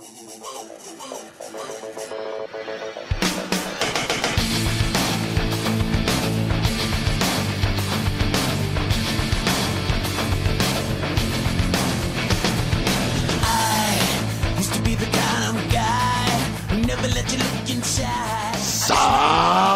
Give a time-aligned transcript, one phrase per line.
[0.00, 0.12] Thank
[3.52, 3.57] you.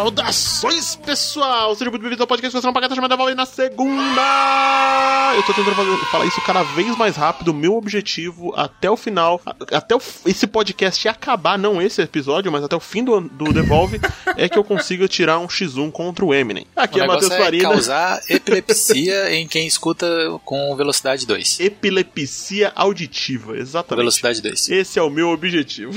[0.03, 1.77] Saudações, pessoal!
[1.77, 5.32] Seja muito bem-vindo ao podcast Você não paga chamada Valve na segunda!
[5.37, 7.55] Eu tô tentando fazer, falar isso cada vez mais rápido.
[7.55, 12.74] Meu objetivo até o final, até o, esse podcast acabar, não esse episódio, mas até
[12.74, 14.01] o fim do, do Devolve,
[14.37, 16.66] é que eu consiga tirar um X1 contra o Eminem.
[16.74, 17.69] Aqui o é Matheus é Farina.
[17.69, 20.05] causar epilepsia em quem escuta
[20.45, 21.60] com velocidade 2.
[21.60, 24.01] Epilepsia auditiva, exatamente.
[24.01, 24.69] Velocidade 2.
[24.69, 25.96] Esse é o meu objetivo.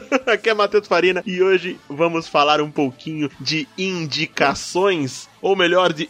[0.26, 6.08] Aqui é Matheus Farina e hoje vamos falar um pouquinho de indicações, ou melhor, de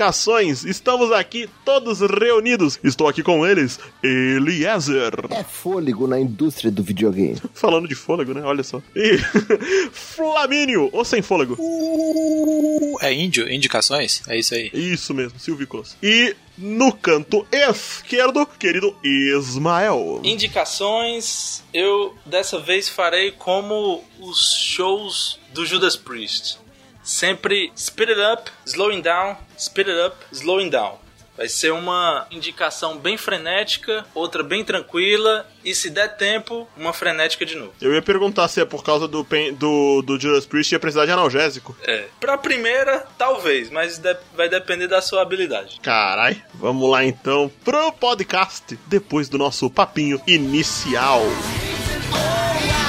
[0.00, 0.64] indicações.
[0.64, 2.80] Estamos aqui todos reunidos.
[2.82, 5.12] Estou aqui com eles, Eliezer.
[5.30, 7.36] É fôlego na indústria do videogame.
[7.52, 8.40] Falando de fôlego, né?
[8.42, 8.80] Olha só.
[8.96, 9.18] E
[9.92, 11.56] Flamínio, ou sem fôlego?
[11.58, 14.22] Uh, é índio, indicações?
[14.26, 14.70] É isso aí.
[14.72, 15.96] Isso mesmo, Silvio Costa.
[16.02, 20.20] E no canto esquerdo, querido Ismael.
[20.24, 26.58] Indicações, eu dessa vez farei como os shows do Judas Priest.
[27.10, 30.96] Sempre speed it up, slowing down, speed it up, slowing down.
[31.36, 37.44] Vai ser uma indicação bem frenética, outra bem tranquila e se der tempo, uma frenética
[37.44, 37.72] de novo.
[37.80, 41.10] Eu ia perguntar se é por causa do, do, do Judas Priest ia precisar de
[41.10, 41.76] analgésico.
[41.82, 42.06] É.
[42.20, 45.80] Pra primeira, talvez, mas de, vai depender da sua habilidade.
[45.82, 51.22] Carai, vamos lá então pro podcast, depois do nosso papinho inicial.
[52.12, 52.79] I'm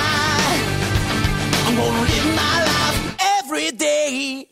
[3.62, 4.48] every day.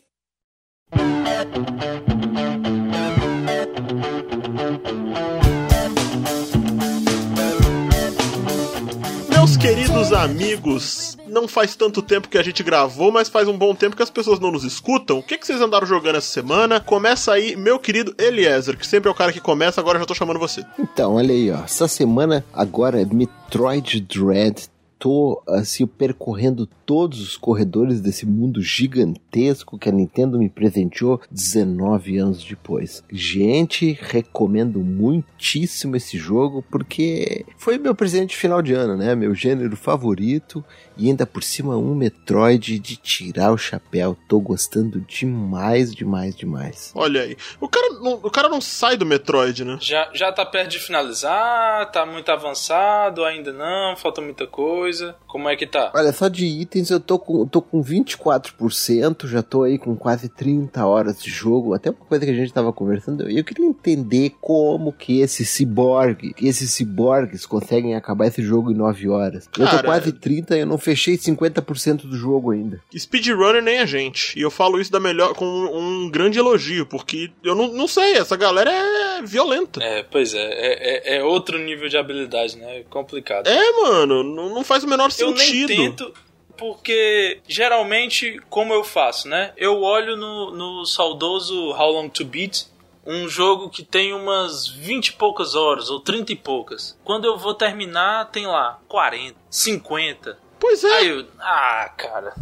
[9.28, 13.74] Meus queridos amigos, não faz tanto tempo que a gente gravou, mas faz um bom
[13.74, 15.18] tempo que as pessoas não nos escutam.
[15.18, 16.78] O que, que vocês andaram jogando essa semana?
[16.78, 20.06] Começa aí, meu querido Eliezer, que sempre é o cara que começa, agora eu já
[20.06, 20.64] tô chamando você.
[20.78, 21.64] Então, olha aí, ó.
[21.64, 24.68] Essa semana agora é Metroid Dread
[25.00, 32.18] tô assim percorrendo todos os corredores desse mundo gigantesco que a Nintendo me presenteou 19
[32.18, 33.02] anos depois.
[33.10, 39.14] Gente, recomendo muitíssimo esse jogo porque foi meu presente de final de ano, né?
[39.14, 40.62] Meu gênero favorito
[41.00, 44.16] e ainda por cima um Metroid de tirar o chapéu.
[44.28, 46.92] Tô gostando demais, demais, demais.
[46.94, 47.36] Olha aí.
[47.58, 49.78] O cara não, o cara não sai do Metroid, né?
[49.80, 55.16] Já, já tá perto de finalizar, tá muito avançado, ainda não, falta muita coisa.
[55.26, 55.90] Como é que tá?
[55.94, 60.28] Olha, só de itens eu tô com, tô com 24%, já tô aí com quase
[60.28, 61.72] 30 horas de jogo.
[61.72, 66.34] Até uma coisa que a gente tava conversando, eu queria entender como que esse ciborgue,
[66.42, 69.46] esses ciborgues conseguem acabar esse jogo em 9 horas.
[69.46, 72.82] Cara, eu tô quase 30 e eu não fechei 50% do jogo ainda.
[72.96, 74.36] Speedrunner nem a gente.
[74.36, 78.14] E eu falo isso da melhor com um grande elogio, porque eu não, não sei,
[78.14, 79.82] essa galera é violenta.
[79.82, 82.78] É, pois é, é, é, é outro nível de habilidade, né?
[82.78, 83.46] É complicado.
[83.46, 85.72] É, mano, não, não faz o menor sentido.
[85.72, 86.12] Eu nem tento,
[86.56, 89.52] porque geralmente, como eu faço, né?
[89.56, 92.66] Eu olho no, no saudoso How Long to Beat,
[93.06, 96.98] um jogo que tem umas 20 e poucas horas, ou 30 e poucas.
[97.04, 100.49] Quando eu vou terminar, tem lá 40, 50.
[100.60, 100.92] Pois é.
[100.92, 102.34] Aí eu, ah, cara.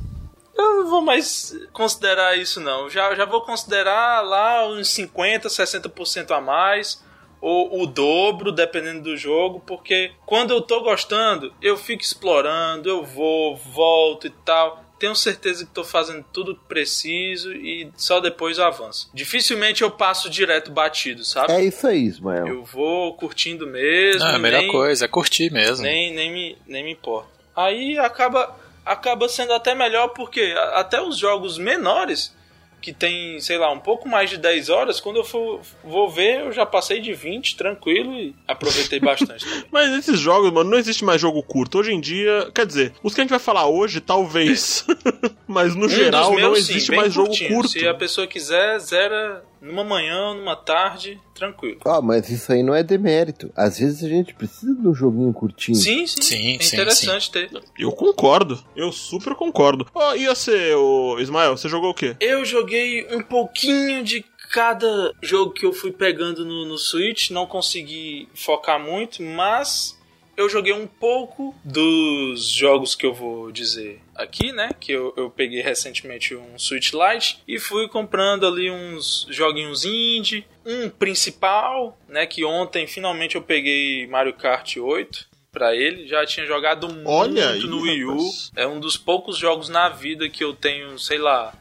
[0.54, 2.90] Eu não vou mais considerar isso, não.
[2.90, 7.02] Já, já vou considerar lá uns 50%, 60% a mais.
[7.40, 9.60] Ou o dobro, dependendo do jogo.
[9.64, 15.64] Porque quando eu tô gostando, eu fico explorando, eu vou, volto e tal tenho certeza
[15.64, 19.08] que estou fazendo tudo preciso e só depois eu avanço.
[19.14, 21.52] Dificilmente eu passo direto batido, sabe?
[21.52, 22.46] É isso aí, Ismael.
[22.46, 24.20] Eu vou curtindo mesmo.
[24.20, 25.84] Não, é a melhor nem, coisa, é curtir mesmo.
[25.84, 27.37] Nem, nem, me, nem me importa.
[27.58, 32.32] Aí acaba, acaba sendo até melhor porque até os jogos menores
[32.80, 36.42] que tem, sei lá, um pouco mais de 10 horas, quando eu for, vou ver,
[36.42, 39.44] eu já passei de 20, tranquilo, e aproveitei bastante.
[39.72, 41.80] Mas esses jogos, mano, não existe mais jogo curto.
[41.80, 44.86] Hoje em dia, quer dizer, os que a gente vai falar hoje, talvez.
[44.88, 45.30] É.
[45.48, 47.48] Mas no um geral, meus, não existe sim, mais curtinho.
[47.48, 47.70] jogo curto.
[47.70, 51.80] Se a pessoa quiser, zera numa manhã, numa tarde, tranquilo.
[51.84, 53.50] Ah, mas isso aí não é demérito.
[53.56, 55.76] Às vezes a gente precisa de um joguinho curtinho.
[55.76, 56.22] Sim, sim.
[56.22, 57.32] sim é interessante sim.
[57.32, 57.50] ter.
[57.78, 58.62] Eu concordo.
[58.76, 59.86] Eu super concordo.
[59.94, 62.16] Oh, e você, o Ismael, você jogou o quê?
[62.20, 67.30] Eu joguei um pouquinho de cada jogo que eu fui pegando no, no Switch.
[67.30, 69.98] Não consegui focar muito, mas
[70.36, 74.70] eu joguei um pouco dos jogos que eu vou dizer aqui, né?
[74.78, 80.44] Que eu, eu peguei recentemente um Switch Lite e fui comprando ali uns joguinhos indie,
[80.66, 82.26] um principal, né?
[82.26, 87.50] Que ontem finalmente eu peguei Mario Kart 8 pra ele, já tinha jogado muito Olha
[87.50, 88.10] aí, no Wii U.
[88.10, 88.52] rapaz.
[88.54, 91.54] É um dos poucos jogos na vida que eu tenho, sei lá,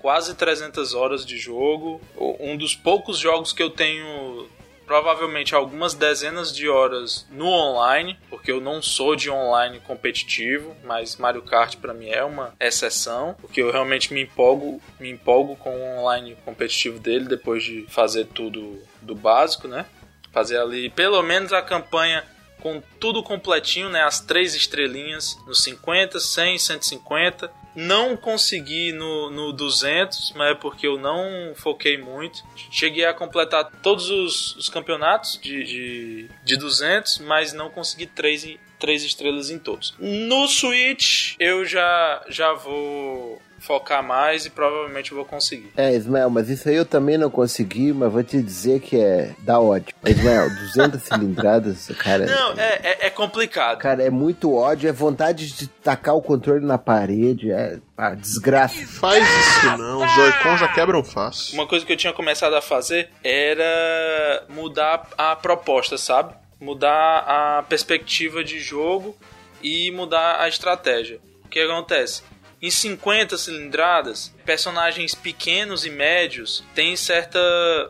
[0.00, 2.00] quase 300 horas de jogo.
[2.38, 4.48] Um dos poucos jogos que eu tenho
[4.90, 11.14] provavelmente algumas dezenas de horas no online, porque eu não sou de online competitivo, mas
[11.14, 15.70] Mario Kart pra mim é uma exceção, porque eu realmente me empolgo, me empolgo com
[15.70, 19.86] o online competitivo dele depois de fazer tudo do básico, né?
[20.32, 22.24] Fazer ali pelo menos a campanha
[22.58, 24.02] com tudo completinho, né?
[24.02, 27.59] As três estrelinhas nos 50, 100, 150.
[27.74, 32.44] Não consegui no, no 200, mas é porque eu não foquei muito.
[32.70, 38.46] Cheguei a completar todos os, os campeonatos de, de, de 200, mas não consegui três,
[38.78, 39.94] três estrelas em todos.
[39.98, 45.70] No Switch, eu já, já vou focar mais e provavelmente vou conseguir.
[45.76, 49.34] É, Ismael, mas isso aí eu também não consegui, mas vou te dizer que é
[49.38, 49.94] da ódio.
[50.04, 52.26] Ismael, 200 cilindradas, cara.
[52.26, 53.78] Não, é, é, é complicado.
[53.78, 58.74] Cara, é muito ódio, é vontade de tacar o controle na parede, é ah, desgraça.
[58.86, 61.54] Faz isso não, os Joy-Con já quebram fácil.
[61.54, 66.34] Uma coisa que eu tinha começado a fazer era mudar a proposta, sabe?
[66.58, 69.16] Mudar a perspectiva de jogo
[69.62, 71.20] e mudar a estratégia.
[71.44, 72.22] O que acontece?
[72.62, 77.40] Em 50 cilindradas, personagens pequenos e médios têm certa,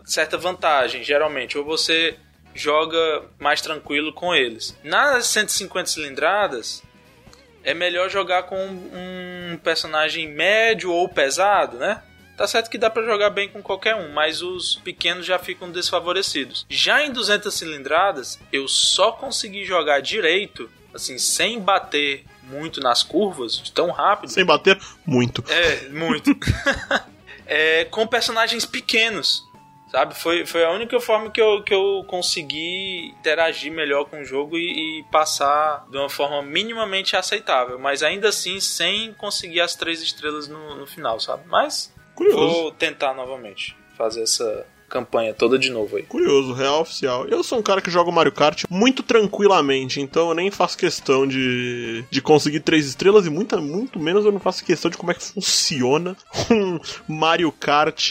[0.04, 1.58] certa vantagem, geralmente.
[1.58, 2.16] Ou você
[2.54, 4.76] joga mais tranquilo com eles.
[4.84, 6.84] Nas 150 cilindradas,
[7.64, 12.02] é melhor jogar com um personagem médio ou pesado, né?
[12.36, 15.70] Tá certo que dá pra jogar bem com qualquer um, mas os pequenos já ficam
[15.70, 16.64] desfavorecidos.
[16.70, 23.58] Já em 200 cilindradas, eu só consegui jogar direito, assim, sem bater muito nas curvas,
[23.58, 24.30] de tão rápido.
[24.30, 25.44] Sem bater, muito.
[25.48, 26.30] É, muito.
[27.46, 29.48] é, com personagens pequenos.
[29.90, 30.14] Sabe?
[30.14, 34.56] Foi, foi a única forma que eu, que eu consegui interagir melhor com o jogo
[34.56, 37.76] e, e passar de uma forma minimamente aceitável.
[37.76, 41.42] Mas ainda assim, sem conseguir as três estrelas no, no final, sabe?
[41.48, 42.38] Mas Curioso.
[42.38, 46.02] vou tentar novamente fazer essa campanha toda de novo aí.
[46.02, 47.26] Curioso, real oficial.
[47.28, 50.76] Eu sou um cara que joga o Mario Kart muito tranquilamente, então eu nem faço
[50.76, 54.96] questão de, de conseguir três estrelas e muito, muito menos eu não faço questão de
[54.96, 56.16] como é que funciona
[56.50, 58.10] um Mario Kart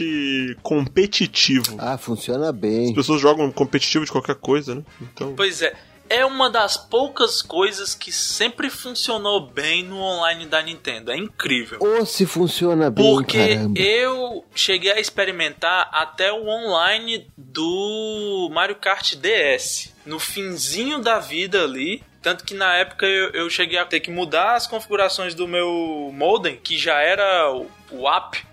[0.64, 1.76] competitivo.
[1.78, 2.90] Ah, funciona bem.
[2.90, 4.84] As pessoas jogam competitivo de qualquer coisa, né?
[5.02, 5.34] Então.
[5.36, 5.74] Pois é.
[6.10, 11.12] É uma das poucas coisas que sempre funcionou bem no online da Nintendo.
[11.12, 11.78] É incrível.
[11.82, 13.80] Ou se funciona bem, Porque caramba.
[13.80, 19.94] eu cheguei a experimentar até o online do Mario Kart DS.
[20.06, 22.04] No finzinho da vida ali.
[22.22, 26.12] Tanto que na época eu, eu cheguei a ter que mudar as configurações do meu
[26.14, 28.46] modem, que já era o, o app,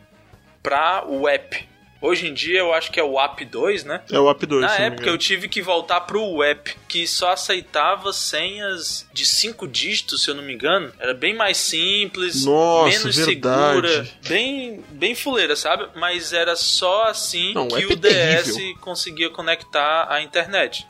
[0.62, 1.68] pra o app.
[2.00, 4.02] Hoje em dia eu acho que é o app 2, né?
[4.12, 4.62] É o App 2.
[4.62, 10.22] Na época eu tive que voltar pro app, que só aceitava senhas de cinco dígitos,
[10.22, 10.92] se eu não me engano.
[10.98, 13.88] Era bem mais simples, Nossa, menos verdade.
[13.88, 15.88] segura, bem bem fuleira, sabe?
[15.94, 18.78] Mas era só assim Não, o que app o é DS terrível.
[18.80, 20.86] conseguia conectar à internet.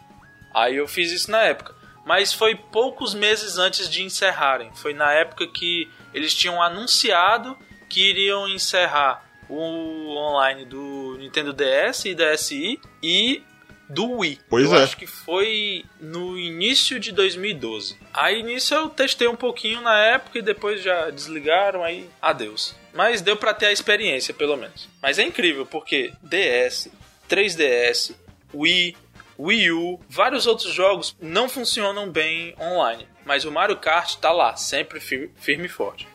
[0.55, 1.75] Aí eu fiz isso na época.
[2.05, 4.71] Mas foi poucos meses antes de encerrarem.
[4.75, 7.57] Foi na época que eles tinham anunciado
[7.89, 13.43] que iriam encerrar o online do Nintendo DS e DSi e
[13.89, 14.41] do Wii.
[14.49, 14.83] Pois eu é.
[14.83, 17.97] acho que foi no início de 2012.
[18.13, 22.75] Aí nisso eu testei um pouquinho na época e depois já desligaram, aí adeus.
[22.93, 24.89] Mas deu pra ter a experiência, pelo menos.
[25.03, 26.89] Mas é incrível, porque DS,
[27.29, 28.15] 3DS,
[28.55, 28.97] Wii,
[29.39, 33.07] Wii U, vários outros jogos não funcionam bem online.
[33.25, 36.09] Mas o Mario Kart tá lá, sempre fir- firme e forte.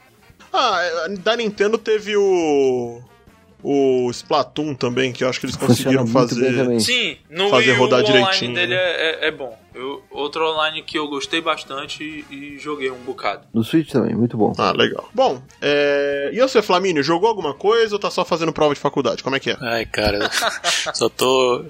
[0.51, 3.01] Ah, é, da Nintendo teve o.
[3.63, 6.80] O Splatoon também, que eu acho que eles Funciona conseguiram fazer.
[6.80, 8.82] Sim, no Fazer Wii U, rodar o online direitinho, dele né?
[8.82, 9.61] é- é bom.
[9.73, 13.47] Eu- outro online que eu gostei bastante e, e joguei um bocado.
[13.53, 14.53] No Switch também, muito bom.
[14.57, 15.09] Ah, legal.
[15.13, 16.29] Bom, é...
[16.33, 19.23] e você, Flamínio, jogou alguma coisa ou tá só fazendo prova de faculdade?
[19.23, 19.57] Como é que é?
[19.61, 20.29] Ai, cara,
[20.93, 21.65] só tô.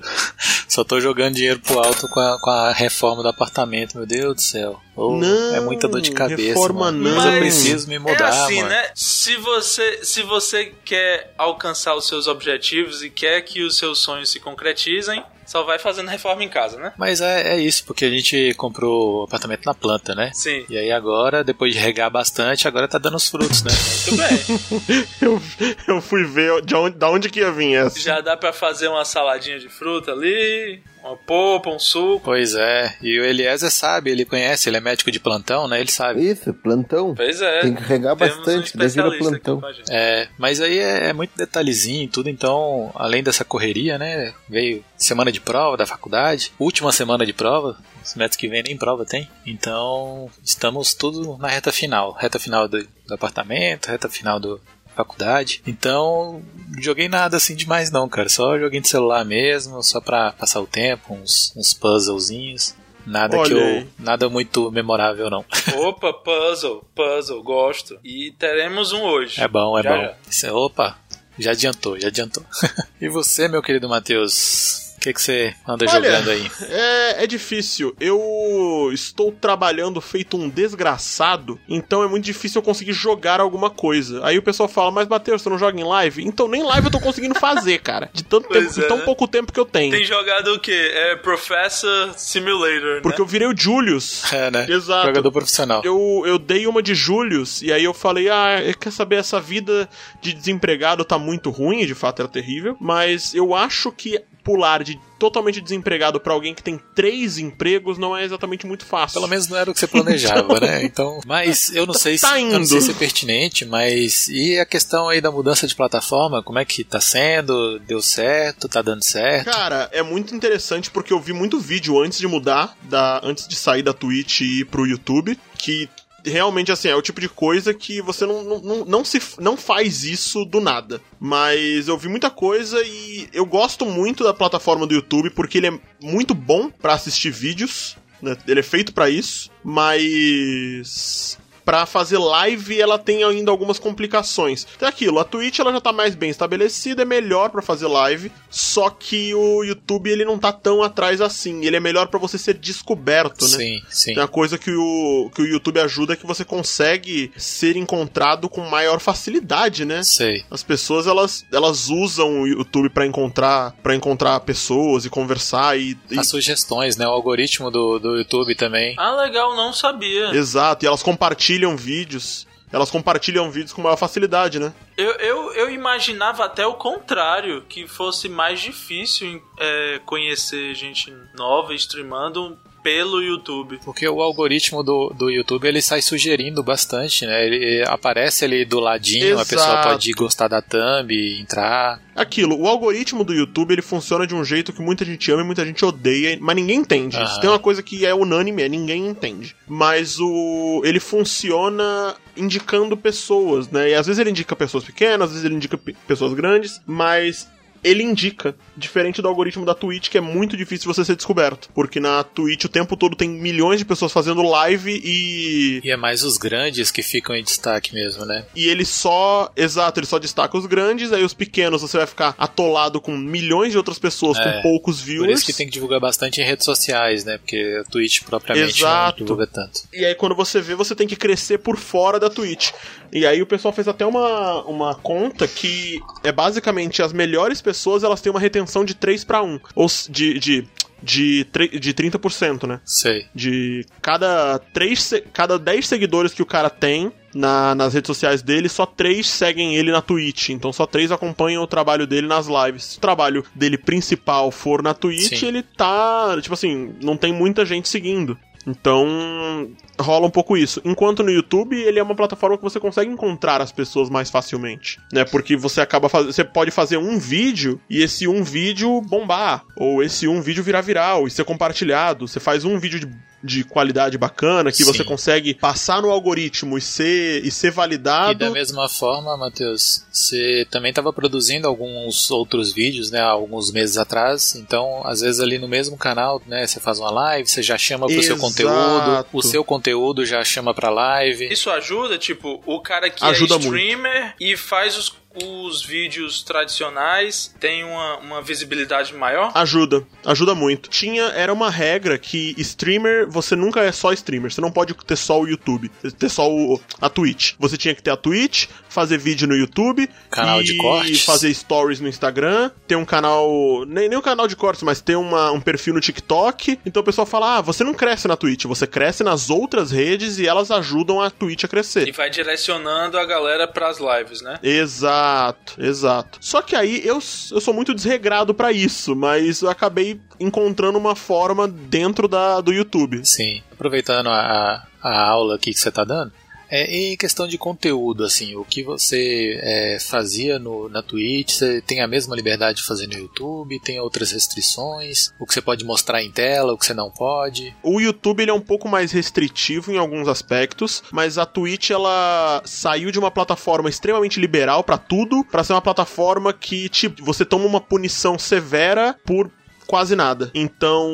[0.68, 4.36] Só tô jogando dinheiro pro alto com a, com a reforma do apartamento, meu Deus
[4.36, 4.80] do céu.
[4.96, 6.42] Ô, Não, é muita dor de cabeça.
[6.42, 7.10] reforma mano.
[7.10, 7.16] não.
[7.16, 8.70] Mas eu preciso me mudar, é assim, mano.
[8.70, 8.92] né?
[8.96, 14.30] Se você, se você quer alcançar os seus objetivos e quer que os seus sonhos
[14.30, 16.94] se concretizem, só vai fazendo reforma em casa, né?
[16.98, 20.32] Mas é, é isso, porque a gente comprou o apartamento na planta, né?
[20.34, 20.66] Sim.
[20.70, 23.72] E aí agora, depois de regar bastante, agora tá dando os frutos, né?
[24.08, 25.06] Muito bem.
[25.22, 25.42] Eu,
[25.88, 28.00] eu fui ver de onde, da onde que ia vir essa.
[28.00, 30.82] Já dá pra fazer uma saladinha de fruta ali.
[31.04, 32.22] Uma polpa, um suco.
[32.24, 35.80] Pois é, e o Eliezer sabe, ele conhece, ele é médico de plantão, né?
[35.80, 36.22] Ele sabe.
[36.22, 37.16] Isso, plantão.
[37.16, 37.62] Pois é.
[37.62, 39.62] Tem que regar bastante, um aqui plantão.
[39.90, 44.34] É, mas aí é, é muito detalhezinho e tudo, então, além dessa correria, né?
[44.48, 49.06] Veio semana de prova da faculdade, última semana de prova, semestre que vem nem prova
[49.06, 49.28] tem.
[49.46, 52.14] Então, estamos tudo na reta final.
[52.14, 54.62] Reta final do, do apartamento, reta final do
[54.96, 55.62] faculdade.
[55.66, 58.30] Então, não joguei nada assim demais não, cara.
[58.30, 62.76] Só joguei de celular mesmo, só pra passar o tempo, uns, uns puzzlezinhos.
[63.06, 63.88] Nada Olha que eu.
[63.98, 65.44] Nada muito memorável, não.
[65.76, 68.00] Opa, puzzle, puzzle, gosto.
[68.04, 69.42] E teremos um hoje.
[69.42, 70.02] É bom, é Já, bom.
[70.04, 70.14] já.
[70.30, 71.00] Isso é- opa,
[71.40, 72.44] já adiantou, já adiantou.
[73.02, 74.81] e você, meu querido Matheus?
[75.02, 76.52] O que, que você anda Olha, jogando aí?
[76.70, 77.96] É, é difícil.
[78.00, 84.24] Eu estou trabalhando feito um desgraçado, então é muito difícil eu conseguir jogar alguma coisa.
[84.24, 86.24] Aí o pessoal fala, mas Matheus, você não joga em live?
[86.24, 88.12] Então nem live eu tô conseguindo fazer, cara.
[88.14, 89.04] De tanto Pois tempo, de é, tão né?
[89.04, 89.92] pouco tempo que eu tenho.
[89.92, 90.92] Tem jogado o quê?
[90.94, 93.24] É Professor Simulator, Porque né?
[93.24, 94.22] eu virei o Julius.
[94.32, 94.66] É, né?
[94.70, 95.08] Exato.
[95.08, 95.82] Jogador profissional.
[95.84, 99.16] Eu, eu dei uma de Julius e aí eu falei: Ah, quer saber?
[99.16, 99.90] Essa vida
[100.22, 104.84] de desempregado tá muito ruim, e de fato era terrível, mas eu acho que pular
[104.84, 109.14] de totalmente desempregado pra alguém que tem três empregos não é exatamente muito fácil.
[109.20, 110.84] Pelo menos não era o que você planejava, né?
[110.92, 112.68] Então, mas eu não sei se Tá eu não indo.
[112.68, 116.66] sei se é pertinente, mas e a questão aí da mudança de plataforma, como é
[116.66, 117.78] que tá sendo?
[117.80, 118.68] Deu certo?
[118.68, 119.46] Tá dando certo?
[119.52, 123.56] Cara, é muito interessante porque eu vi muito vídeo antes de mudar, da, antes de
[123.56, 125.88] sair da Twitch e ir pro YouTube, que
[126.26, 130.04] realmente assim é o tipo de coisa que você não, não, não, se não faz
[130.04, 131.02] isso do nada.
[131.20, 135.68] Mas eu vi muita coisa e eu gosto muito da plataforma do YouTube porque ele
[135.68, 138.38] é muito bom pra assistir vídeos, né?
[138.48, 144.66] Ele é feito pra isso, mas Pra fazer live, ela tem ainda algumas complicações.
[144.80, 148.32] Tem aquilo, a Twitch ela já tá mais bem estabelecida, é melhor pra fazer live,
[148.50, 151.64] só que o YouTube ele não tá tão atrás assim.
[151.64, 153.58] Ele é melhor pra você ser descoberto, né?
[153.58, 154.14] Sim, sim.
[154.14, 158.50] Tem uma coisa que o, que o YouTube ajuda é que você consegue ser encontrado
[158.50, 160.04] com maior facilidade, né?
[160.04, 160.44] Sei.
[160.50, 165.98] As pessoas elas, elas usam o YouTube pra encontrar para encontrar pessoas e conversar e,
[166.10, 167.06] e- As sugestões, né?
[167.08, 168.96] O algoritmo do, do YouTube também.
[168.98, 170.32] Ah, legal, não sabia.
[170.36, 172.48] exato, e elas compartilham vídeos.
[172.72, 174.74] Elas compartilham vídeos com maior facilidade, né?
[174.96, 181.74] Eu, eu, eu imaginava até o contrário, que fosse mais difícil é, conhecer gente nova
[181.74, 183.80] streamando pelo YouTube.
[183.86, 187.46] Porque o algoritmo do, do YouTube ele sai sugerindo bastante, né?
[187.46, 189.88] Ele aparece ali do ladinho, a pessoa Exato.
[189.90, 192.02] pode gostar da thumb, entrar.
[192.16, 195.46] Aquilo, o algoritmo do YouTube ele funciona de um jeito que muita gente ama e
[195.46, 197.18] muita gente odeia, mas ninguém entende.
[197.40, 199.56] Tem uma coisa que é unânime, é ninguém entende.
[199.68, 203.90] Mas o ele funciona indicando pessoas, né?
[203.92, 207.48] E às vezes ele indica pessoas pequenas, às vezes ele indica pe- pessoas grandes, mas
[207.84, 211.70] ele indica, diferente do algoritmo da Twitch, que é muito difícil você ser descoberto.
[211.74, 215.98] Porque na Twitch o tempo todo tem milhões de pessoas fazendo live e E é
[215.98, 218.46] mais os grandes que ficam em destaque mesmo, né?
[218.56, 222.36] e ele só, exato, ele só destaca os grandes, aí os pequenos você vai ficar
[222.38, 225.28] atolado com milhões de outras pessoas É, com poucos viewers.
[225.28, 227.38] Por isso que tem que divulgar bastante em redes sociais, né?
[227.38, 229.20] Porque a Twitch propriamente Exato.
[229.20, 229.82] não divulga tanto.
[229.94, 232.72] E aí quando você vê, você tem que crescer por fora da Twitch.
[233.12, 237.71] E aí o pessoal fez até uma, uma conta que é basicamente as melhores pessoas,
[238.04, 240.68] elas têm uma retenção de 3 para 1, ou de de
[241.04, 241.48] de,
[241.80, 242.80] de 30%, né?
[242.86, 243.26] Sei.
[243.34, 248.44] De cada, três, se- cada 10 seguidores que o cara tem na- nas redes sociais
[248.44, 250.50] dele, só 3 seguem ele na Twitch.
[250.50, 252.84] Então só 3 acompanham o trabalho dele nas lives.
[252.84, 255.48] Se o trabalho dele principal for na Twitch, Sim.
[255.48, 256.38] ele tá.
[256.40, 258.38] Tipo assim, não tem muita gente seguindo.
[258.68, 260.82] Então, rola um pouco isso.
[260.84, 265.00] Enquanto no YouTube, ele é uma plataforma que você consegue encontrar as pessoas mais facilmente,
[265.12, 265.24] né?
[265.24, 270.04] Porque você acaba fazendo, você pode fazer um vídeo e esse um vídeo bombar, ou
[270.04, 272.28] esse um vídeo virar viral e ser compartilhado.
[272.28, 274.86] Você faz um vídeo de de qualidade bacana, que Sim.
[274.86, 278.38] você consegue passar no algoritmo e ser, e ser E validado.
[278.38, 284.56] da mesma forma, Matheus, você também estava produzindo alguns outros vídeos, né, alguns meses atrás.
[284.56, 288.06] Então, às vezes ali no mesmo canal, né, você faz uma live, você já chama
[288.06, 288.40] pro seu Exato.
[288.40, 289.91] conteúdo, o seu conteúdo
[290.26, 291.48] já chama pra live.
[291.52, 293.76] Isso ajuda, tipo, o cara que Ajuda é muito.
[293.76, 299.52] streamer e faz os, os vídeos tradicionais tem uma, uma visibilidade maior?
[299.56, 300.90] Ajuda, ajuda muito.
[300.90, 305.16] Tinha, era uma regra que streamer, você nunca é só streamer, você não pode ter
[305.16, 307.54] só o YouTube, ter só o, a Twitch.
[307.60, 311.24] Você tinha que ter a Twitch, fazer vídeo no YouTube, Canal e de cortes.
[311.24, 315.16] fazer stories no Instagram, ter um canal, nem, nem um canal de cortes, mas ter
[315.16, 316.80] uma, um perfil no TikTok.
[316.86, 320.40] Então o pessoal fala: "Ah, você não cresce na Twitch, você cresce nas outras redes
[320.40, 322.08] e elas ajudam a Twitch a crescer".
[322.08, 324.60] E vai direcionando a galera pras lives, né?
[324.62, 325.21] Exato.
[325.22, 326.40] Exato, exato.
[326.42, 331.16] Só que aí eu, eu sou muito desregrado para isso, mas eu acabei encontrando uma
[331.16, 333.22] forma dentro da, do YouTube.
[333.24, 333.62] Sim.
[333.72, 336.32] Aproveitando a, a aula aqui que você tá dando,
[336.72, 341.82] é, em questão de conteúdo, assim, o que você é, fazia no, na Twitch, você
[341.82, 343.78] tem a mesma liberdade de fazer no YouTube?
[343.82, 345.34] Tem outras restrições?
[345.38, 347.76] O que você pode mostrar em tela, o que você não pode?
[347.84, 352.62] O YouTube ele é um pouco mais restritivo em alguns aspectos, mas a Twitch ela
[352.64, 357.44] saiu de uma plataforma extremamente liberal para tudo, para ser uma plataforma que tipo você
[357.44, 359.52] toma uma punição severa por
[359.92, 360.50] quase nada.
[360.56, 361.12] Então,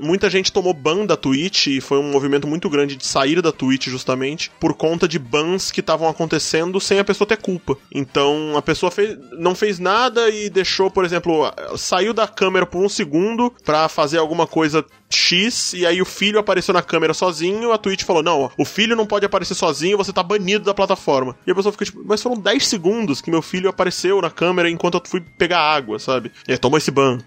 [0.00, 3.52] muita gente tomou ban da Twitch e foi um movimento muito grande de sair da
[3.52, 7.78] Twitch justamente por conta de bans que estavam acontecendo sem a pessoa ter culpa.
[7.94, 11.44] Então, a pessoa fez, não fez nada e deixou, por exemplo,
[11.76, 16.38] saiu da câmera por um segundo para fazer alguma coisa X, e aí o filho
[16.38, 20.12] apareceu na câmera sozinho, a Twitch falou: Não, o filho não pode aparecer sozinho, você
[20.12, 21.36] tá banido da plataforma.
[21.46, 24.68] E a pessoa fica tipo, mas foram 10 segundos que meu filho apareceu na câmera
[24.68, 26.30] enquanto eu fui pegar água, sabe?
[26.46, 27.18] E aí, toma esse ban.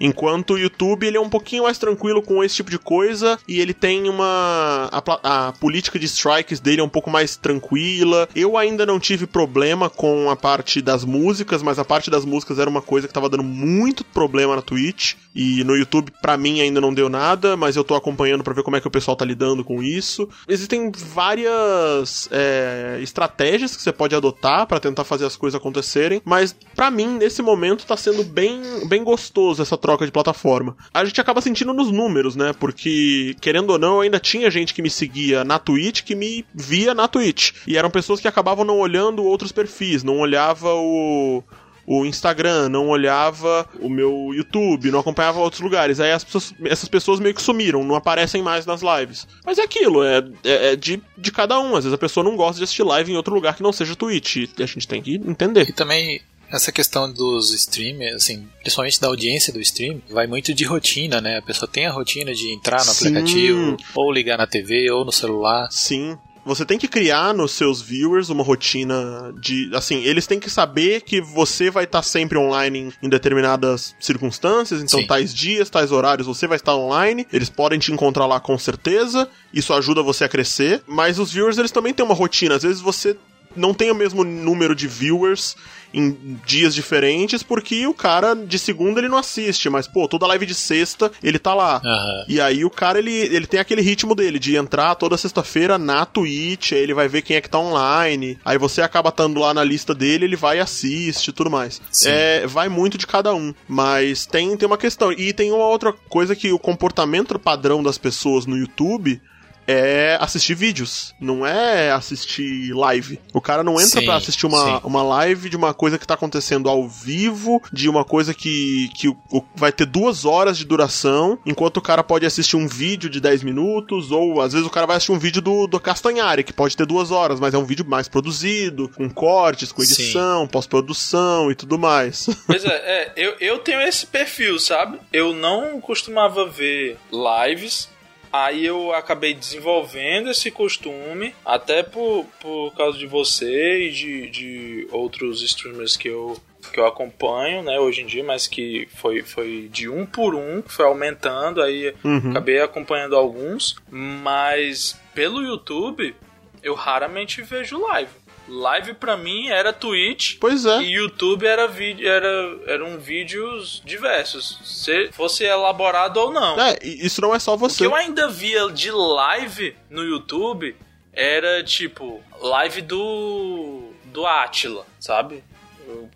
[0.00, 3.60] Enquanto o YouTube ele é um pouquinho mais tranquilo com esse tipo de coisa e
[3.60, 8.28] ele tem uma a, a, política de strikes dele é um pouco mais tranquila.
[8.34, 12.58] Eu ainda não tive problema com a parte das músicas, mas a parte das músicas
[12.58, 16.60] era uma coisa que tava dando muito problema na Twitch e no YouTube para mim
[16.60, 19.16] ainda não deu nada, mas eu tô acompanhando para ver como é que o pessoal
[19.16, 20.28] tá lidando com isso.
[20.48, 26.54] Existem várias é, estratégias que você pode adotar para tentar fazer as coisas acontecerem, mas
[26.74, 30.76] para mim nesse momento tá sendo bem bem gostoso essa de plataforma.
[30.92, 32.52] A gente acaba sentindo nos números, né?
[32.52, 36.94] Porque, querendo ou não, ainda tinha gente que me seguia na Twitch que me via
[36.94, 37.52] na Twitch.
[37.66, 41.42] E eram pessoas que acabavam não olhando outros perfis, não olhava o
[41.90, 45.98] o Instagram, não olhava o meu YouTube, não acompanhava outros lugares.
[45.98, 49.26] Aí pessoas, essas pessoas meio que sumiram, não aparecem mais nas lives.
[49.42, 51.68] Mas é aquilo, é, é, é, de, de cada um.
[51.68, 53.96] Às vezes a pessoa não gosta de assistir live em outro lugar que não seja
[53.96, 54.36] Twitch.
[54.36, 55.66] E a gente tem que entender.
[55.66, 60.64] E também essa questão dos streamers, assim, principalmente da audiência do stream, vai muito de
[60.64, 61.38] rotina, né?
[61.38, 63.08] A pessoa tem a rotina de entrar no Sim.
[63.08, 65.68] aplicativo, ou ligar na TV, ou no celular.
[65.70, 66.16] Sim.
[66.48, 69.70] Você tem que criar nos seus viewers uma rotina de.
[69.74, 74.82] Assim, eles têm que saber que você vai estar sempre online em, determinadas circunstâncias.
[74.82, 75.06] Então, Sim.
[75.06, 77.26] tais dias, tais horários, você vai estar online.
[77.30, 79.28] Eles podem te encontrar lá com certeza.
[79.52, 80.82] Isso ajuda você a crescer.
[80.86, 82.54] Mas os viewers, eles também têm uma rotina.
[82.54, 83.14] Às vezes você
[83.58, 85.56] não tem o mesmo número de viewers
[85.92, 90.46] em dias diferentes, porque o cara de segunda ele não assiste, mas pô, toda live
[90.46, 91.80] de sexta ele tá lá.
[91.82, 92.24] Uhum.
[92.28, 96.04] E aí o cara ele, ele tem aquele ritmo dele de entrar toda sexta-feira na
[96.04, 99.54] Twitch, aí ele vai ver quem é que tá online, aí você acaba estando lá
[99.54, 101.80] na lista dele, ele vai e assiste tudo mais.
[102.04, 105.12] É, vai muito de cada um, mas tem, tem uma questão.
[105.12, 109.20] E tem uma outra coisa que o comportamento padrão das pessoas no YouTube
[109.68, 113.20] é assistir vídeos, não é assistir live.
[113.34, 116.70] O cara não entra para assistir uma, uma live de uma coisa que tá acontecendo
[116.70, 119.14] ao vivo, de uma coisa que, que
[119.54, 123.42] vai ter duas horas de duração, enquanto o cara pode assistir um vídeo de 10
[123.42, 126.74] minutos, ou às vezes o cara vai assistir um vídeo do, do Castanhari, que pode
[126.74, 131.54] ter duas horas, mas é um vídeo mais produzido, com cortes, com edição, pós-produção e
[131.54, 132.26] tudo mais.
[132.46, 134.98] Pois é, é eu, eu tenho esse perfil, sabe?
[135.12, 137.88] Eu não costumava ver lives
[138.32, 144.88] Aí eu acabei desenvolvendo esse costume, até por, por causa de você e de, de
[144.90, 146.36] outros streamers que eu,
[146.72, 150.62] que eu acompanho, né, hoje em dia, mas que foi, foi de um por um,
[150.66, 152.30] foi aumentando, aí uhum.
[152.30, 156.14] acabei acompanhando alguns, mas pelo YouTube
[156.62, 158.10] eu raramente vejo live.
[158.48, 160.36] Live pra mim era Twitch.
[160.40, 160.80] Pois é.
[160.80, 164.58] E YouTube era vídeo, era, eram vídeos diversos.
[164.64, 166.58] Se fosse elaborado ou não.
[166.58, 167.74] É, isso não é só você.
[167.74, 170.74] O que eu ainda via de live no YouTube
[171.12, 175.44] era tipo live do do Atila, sabe?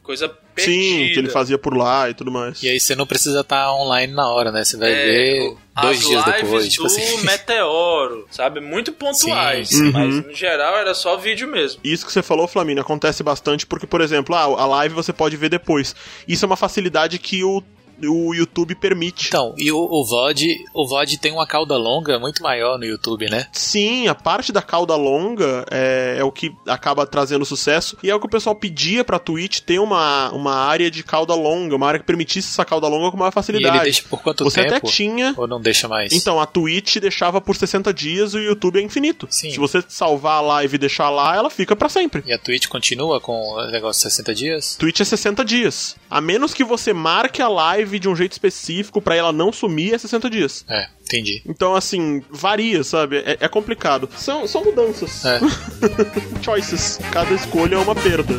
[0.02, 0.76] Coisa perdida.
[0.76, 2.62] Sim, que ele fazia por lá e tudo mais.
[2.62, 4.64] E aí você não precisa estar tá online na hora, né?
[4.64, 6.68] Você vai é, ver dois dias depois.
[6.68, 7.22] Tipo assim.
[7.24, 8.60] Meteoro, sabe?
[8.60, 9.68] Muito pontuais.
[9.68, 9.92] Sim, sim.
[9.92, 10.22] Mas uhum.
[10.22, 11.80] no geral era só vídeo mesmo.
[11.84, 15.36] Isso que você falou, Flamínio, acontece bastante porque, por exemplo, ah, a live você pode
[15.36, 15.94] ver depois.
[16.26, 17.62] Isso é uma facilidade que o
[18.08, 19.28] o YouTube permite.
[19.28, 23.28] Então, e o, o VOD, o VOD tem uma cauda longa muito maior no YouTube,
[23.28, 23.46] né?
[23.52, 28.14] Sim, a parte da cauda longa é, é o que acaba trazendo sucesso e é
[28.14, 31.86] o que o pessoal pedia pra Twitch ter uma, uma área de cauda longa, uma
[31.86, 33.76] área que permitisse essa cauda longa com maior facilidade.
[33.76, 34.70] E ele deixa por quanto você tempo?
[34.70, 35.34] Você até tinha.
[35.36, 36.12] Ou não deixa mais?
[36.12, 39.26] Então, a Twitch deixava por 60 dias e o YouTube é infinito.
[39.30, 39.50] Sim.
[39.50, 42.22] Se você salvar a live e deixar lá, ela fica para sempre.
[42.26, 44.76] E a Twitch continua com o negócio de 60 dias?
[44.76, 45.96] Twitch é 60 dias.
[46.12, 49.94] A menos que você marque a live de um jeito específico para ela não sumir
[49.94, 50.62] é 60 dias.
[50.68, 51.42] É Entendi.
[51.46, 53.16] Então, assim, varia, sabe?
[53.16, 54.10] É, é complicado.
[54.14, 55.24] São, são mudanças.
[55.24, 55.40] É.
[56.44, 56.98] Choices.
[57.10, 58.34] Cada escolha é uma perda.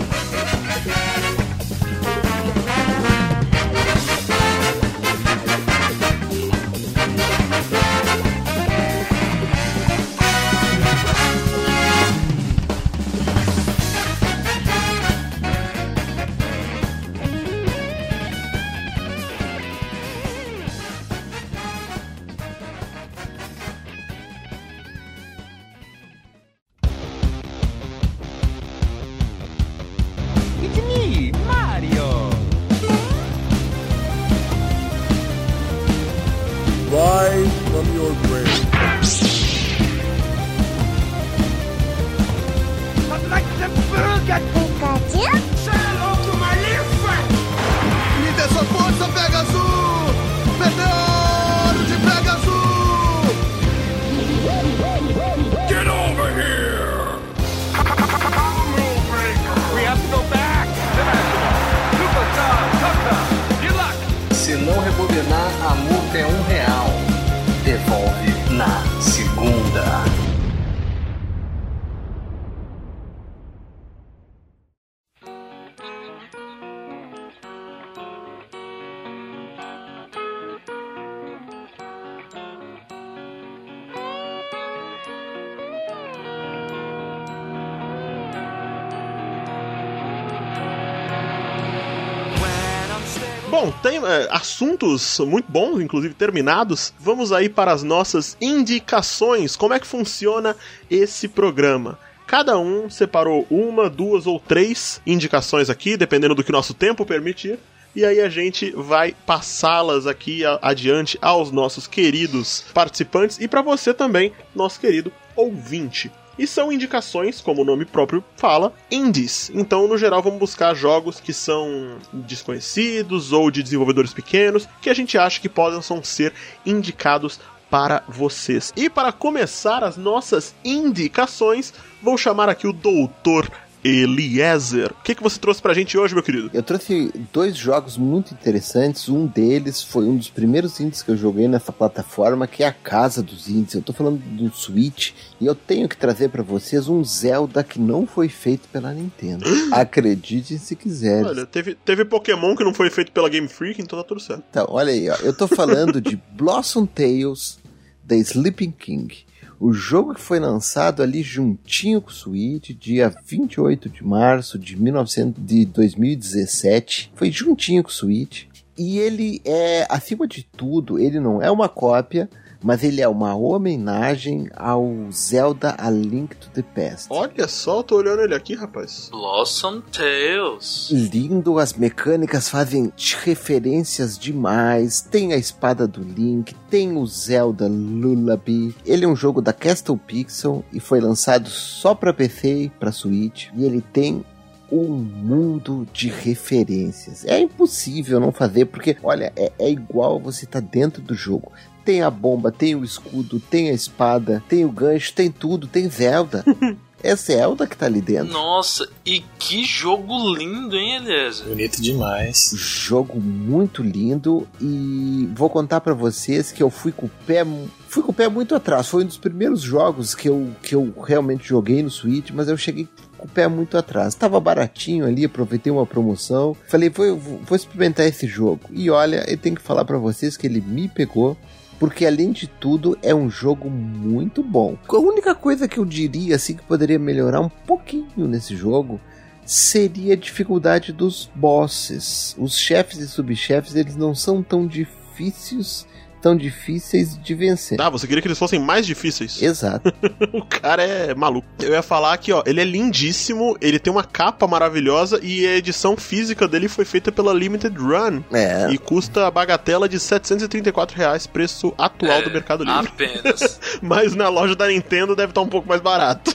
[94.30, 96.94] Assuntos muito bons, inclusive terminados.
[97.00, 99.56] Vamos aí para as nossas indicações.
[99.56, 100.56] Como é que funciona
[100.90, 101.98] esse programa?
[102.26, 107.60] Cada um separou uma, duas ou três indicações aqui, dependendo do que nosso tempo permitir.
[107.96, 113.94] E aí a gente vai passá-las aqui adiante aos nossos queridos participantes e para você
[113.94, 116.12] também, nosso querido ouvinte.
[116.38, 119.52] E são indicações, como o nome próprio fala, indies.
[119.54, 124.94] Então, no geral, vamos buscar jogos que são desconhecidos ou de desenvolvedores pequenos que a
[124.94, 126.34] gente acha que possam ser
[126.66, 127.40] indicados
[127.74, 128.72] para vocês.
[128.76, 133.50] E para começar as nossas indicações, vou chamar aqui o Doutor
[133.84, 134.92] Eliezer.
[134.92, 136.50] O que, que você trouxe pra gente hoje, meu querido?
[136.54, 139.10] Eu trouxe dois jogos muito interessantes.
[139.10, 142.74] Um deles foi um dos primeiros indies que eu joguei nessa plataforma, que é a
[142.74, 143.74] casa dos indies.
[143.74, 147.80] Eu tô falando do Switch e eu tenho que trazer pra vocês um Zelda que
[147.80, 149.46] não foi feito pela Nintendo.
[149.72, 151.26] Acreditem se quiserem.
[151.26, 154.44] Olha, teve, teve Pokémon que não foi feito pela Game Freak, então tá tudo certo.
[154.50, 155.16] Então, olha aí, ó.
[155.16, 157.60] Eu tô falando de Blossom Tales
[158.04, 159.26] da Sleeping King.
[159.64, 164.76] O jogo que foi lançado ali juntinho com o Switch, dia 28 de março de,
[164.76, 167.14] 1900, de 2017.
[167.16, 168.44] Foi juntinho com o Switch.
[168.78, 172.30] E ele é, acima de tudo, ele não é uma cópia,
[172.64, 177.08] mas ele é uma homenagem ao Zelda A Link to the Past.
[177.10, 179.10] Olha só, eu tô olhando ele aqui, rapaz.
[179.12, 180.90] Blossom Tales.
[180.92, 182.92] lindo, as mecânicas fazem
[183.24, 185.02] referências demais.
[185.02, 188.76] Tem a espada do Link, tem o Zelda Lullaby.
[188.86, 192.92] Ele é um jogo da Castle Pixel e foi lançado só para PC e para
[192.92, 193.50] Switch.
[193.56, 194.24] E ele tem
[194.72, 197.24] um mundo de referências.
[197.26, 201.52] É impossível não fazer, porque, olha, é, é igual você tá dentro do jogo.
[201.84, 205.90] Tem a bomba, tem o escudo, tem a espada, tem o gancho, tem tudo, tem
[205.90, 206.44] Zelda.
[207.04, 208.32] é Zelda que tá ali dentro.
[208.32, 211.48] Nossa, e que jogo lindo, hein, Eliezer?
[211.48, 212.52] Bonito demais.
[212.56, 217.44] jogo muito lindo e vou contar pra vocês que eu fui com o pé
[217.90, 218.88] fui com o pé muito atrás.
[218.88, 222.58] Foi um dos primeiros jogos que eu, que eu realmente joguei no Switch, mas eu
[222.58, 224.16] cheguei com o pé muito atrás.
[224.16, 226.58] Tava baratinho ali, aproveitei uma promoção.
[226.68, 228.62] Falei, vou, vou, vou experimentar esse jogo.
[228.72, 231.38] E olha, eu tenho que falar pra vocês que ele me pegou.
[231.80, 234.78] Porque além de tudo é um jogo muito bom.
[234.88, 239.00] A única coisa que eu diria assim que poderia melhorar um pouquinho nesse jogo
[239.46, 242.36] seria a dificuldade dos bosses.
[242.38, 245.86] Os chefes e subchefes, eles não são tão difíceis,
[246.24, 247.80] tão difíceis de vencer.
[247.82, 249.42] Ah, você queria que eles fossem mais difíceis?
[249.42, 249.94] Exato.
[250.32, 251.46] o cara é maluco.
[251.60, 255.58] Eu ia falar que, ó, ele é lindíssimo, ele tem uma capa maravilhosa e a
[255.58, 258.24] edição física dele foi feita pela Limited Run.
[258.32, 258.72] É.
[258.72, 262.88] E custa a bagatela de 734 reais, preço atual do Mercado Livre.
[262.88, 263.60] Apenas.
[263.84, 266.34] Mas na loja da Nintendo deve estar um pouco mais barato.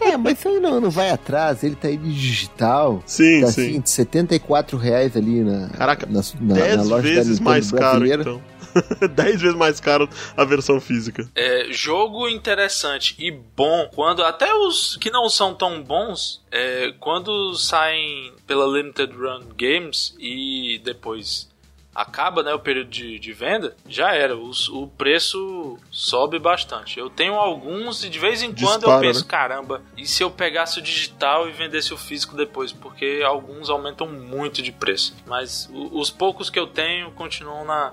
[0.00, 3.02] É, mas isso aí não, não vai atrás, ele tá aí digital.
[3.06, 3.68] Sim, tá sim.
[3.68, 8.06] assim, de 74 reais ali na, Caraca, na, na, 10 na loja vezes mais caro,
[8.06, 8.40] então.
[9.14, 11.28] 10 vezes mais caro a versão física.
[11.34, 17.54] É, jogo interessante e bom quando até os que não são tão bons é, quando
[17.54, 21.52] saem pela Limited Run Games e depois
[21.94, 24.36] acaba né, o período de, de venda, já era.
[24.36, 26.98] O, o preço sobe bastante.
[26.98, 29.26] Eu tenho alguns e de vez em quando Dispara, eu penso, né?
[29.28, 32.72] caramba, e se eu pegasse o digital e vendesse o físico depois?
[32.72, 35.14] Porque alguns aumentam muito de preço.
[35.24, 37.92] Mas o- os poucos que eu tenho continuam na,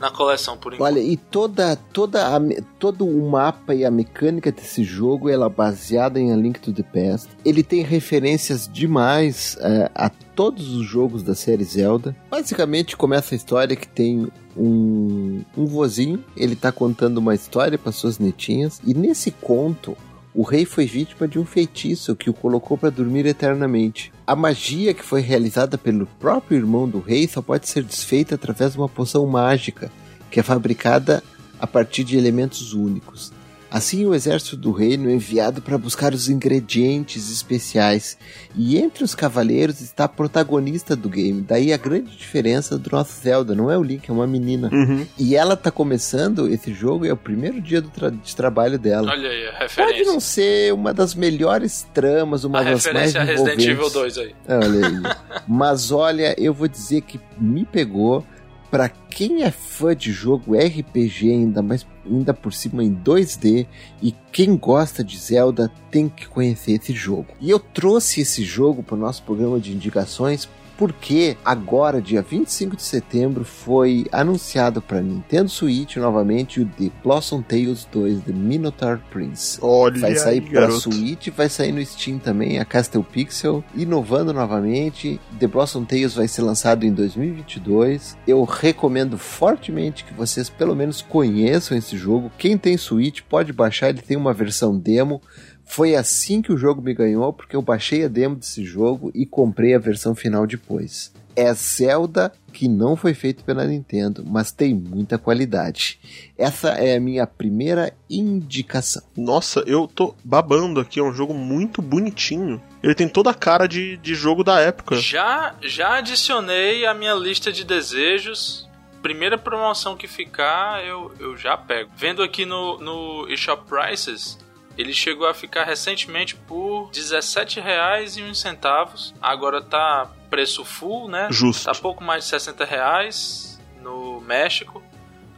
[0.00, 0.90] na coleção por enquanto.
[0.90, 2.40] Olha, e toda, toda a,
[2.78, 6.72] todo o mapa e a mecânica desse jogo ela é baseada em A Link to
[6.72, 7.28] the Past.
[7.44, 12.16] Ele tem referências demais eh, a todos os jogos da série Zelda.
[12.30, 17.92] Basicamente começa a história que tem um, um vozinho, ele tá contando uma história para
[17.92, 19.96] suas netinhas e nesse conto
[20.34, 24.12] o rei foi vítima de um feitiço que o colocou para dormir eternamente.
[24.26, 28.72] A magia que foi realizada pelo próprio irmão do rei só pode ser desfeita através
[28.72, 29.90] de uma poção mágica,
[30.30, 31.22] que é fabricada
[31.58, 33.32] a partir de elementos únicos.
[33.70, 38.18] Assim, o exército do reino é enviado para buscar os ingredientes especiais,
[38.56, 41.40] e entre os cavaleiros está a protagonista do game.
[41.40, 44.68] Daí a grande diferença do nosso Zelda, não é o Link, é uma menina.
[44.72, 45.06] Uhum.
[45.18, 49.10] E ela tá começando esse jogo, é o primeiro dia do tra- de trabalho dela.
[49.10, 50.04] Olha aí, a Pode referência.
[50.12, 54.16] não ser uma das melhores tramas, uma A das mais referência a Resident Evil envolventes.
[54.16, 54.34] 2 aí.
[54.48, 55.16] Olha aí.
[55.46, 58.24] Mas olha, eu vou dizer que me pegou.
[58.70, 63.66] Pra quem é fã de jogo RPG, ainda mais ainda por cima em 2D,
[64.00, 67.26] e quem gosta de Zelda tem que conhecer esse jogo.
[67.40, 70.48] E eu trouxe esse jogo para o nosso programa de indicações
[70.80, 77.42] porque agora, dia 25 de setembro, foi anunciado para Nintendo Switch novamente o The Blossom
[77.42, 79.58] Tales 2 The Minotaur Prince.
[79.60, 80.80] Olha Vai sair garoto.
[80.80, 85.20] Switch, vai sair no Steam também, a Castle Pixel, inovando novamente.
[85.38, 88.16] The Blossom Tales vai ser lançado em 2022.
[88.26, 92.32] Eu recomendo fortemente que vocês pelo menos conheçam esse jogo.
[92.38, 95.20] Quem tem Switch pode baixar, ele tem uma versão demo.
[95.70, 99.24] Foi assim que o jogo me ganhou, porque eu baixei a demo desse jogo e
[99.24, 101.14] comprei a versão final depois.
[101.36, 106.00] É Zelda que não foi feito pela Nintendo, mas tem muita qualidade.
[106.36, 109.00] Essa é a minha primeira indicação.
[109.16, 112.60] Nossa, eu tô babando aqui, é um jogo muito bonitinho.
[112.82, 114.96] Ele tem toda a cara de, de jogo da época.
[114.96, 118.68] Já, já adicionei a minha lista de desejos.
[119.00, 121.92] Primeira promoção que ficar, eu, eu já pego.
[121.96, 124.36] Vendo aqui no, no eShop Prices,
[124.80, 129.12] ele chegou a ficar recentemente por R$17,01.
[129.20, 131.28] Agora tá preço full, né?
[131.30, 131.66] Justo.
[131.66, 134.82] Tá pouco mais de 60 reais no México.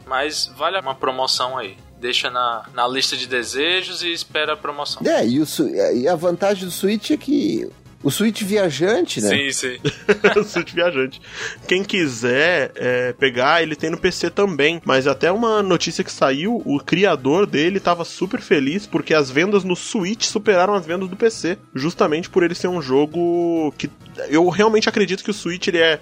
[0.05, 1.77] Mas vale uma promoção aí.
[1.99, 5.01] Deixa na, na lista de desejos e espera a promoção.
[5.05, 5.45] É, e, o
[5.93, 7.69] e a vantagem do Switch é que
[8.03, 9.29] o Switch viajante, né?
[9.29, 9.79] Sim, sim.
[10.45, 11.21] Switch Viajante.
[11.67, 14.81] Quem quiser é, pegar, ele tem no PC também.
[14.85, 19.63] Mas até uma notícia que saiu, o criador dele tava super feliz porque as vendas
[19.63, 21.57] no Switch superaram as vendas do PC.
[21.73, 23.89] Justamente por ele ser um jogo que
[24.29, 25.99] eu realmente acredito que o Switch ele é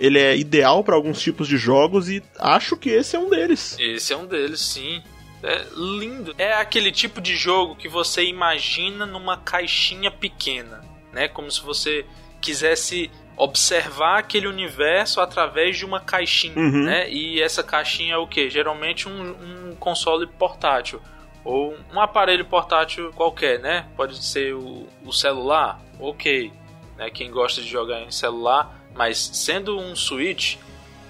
[0.00, 3.76] ele é ideal para alguns tipos de jogos e acho que esse é um deles.
[3.78, 5.00] Esse é um deles, sim.
[5.42, 6.34] É lindo.
[6.38, 10.80] É aquele tipo de jogo que você imagina numa caixinha pequena,
[11.12, 11.28] né?
[11.28, 12.04] Como se você
[12.40, 16.84] quisesse observar aquele universo através de uma caixinha, Uhum.
[16.84, 17.10] né?
[17.10, 18.48] E essa caixinha é o que?
[18.50, 21.00] Geralmente um, um console portátil
[21.44, 23.86] ou um aparelho portátil qualquer, né?
[23.96, 26.52] Pode ser o, o celular, ok,
[26.96, 27.10] né?
[27.10, 30.56] Quem gosta de jogar em celular, mas sendo um Switch,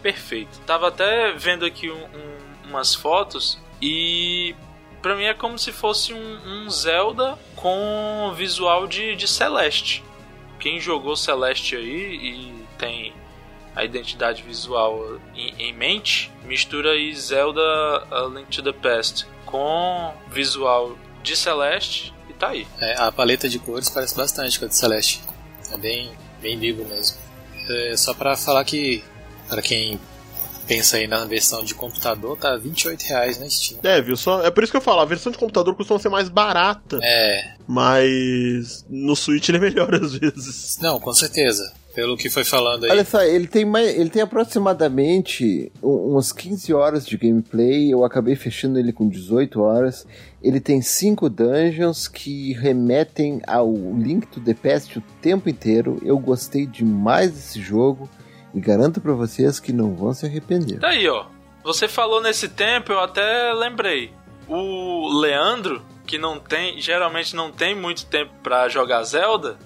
[0.01, 0.59] perfeito.
[0.67, 4.55] Tava até vendo aqui um- um- umas fotos e
[5.03, 10.03] pra mim é como se fosse um, um Zelda com visual de, de Celeste.
[10.59, 13.13] Quem jogou Celeste aí e tem
[13.75, 17.61] a identidade visual em, em mente, mistura aí Zelda
[18.11, 22.67] A Link to the Past com visual de Celeste e tá aí.
[22.81, 25.21] É, a paleta de cores parece bastante com a de Celeste.
[25.73, 27.19] É bem, bem vivo mesmo.
[27.69, 29.03] É, só pra falar que,
[29.49, 29.99] para quem
[30.67, 33.81] pensa aí na versão de computador, tá 28 reais na Steam.
[33.83, 34.17] É, viu?
[34.17, 36.99] Só, é por isso que eu falo, a versão de computador costuma ser mais barata,
[37.03, 40.79] É, mas no Switch ele é melhor às vezes.
[40.81, 41.73] não, com certeza.
[41.95, 42.91] Pelo que foi falando aí.
[42.91, 47.93] Olha só, ele tem, mais, ele tem aproximadamente um- umas 15 horas de gameplay.
[47.93, 50.07] Eu acabei fechando ele com 18 horas.
[50.43, 56.01] Ele tem 5 dungeons que remetem ao Link to the Past o tempo inteiro.
[56.03, 58.09] Eu gostei demais desse jogo
[58.55, 60.79] e garanto pra vocês que não vão se arrepender.
[60.79, 61.27] Tá aí, ó.
[61.65, 64.13] Você falou nesse tempo, eu até lembrei.
[64.49, 69.57] O Leandro, que não tem, geralmente não tem muito tempo pra jogar Zelda,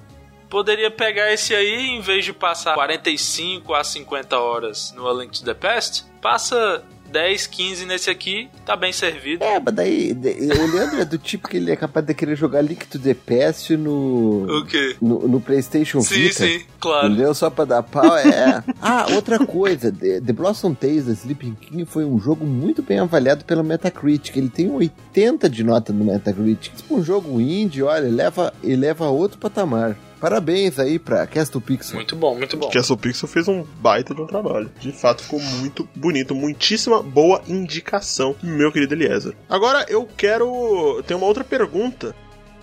[0.49, 5.39] poderia pegar esse aí em vez de passar 45 a 50 horas no A Link
[5.39, 9.43] to the Past, passa 10, 15 nesse aqui, tá bem servido.
[9.45, 12.61] É, mas daí, o Leandro é do tipo que ele é capaz de querer jogar
[12.63, 14.97] Link to the Past no, O quê?
[15.01, 16.47] no, no PlayStation Sim, Vita.
[16.47, 17.09] sim, claro.
[17.09, 17.35] Entendeu?
[17.35, 18.17] Só pra dar pau.
[18.17, 18.63] É.
[18.81, 19.91] Ah, outra coisa.
[19.91, 24.37] The, The Blossom Tales da Sleeping King foi um jogo muito bem avaliado pelo Metacritic.
[24.37, 26.75] Ele tem 80 de nota no Metacritic.
[26.77, 29.97] Tipo um jogo indie, olha, leva, ele leva a outro patamar.
[30.21, 31.97] Parabéns aí pra Castle Pixel.
[31.97, 32.71] Muito bom, muito bom.
[32.83, 34.71] Soul Pixel fez um baita de um trabalho.
[34.81, 36.35] De fato, ficou muito bonito.
[36.35, 39.35] Muitíssima boa indicação, meu querido Eliezer.
[39.49, 41.03] Agora eu quero.
[41.07, 42.15] Tem uma outra pergunta.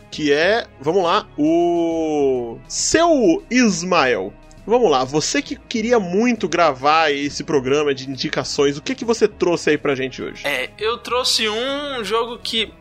[0.09, 0.67] Que é.
[0.79, 1.27] Vamos lá.
[1.37, 2.57] O.
[2.67, 4.33] Seu Ismael.
[4.65, 9.27] Vamos lá, você que queria muito gravar esse programa de indicações, o que que você
[9.27, 10.47] trouxe aí pra gente hoje?
[10.47, 12.71] É, eu trouxe um jogo que,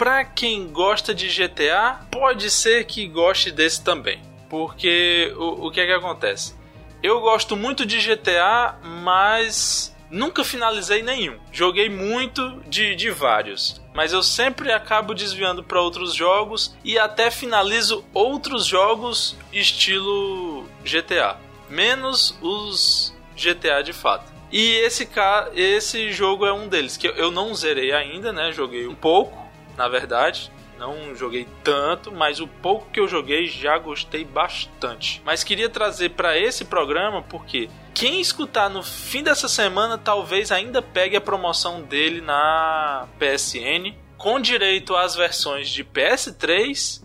[0.00, 4.22] pra quem gosta de GTA, pode ser que goste desse também.
[4.48, 6.54] Porque o, o que é que acontece?
[7.02, 11.38] Eu gosto muito de GTA, mas nunca finalizei nenhum.
[11.52, 13.78] Joguei muito de, de vários.
[13.92, 21.36] Mas eu sempre acabo desviando para outros jogos e até finalizo outros jogos estilo GTA.
[21.68, 24.32] Menos os GTA de fato.
[24.50, 25.06] E esse,
[25.54, 28.50] esse jogo é um deles, que eu não zerei ainda, né?
[28.50, 29.39] Joguei um pouco,
[29.80, 30.52] na verdade.
[30.78, 35.22] Não joguei tanto, mas o pouco que eu joguei já gostei bastante.
[35.24, 40.82] Mas queria trazer para esse programa porque quem escutar no fim dessa semana talvez ainda
[40.82, 47.02] pegue a promoção dele na PSN com direito às versões de PS3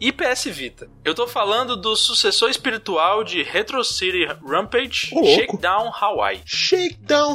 [0.00, 0.88] e PS Vita.
[1.04, 5.28] Eu tô falando do sucessor espiritual de Retro City Rampage, louco.
[5.28, 6.40] Shakedown Hawaii.
[6.44, 7.34] Shakedown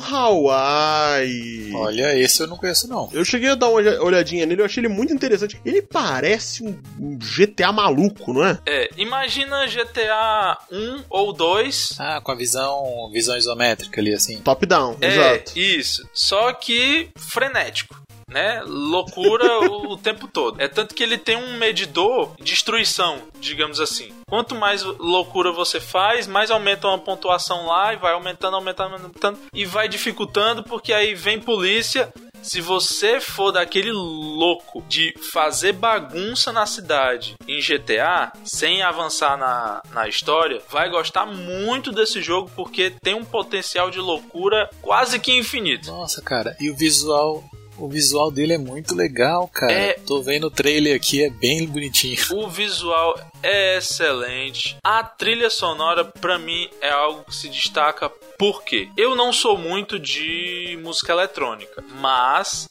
[0.71, 1.73] Hawaii.
[1.73, 3.09] Olha, esse eu não conheço não.
[3.13, 5.59] Eu cheguei a dar uma olha- olhadinha nele, eu achei ele muito interessante.
[5.65, 8.59] Ele parece um GTA maluco, não é?
[8.65, 14.37] É, imagina GTA 1 ou 2 Ah, com a visão, visão isométrica ali assim.
[14.41, 15.57] Top down, É, exato.
[15.59, 16.07] isso.
[16.13, 18.00] Só que frenético.
[18.31, 18.61] Né?
[18.65, 20.59] Loucura o, tempo todo.
[20.61, 24.13] É tanto que ele tem um medidor de destruição, digamos assim.
[24.27, 29.39] Quanto mais loucura você faz, mais aumenta uma pontuação lá e vai aumentando, aumentando, aumentando
[29.53, 32.11] e vai dificultando porque aí vem polícia.
[32.41, 39.81] Se você for daquele louco de fazer bagunça na cidade em GTA, sem avançar na,
[39.91, 45.37] na história, vai gostar muito desse jogo porque tem um potencial de loucura quase que
[45.37, 45.91] infinito.
[45.91, 47.43] Nossa, cara, e o visual,
[47.81, 49.73] o visual dele é muito legal, cara.
[49.73, 49.93] É.
[49.93, 52.17] Tô vendo o trailer aqui, é bem bonitinho.
[52.41, 54.77] O visual é excelente.
[54.83, 58.09] A trilha sonora, pra mim, é algo que se destaca.
[58.37, 58.89] Por quê?
[58.97, 62.67] Eu não sou muito de música eletrônica, mas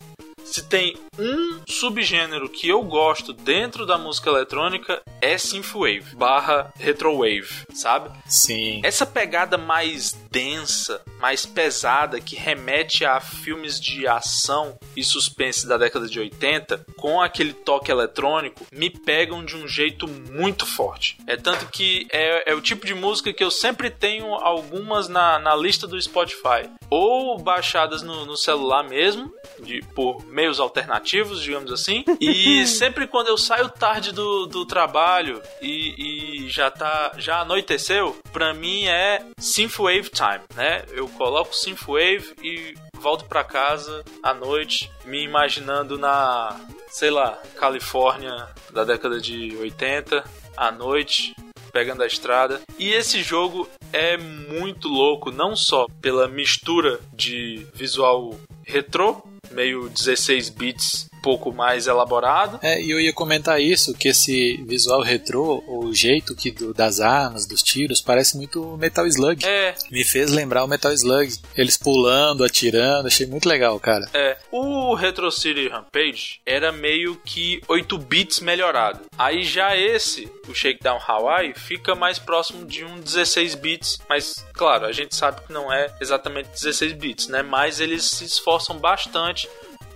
[0.51, 7.67] se tem um subgênero que eu gosto dentro da música eletrônica é synthwave barra retrowave,
[7.73, 8.11] sabe?
[8.27, 8.81] Sim.
[8.83, 15.77] Essa pegada mais densa, mais pesada, que remete a filmes de ação e suspense da
[15.77, 21.19] década de 80, com aquele toque eletrônico, me pegam de um jeito muito forte.
[21.27, 25.39] É tanto que é, é o tipo de música que eu sempre tenho algumas na,
[25.39, 31.71] na lista do Spotify, ou baixadas no, no celular mesmo, de, por meios alternativos, digamos
[31.71, 32.05] assim.
[32.21, 38.17] E sempre quando eu saio tarde do, do trabalho e, e já tá já anoiteceu,
[38.33, 40.85] pra mim é synthwave time, né?
[40.91, 48.49] Eu coloco synthwave e volto pra casa à noite, me imaginando na, sei lá, Califórnia
[48.71, 50.25] da década de 80,
[50.57, 51.35] à noite,
[51.73, 52.61] pegando a estrada.
[52.79, 60.51] E esse jogo é muito louco, não só pela mistura de visual retrô, meio 16
[60.51, 62.59] bits, pouco mais elaborado.
[62.63, 67.01] É, e eu ia comentar isso, que esse visual retrô, o jeito que do- das
[67.01, 69.45] armas, dos tiros, parece muito Metal Slug.
[69.45, 71.33] É, Me fez lembrar o Metal Slug.
[71.57, 74.09] Eles pulando, atirando, achei muito legal, cara.
[74.15, 79.01] É, o Retro City Rampage era meio que 8 bits melhorado.
[79.19, 84.87] Aí já esse, o Shakedown Hawaii, fica mais próximo de um 16 bits, mas claro,
[84.87, 87.43] a gente sabe que não é exatamente 16 bits, né?
[87.43, 89.49] Mas eles se esforçam bastante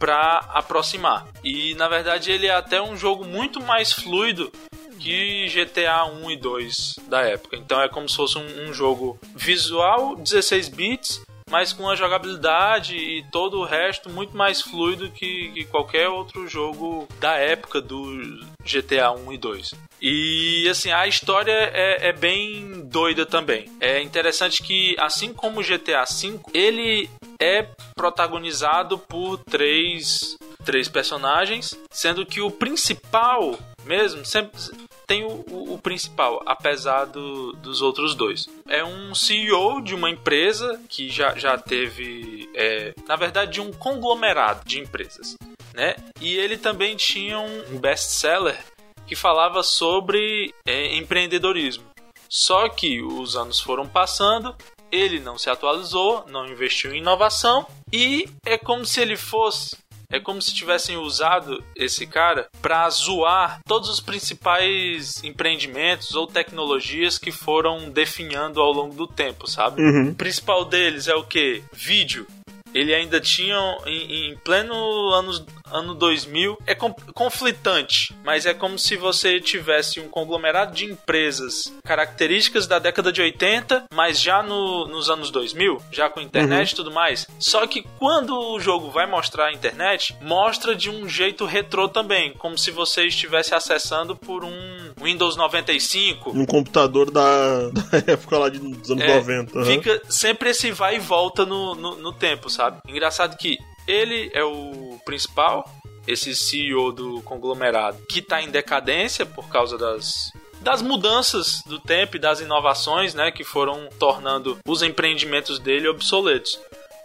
[0.04, 1.26] para aproximar.
[1.42, 4.52] E na verdade ele é até um jogo muito mais fluido
[5.00, 7.56] que GTA 1 e 2 da época.
[7.56, 12.94] Então é como se fosse um, um jogo visual 16 bits, mas com a jogabilidade
[12.94, 18.44] e todo o resto muito mais fluido que, que qualquer outro jogo da época do
[18.62, 19.74] GTA 1 e 2.
[20.02, 23.70] E assim, a história é, é bem doida também.
[23.80, 27.08] É interessante que, assim como o GTA V, ele
[27.40, 34.58] é protagonizado por três, três personagens, sendo que o principal mesmo sempre
[35.06, 38.48] tem o, o- o principal, apesar do- dos outros dois.
[38.66, 43.70] É um CEO de uma empresa que já, já teve, é, na verdade, de um
[43.72, 45.36] conglomerado de empresas,
[45.74, 45.96] né?
[46.20, 48.58] E ele também tinha um best-seller
[49.06, 51.84] que falava sobre é, empreendedorismo.
[52.26, 54.56] Só que os anos foram passando,
[54.94, 59.76] ele não se atualizou, não investiu em inovação e é como se ele fosse
[60.10, 67.18] é como se tivessem usado esse cara para zoar todos os principais empreendimentos ou tecnologias
[67.18, 69.82] que foram definhando ao longo do tempo, sabe?
[70.10, 71.64] O principal deles é o que?
[71.72, 72.26] Vídeo.
[72.72, 74.74] Ele ainda tinha em, em pleno
[75.10, 76.56] anos, ano 2000.
[76.66, 83.12] É conflitante, mas é como se você tivesse um conglomerado de empresas características da década
[83.12, 87.26] de 80, mas já no- nos anos 2000, já com internet e tudo mais.
[87.38, 92.32] Só que quando o jogo vai mostrar a internet, mostra de um jeito retrô também,
[92.34, 96.30] como se você estivesse acessando por um Windows 95.
[96.30, 99.58] Um computador da, da época lá de, dos anos É, 90.
[99.58, 99.66] aham.
[99.66, 102.78] Fica sempre esse vai e volta no, no, no tempo, sabe?
[102.88, 105.68] Engraçado que ele é o principal,
[106.06, 110.32] esse CEO do conglomerado, que tá em decadência por causa das.
[110.60, 116.58] Das mudanças do tempo e das inovações, né, que foram tornando os empreendimentos dele obsoletos.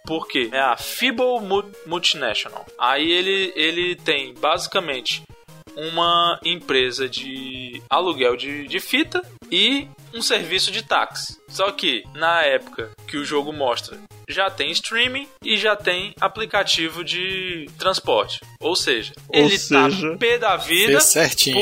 [0.06, 0.50] Por quê?
[0.54, 2.66] É a Feeble Mu- Multinational.
[2.80, 5.24] Aí ele, ele tem basicamente
[5.76, 9.22] uma empresa de aluguel de, de fita
[9.52, 11.38] e um serviço de táxi.
[11.50, 14.00] Só que na época que o jogo mostra,
[14.30, 18.40] já tem streaming e já tem aplicativo de transporte.
[18.60, 21.00] Ou seja, Ou ele seja, tá pé da vida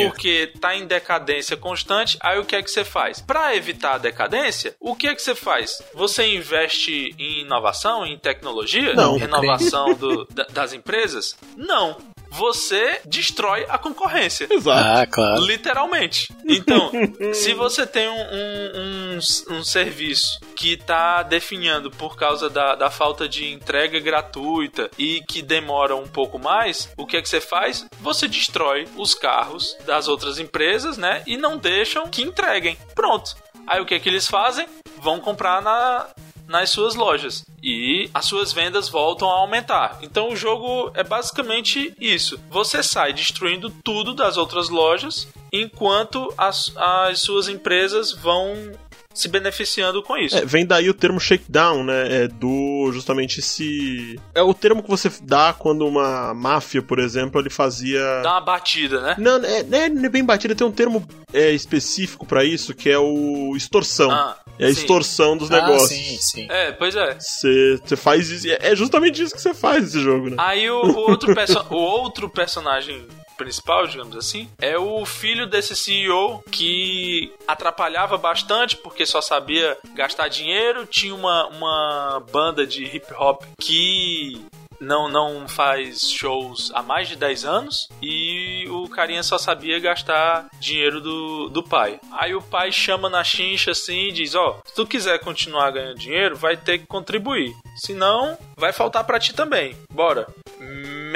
[0.04, 2.18] porque tá em decadência constante.
[2.20, 3.22] Aí o que é que você faz?
[3.22, 5.82] Para evitar a decadência, o que é que você faz?
[5.94, 9.18] Você investe em inovação, em tecnologia, Não.
[9.18, 11.36] renovação do- da- das empresas?
[11.56, 11.98] Não.
[12.32, 14.48] Você destrói a concorrência.
[14.50, 14.88] Exato.
[15.02, 15.42] Ah, claro.
[15.46, 16.32] Literalmente.
[16.46, 16.92] Então,
[17.34, 22.90] se você tem um, um, um- um serviço que está definhando por causa da, da
[22.92, 27.42] falta de entrega gratuita e que demora um pouco mais, o que é que você
[27.42, 27.86] faz?
[28.00, 31.24] Você destrói os carros das outras empresas, né?
[31.26, 32.78] E não deixam que entreguem.
[32.94, 33.36] Pronto.
[33.66, 34.68] Aí o que é que eles fazem?
[35.00, 36.08] Vão comprar na,
[36.48, 40.00] nas suas lojas e as suas vendas voltam a aumentar.
[40.02, 42.40] Então o jogo é basicamente isso.
[42.50, 48.72] Você sai destruindo tudo das outras lojas enquanto as, as suas empresas vão
[49.18, 50.38] se beneficiando com isso.
[50.38, 52.24] É, vem daí o termo shakedown, né?
[52.24, 54.20] É do justamente esse.
[54.36, 58.00] É o termo que você dá quando uma máfia, por exemplo, ele fazia.
[58.22, 59.16] Dá uma batida, né?
[59.18, 62.90] Não, é, não é- é bem batida, tem um termo é, específico pra isso, que
[62.90, 64.12] é o extorsão.
[64.12, 64.82] Ah, é a sim.
[64.82, 65.90] extorsão dos Ah, negócios.
[65.90, 66.48] sim, sim.
[66.50, 67.18] É, pois é.
[67.20, 68.48] Você você faz isso.
[68.60, 70.36] É justamente isso que você faz nesse jogo, né?
[70.40, 73.06] Aí o, o outro, perso- o outro personagem
[73.38, 80.28] principal, digamos assim, é o filho desse CEO que atrapalhava bastante porque só sabia gastar
[80.28, 84.42] dinheiro, tinha uma, uma banda de hip hop que
[84.80, 90.48] não, não faz shows há mais de 10 anos e o carinha só sabia gastar
[90.60, 92.00] dinheiro do, do pai.
[92.12, 96.00] Aí o pai chama na chincha assim e diz: Ó, se tu quiser continuar ganhando
[96.00, 97.56] dinheiro, vai ter que contribuir.
[97.76, 99.76] Senão, vai faltar pra ti também.
[99.92, 100.28] Bora.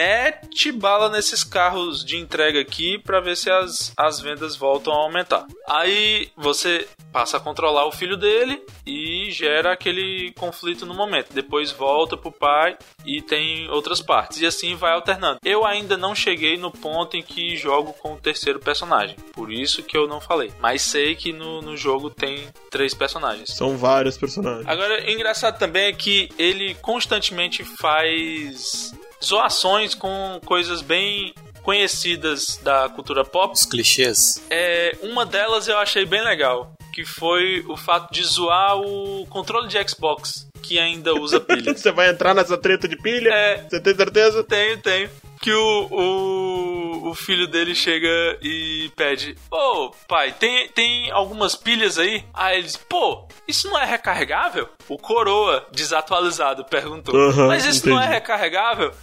[0.01, 4.95] Mete bala nesses carros de entrega aqui pra ver se as, as vendas voltam a
[4.95, 5.45] aumentar.
[5.69, 11.31] Aí você passa a controlar o filho dele e gera aquele conflito no momento.
[11.33, 12.75] Depois volta pro pai
[13.05, 14.41] e tem outras partes.
[14.41, 15.37] E assim vai alternando.
[15.45, 19.15] Eu ainda não cheguei no ponto em que jogo com o terceiro personagem.
[19.33, 20.51] Por isso que eu não falei.
[20.59, 23.53] Mas sei que no, no jogo tem três personagens.
[23.53, 24.67] São vários personagens.
[24.67, 33.23] Agora, engraçado também é que ele constantemente faz zoações com coisas bem conhecidas da cultura
[33.23, 33.53] pop.
[33.53, 34.41] Os clichês.
[34.49, 39.67] É, uma delas eu achei bem legal, que foi o fato de zoar o controle
[39.67, 41.75] de Xbox, que ainda usa pilha.
[41.75, 43.29] Você vai entrar nessa treta de pilha?
[43.29, 43.65] É.
[43.69, 44.43] Você tem certeza?
[44.43, 45.09] Tenho, tenho.
[45.41, 48.07] Que o, o, o filho dele chega
[48.43, 52.23] e pede: Ô pai, tem, tem algumas pilhas aí?
[52.31, 54.69] Aí ele diz: Pô, isso não é recarregável?
[54.87, 58.13] O coroa, desatualizado, perguntou: Aham, Mas isso não é entendi.
[58.13, 58.93] recarregável?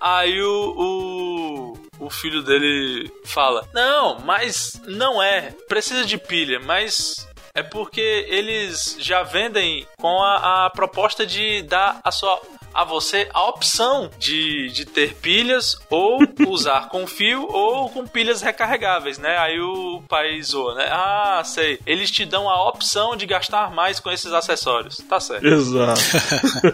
[0.00, 5.54] Aí o, o, o filho dele fala: Não, mas não é.
[5.68, 12.00] Precisa de pilha, mas é porque eles já vendem com a, a proposta de dar
[12.04, 12.40] a sua
[12.72, 18.42] a você a opção de, de ter pilhas ou usar com fio ou com pilhas
[18.42, 19.38] recarregáveis, né?
[19.38, 20.88] Aí o pai zoa, né?
[20.90, 21.78] Ah, sei.
[21.86, 24.98] Eles te dão a opção de gastar mais com esses acessórios.
[25.08, 25.46] Tá certo.
[25.46, 26.00] Exato.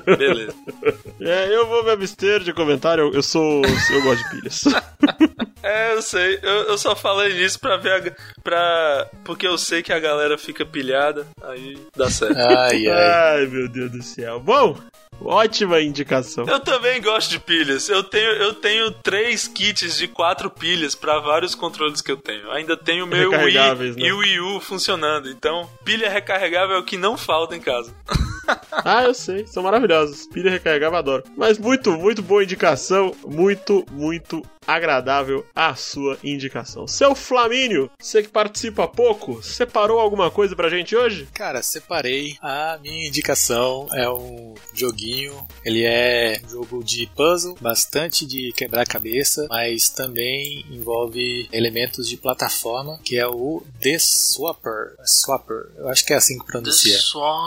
[0.18, 0.54] Beleza.
[1.20, 3.62] É, eu vou me abster de comentário, eu, eu sou.
[3.64, 4.64] Eu gosto de pilhas.
[5.64, 6.38] É, eu sei.
[6.42, 10.36] Eu, eu só falei nisso pra ver a, pra Porque eu sei que a galera
[10.36, 12.36] fica pilhada, aí dá certo.
[12.38, 13.38] Ai, ai.
[13.40, 14.38] Ai, meu Deus do céu.
[14.38, 14.76] Bom,
[15.20, 16.44] ótima indicação.
[16.46, 17.88] Eu também gosto de pilhas.
[17.88, 22.50] Eu tenho, eu tenho três kits de quatro pilhas pra vários controles que eu tenho.
[22.50, 24.02] Ainda tenho o meu Wii Recarregáveis, né?
[24.06, 25.30] e o Wii U funcionando.
[25.30, 27.94] Então, pilha recarregável é o que não falta em casa.
[28.84, 30.26] Ah, eu sei, são maravilhosos.
[30.26, 31.24] Pilha recarregável, adoro.
[31.34, 33.14] Mas muito, muito boa indicação.
[33.24, 36.86] Muito, muito agradável a sua indicação.
[36.86, 41.28] Seu Flamínio, você que participa pouco, separou alguma coisa pra gente hoje?
[41.32, 42.36] Cara, separei.
[42.40, 45.46] A minha indicação é um joguinho.
[45.64, 52.98] Ele é um jogo de puzzle, bastante de quebrar-cabeça, mas também envolve elementos de plataforma,
[53.04, 54.96] que é o The Swapper.
[55.04, 56.98] Swapper, eu acho que é assim que pronuncia.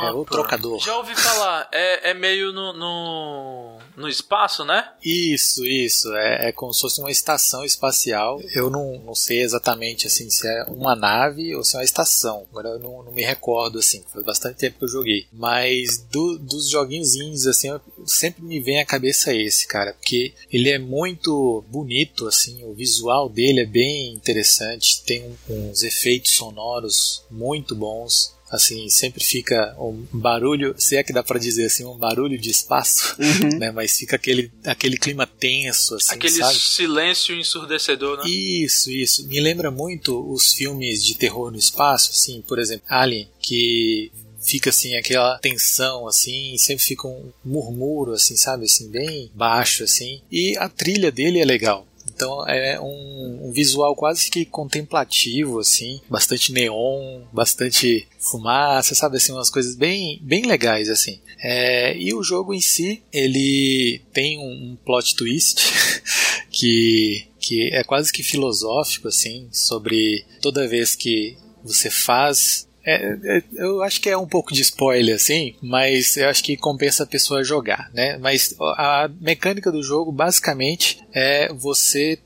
[0.04, 0.80] É o trocador.
[0.80, 1.68] Já ouvi falar.
[1.72, 4.92] É, é meio no, no, no espaço, né?
[5.04, 6.14] Isso, isso.
[6.16, 8.42] É, é como se fosse uma estação espacial.
[8.54, 12.46] Eu não, não sei exatamente assim se é uma nave ou se é uma estação.
[12.52, 14.04] Agora eu não, não me recordo assim.
[14.12, 15.26] Faz bastante tempo que eu joguei.
[15.32, 17.70] Mas do- dos joguinhos indies, assim,
[18.06, 19.94] sempre me vem à cabeça esse, cara.
[19.94, 22.64] Porque ele é muito bonito, assim.
[22.66, 25.02] O visual dele é bem interessante.
[25.04, 28.36] Tem uns efeitos sonoros muito bons.
[28.50, 32.50] Assim, sempre fica um barulho, se é que dá pra dizer assim, um barulho de
[32.50, 33.16] espaço,
[33.60, 33.72] né?
[33.72, 36.56] Mas fica aquele, aquele clima tenso, assim, Aquele sabe?
[36.58, 38.30] silêncio ensurdecedor, né?
[38.30, 39.28] Isso, isso.
[39.28, 44.70] Me lembra muito os filmes de terror no espaço, assim, por exemplo, Alien, que fica
[44.70, 50.22] assim aquela tensão assim, sempre fica um murmúrio assim, sabe, assim bem baixo assim.
[50.32, 51.87] E a trilha dele é legal.
[52.18, 59.32] Então é um, um visual quase que contemplativo assim, bastante neon, bastante fumaça, sabe assim,
[59.32, 61.20] umas coisas bem bem legais assim.
[61.40, 65.62] É, e o jogo em si, ele tem um, um plot twist
[66.50, 72.67] que, que é quase que filosófico, assim, sobre toda vez que você faz.
[72.88, 76.56] É- é- eu acho que é um pouco de spoiler, assim, mas eu acho que
[76.56, 78.18] compensa a pessoa jogar, né?
[78.18, 82.18] Mas a mecânica do jogo, basicamente, é você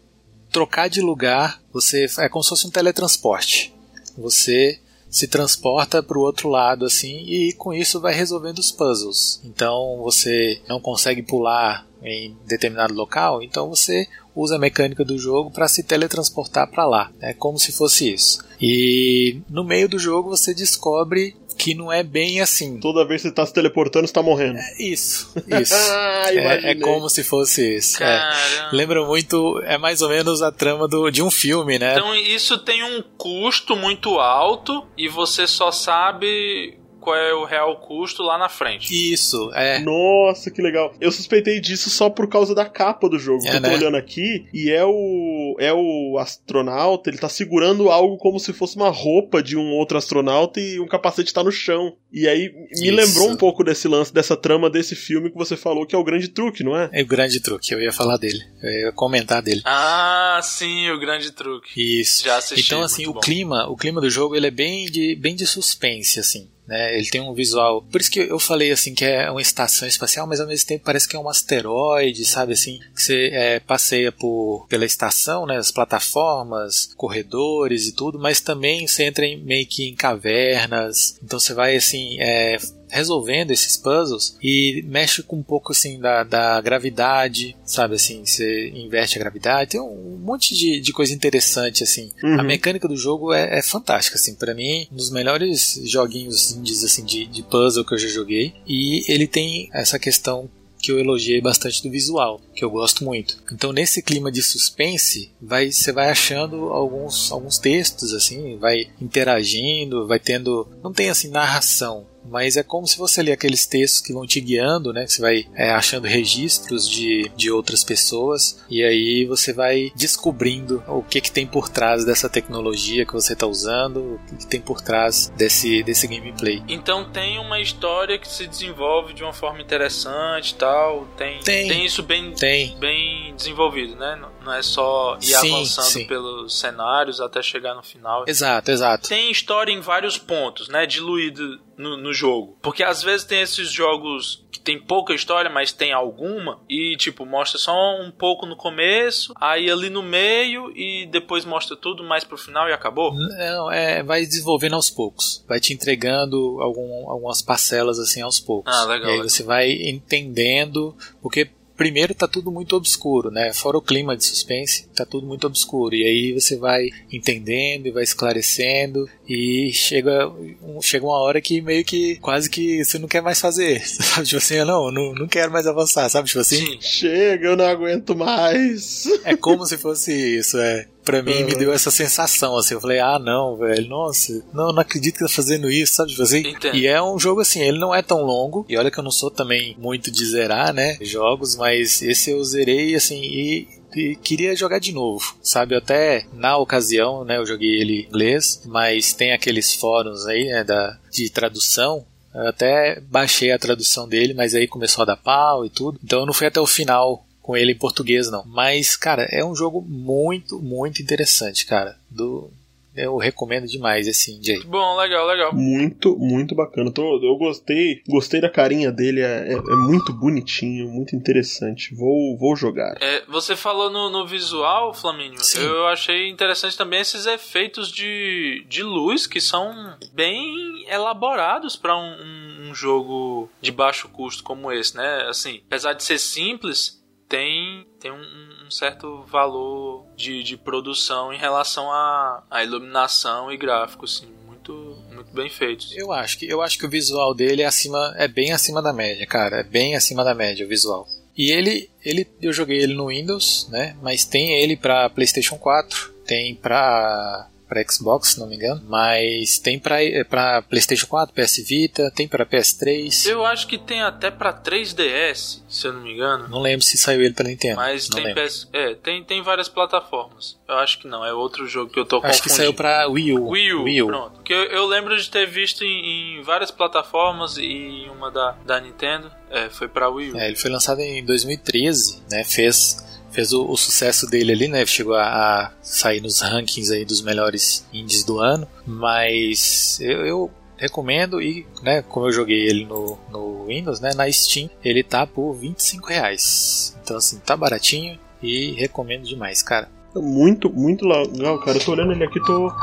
[0.51, 3.73] trocar de lugar, você é como se fosse um teletransporte.
[4.17, 4.79] Você
[5.11, 9.41] se transporta para o outro lado assim e com isso vai resolvendo os puzzles.
[9.43, 15.51] Então você não consegue pular em determinado local, então você usa a mecânica do jogo
[15.51, 17.11] para se teletransportar para lá.
[17.19, 18.43] É como se fosse isso.
[18.59, 22.79] E no meio do jogo você descobre que não é bem assim.
[22.79, 24.57] Toda vez que você tá se teleportando, você tá morrendo.
[24.79, 25.31] Isso,
[25.61, 25.75] isso.
[25.75, 28.01] Ah, é, é como se fosse isso.
[28.01, 28.17] É.
[28.17, 28.69] Caramba.
[28.75, 31.93] Lembra muito, é mais ou menos a trama do, de um filme, né?
[31.93, 37.77] Então isso tem um custo muito alto e você só sabe qual é o real
[37.79, 38.93] custo lá na frente.
[39.11, 39.79] Isso, é.
[39.79, 40.93] Nossa, que legal.
[41.01, 43.45] Eu suspeitei disso só por causa da capa do jogo.
[43.45, 43.75] É, que eu tô né?
[43.75, 48.75] olhando aqui e é o é o astronauta, ele tá segurando algo como se fosse
[48.75, 51.95] uma roupa de um outro astronauta e um capacete tá no chão.
[52.11, 52.95] E aí me Isso.
[52.95, 56.03] lembrou um pouco desse lance, dessa trama desse filme que você falou que é o
[56.03, 56.89] grande truque, não é?
[56.93, 58.39] É o grande truque, eu ia falar dele.
[58.61, 59.61] Eu ia comentar dele.
[59.65, 61.99] Ah, sim, o grande truque.
[61.99, 62.23] Isso.
[62.23, 63.19] Já assisti, Então assim, muito o bom.
[63.21, 66.49] clima, o clima do jogo ele é bem de bem de suspense assim.
[66.71, 66.97] Né?
[66.97, 67.81] Ele tem um visual.
[67.91, 70.85] Por isso que eu falei assim que é uma estação espacial, mas ao mesmo tempo
[70.85, 75.57] parece que é um asteroide, sabe assim, que você é, passeia por pela estação, né,
[75.57, 81.19] as plataformas, corredores e tudo, mas também você entra em, meio que em cavernas.
[81.21, 82.57] Então você vai assim, é,
[82.91, 88.69] resolvendo esses puzzles e mexe com um pouco assim da, da gravidade, sabe assim, você
[88.69, 92.11] inverte a gravidade, tem um monte de, de coisa interessante assim.
[92.23, 92.39] Uhum.
[92.39, 96.83] A mecânica do jogo é, é fantástica assim, para mim, um dos melhores joguinhos indies
[96.83, 100.49] assim de, de puzzle que eu já joguei e ele tem essa questão
[100.81, 103.37] que eu elogiei bastante do visual, que eu gosto muito.
[103.53, 110.07] Então nesse clima de suspense, vai você vai achando alguns alguns textos assim, vai interagindo,
[110.07, 114.13] vai tendo, não tem assim narração, mas é como se você lê aqueles textos que
[114.13, 115.05] vão te guiando, né?
[115.07, 121.01] Você vai é, achando registros de, de outras pessoas e aí você vai descobrindo o
[121.03, 124.81] que, que tem por trás dessa tecnologia que você está usando, o que, tem por
[124.81, 126.61] trás desse, desse gameplay.
[126.67, 131.05] Então tem uma história que se desenvolve de uma forma interessante e tal.
[131.17, 131.85] Tem, Tem.
[131.85, 132.77] isso bem, Tem.
[132.77, 134.15] bem desenvolvido, né?
[134.19, 136.07] Não- Não é só ir Sim, avançando sim.
[136.07, 138.23] pelos cenários até chegar no final.
[138.27, 139.07] Exato, exato.
[139.07, 140.85] Tem história em vários pontos, né?
[140.87, 142.57] Diluído no, no jogo.
[142.61, 146.59] Porque às vezes tem esses jogos que tem pouca história, mas tem alguma.
[146.69, 151.75] E, tipo, mostra só um pouco no começo, aí ali no meio, e depois mostra
[151.75, 153.13] tudo mais pro final e acabou.
[153.13, 155.43] Não, é, vai desenvolvendo aos poucos.
[155.47, 158.73] Vai te entregando algum, algumas parcelas assim aos poucos.
[158.73, 159.29] Ah, legal, E aí legal.
[159.29, 161.49] você vai entendendo, porque
[161.83, 163.51] primeiro tá tudo muito obscuro, né?
[163.53, 165.95] Fora o clima de suspense, tá tudo muito obscuro.
[165.95, 170.27] E aí você vai entendendo e vai esclarecendo e chega,
[170.61, 173.81] um- chega uma hora que meio que quase que você não quer mais fazer.
[173.87, 174.27] Sabe?
[174.27, 176.27] Tipo assim, não, não, não quero mais avançar, sabe?
[176.27, 176.77] Tipo assim, Sim.
[176.81, 179.05] Chega, eu não aguento mais.
[179.23, 180.87] é como se fosse isso, é.
[181.03, 184.81] Pra mim me deu essa sensação, assim, eu falei, ah não, velho, nossa, não, não
[184.81, 186.39] acredito que tá fazendo isso, sabe, tipo assim?
[186.39, 186.75] Entendo.
[186.75, 189.11] E é um jogo assim, ele não é tão longo, e olha que eu não
[189.11, 194.55] sou também muito de zerar, né, jogos, mas esse eu zerei, assim, e, e queria
[194.55, 199.33] jogar de novo, sabe, até na ocasião, né, eu joguei ele em inglês, mas tem
[199.33, 204.67] aqueles fóruns aí, né, da, de tradução, eu até baixei a tradução dele, mas aí
[204.67, 205.99] começou a dar pau e tudo.
[206.01, 208.43] Então eu não fui até o final com ele em português, não.
[208.45, 211.97] Mas, cara, é um jogo muito, muito interessante, cara.
[212.09, 212.49] Do...
[212.93, 214.63] Eu recomendo demais esse indie aí.
[214.65, 215.55] Bom, legal, legal.
[215.55, 216.91] Muito, muito bacana.
[216.91, 221.95] Tô- eu gostei, gostei da carinha dele, é, é- é muito bonitinho, muito interessante.
[221.95, 222.97] Vou, vou jogar.
[222.99, 225.41] É, você falou no, no visual, Flamínio.
[225.41, 225.61] Sim.
[225.61, 232.01] Eu achei interessante também esses efeitos de, de luz que são bem elaborados para um,
[232.01, 235.25] um- um jogo de baixo custo como esse, né?
[235.29, 237.00] Assim, apesar de ser simples,
[237.31, 243.55] tem, tem um, um certo valor de, de produção em relação à, à iluminação e
[243.55, 245.95] gráfico, assim, muito, muito bem feitos.
[245.95, 248.91] Eu acho que eu acho que o visual dele é acima, é bem acima da
[248.91, 249.61] média, cara.
[249.61, 251.07] É bem acima da média o visual.
[251.37, 253.95] E ele, ele, eu joguei ele no Windows, né?
[254.01, 259.57] Mas tem ele pra PlayStation 4, tem pra para Xbox, se não me engano, mas
[259.57, 263.29] tem para PlayStation 4, PS Vita, tem pra PS3.
[263.29, 266.49] Eu acho que tem até para 3DS, se eu não me engano.
[266.49, 267.77] Não lembro se saiu ele pra Nintendo.
[267.77, 268.43] Mas não tem, lembro.
[268.43, 268.67] PS...
[268.73, 270.59] é, tem, tem várias plataformas.
[270.67, 272.43] Eu acho que não, é outro jogo que eu tô Acho confundindo.
[272.43, 273.49] que saiu pra Wii U.
[273.51, 274.31] Wii U, pronto.
[274.33, 278.51] Porque eu, eu lembro de ter visto em, em várias plataformas e em uma da,
[278.65, 279.31] da Nintendo.
[279.49, 280.37] É, foi pra Wii U.
[280.37, 282.43] É, ele foi lançado em 2013, né?
[282.43, 282.97] Fez
[283.31, 284.85] fez o, o sucesso dele ali, né?
[284.85, 290.51] Chegou a, a sair nos rankings aí dos melhores indies do ano, mas eu, eu
[290.77, 295.27] recomendo e, né, como eu joguei ele no, no Windows, né, na Steam, ele tá
[295.27, 296.97] por 25 reais.
[297.03, 299.87] Então assim, tá baratinho e recomendo demais, cara.
[300.15, 301.77] Muito, muito legal, cara.
[301.77, 302.73] Eu tô olhando ele aqui, tô,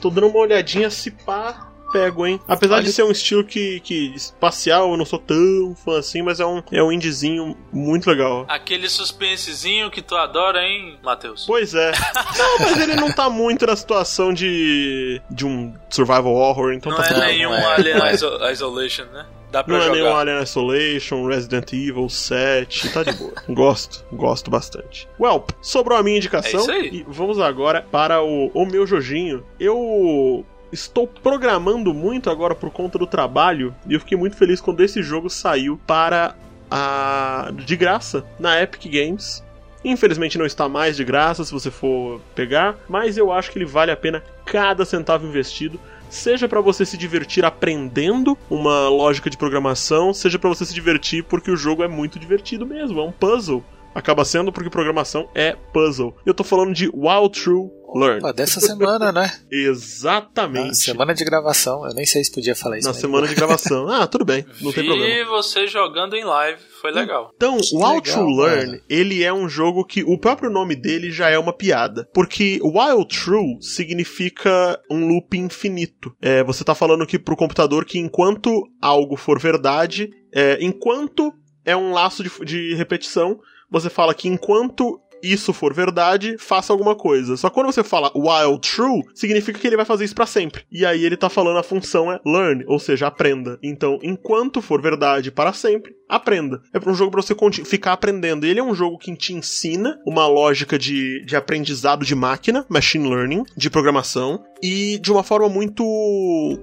[0.00, 1.68] tô dando uma olhadinha se pá.
[1.92, 2.40] Pego, hein?
[2.46, 6.40] Apesar de ser um estilo que, que espacial, eu não sou tão fã assim, mas
[6.40, 8.44] é um, é um indiezinho muito legal.
[8.48, 11.44] Aquele suspensezinho que tu adora, hein, Matheus?
[11.46, 11.92] Pois é.
[12.38, 15.20] Não, mas ele não tá muito na situação de.
[15.30, 18.14] de um survival horror, então Não tá é tudo nenhum não é, Alien é.
[18.14, 19.26] Iso- Isolation, né?
[19.50, 19.96] Dá pra Não é jogar.
[19.96, 23.32] nenhum Alien Isolation, Resident Evil 7, tá de boa.
[23.48, 25.08] gosto, gosto bastante.
[25.18, 26.60] Well, sobrou a minha indicação.
[26.60, 26.88] É isso aí.
[26.98, 29.44] E vamos agora para o, o meu Jojinho.
[29.58, 34.82] Eu estou programando muito agora por conta do trabalho e eu fiquei muito feliz quando
[34.82, 36.34] esse jogo saiu para
[36.70, 37.50] a.
[37.54, 39.44] de graça na Epic Games.
[39.84, 43.64] Infelizmente não está mais de graça se você for pegar, mas eu acho que ele
[43.64, 45.78] vale a pena cada centavo investido
[46.10, 51.22] seja para você se divertir aprendendo uma lógica de programação, seja para você se divertir
[51.24, 53.62] porque o jogo é muito divertido mesmo, é um puzzle.
[53.94, 56.14] Acaba sendo porque programação é puzzle.
[56.24, 58.20] Eu tô falando de Wild True Learn.
[58.20, 59.32] Pô, dessa semana, né?
[59.50, 60.66] Exatamente.
[60.68, 62.86] Na semana de gravação, eu nem sei se podia falar isso.
[62.86, 63.88] Na mas- semana de gravação.
[63.98, 65.30] Ah, tudo bem, não tem Vi problema.
[65.30, 67.32] você jogando em live, foi legal.
[67.34, 68.82] Então, o Wild legal, True Learn, cara.
[68.88, 72.08] ele é um jogo que o próprio nome dele já é uma piada.
[72.12, 76.12] Porque Wild True significa um loop infinito.
[76.20, 81.32] É, você tá falando aqui pro computador que enquanto algo for verdade, é, enquanto
[81.64, 83.38] é um laço de, de repetição,
[83.70, 87.36] você fala que enquanto isso for verdade, faça alguma coisa.
[87.36, 90.64] Só que quando você fala while true, significa que ele vai fazer isso pra sempre.
[90.70, 93.58] E aí ele tá falando a função é learn, ou seja, aprenda.
[93.62, 96.60] Então, enquanto for verdade para sempre, aprenda.
[96.72, 98.46] É um jogo pra você ficar aprendendo.
[98.46, 103.08] Ele é um jogo que te ensina uma lógica de, de aprendizado de máquina, machine
[103.08, 105.84] learning, de programação, e de uma forma muito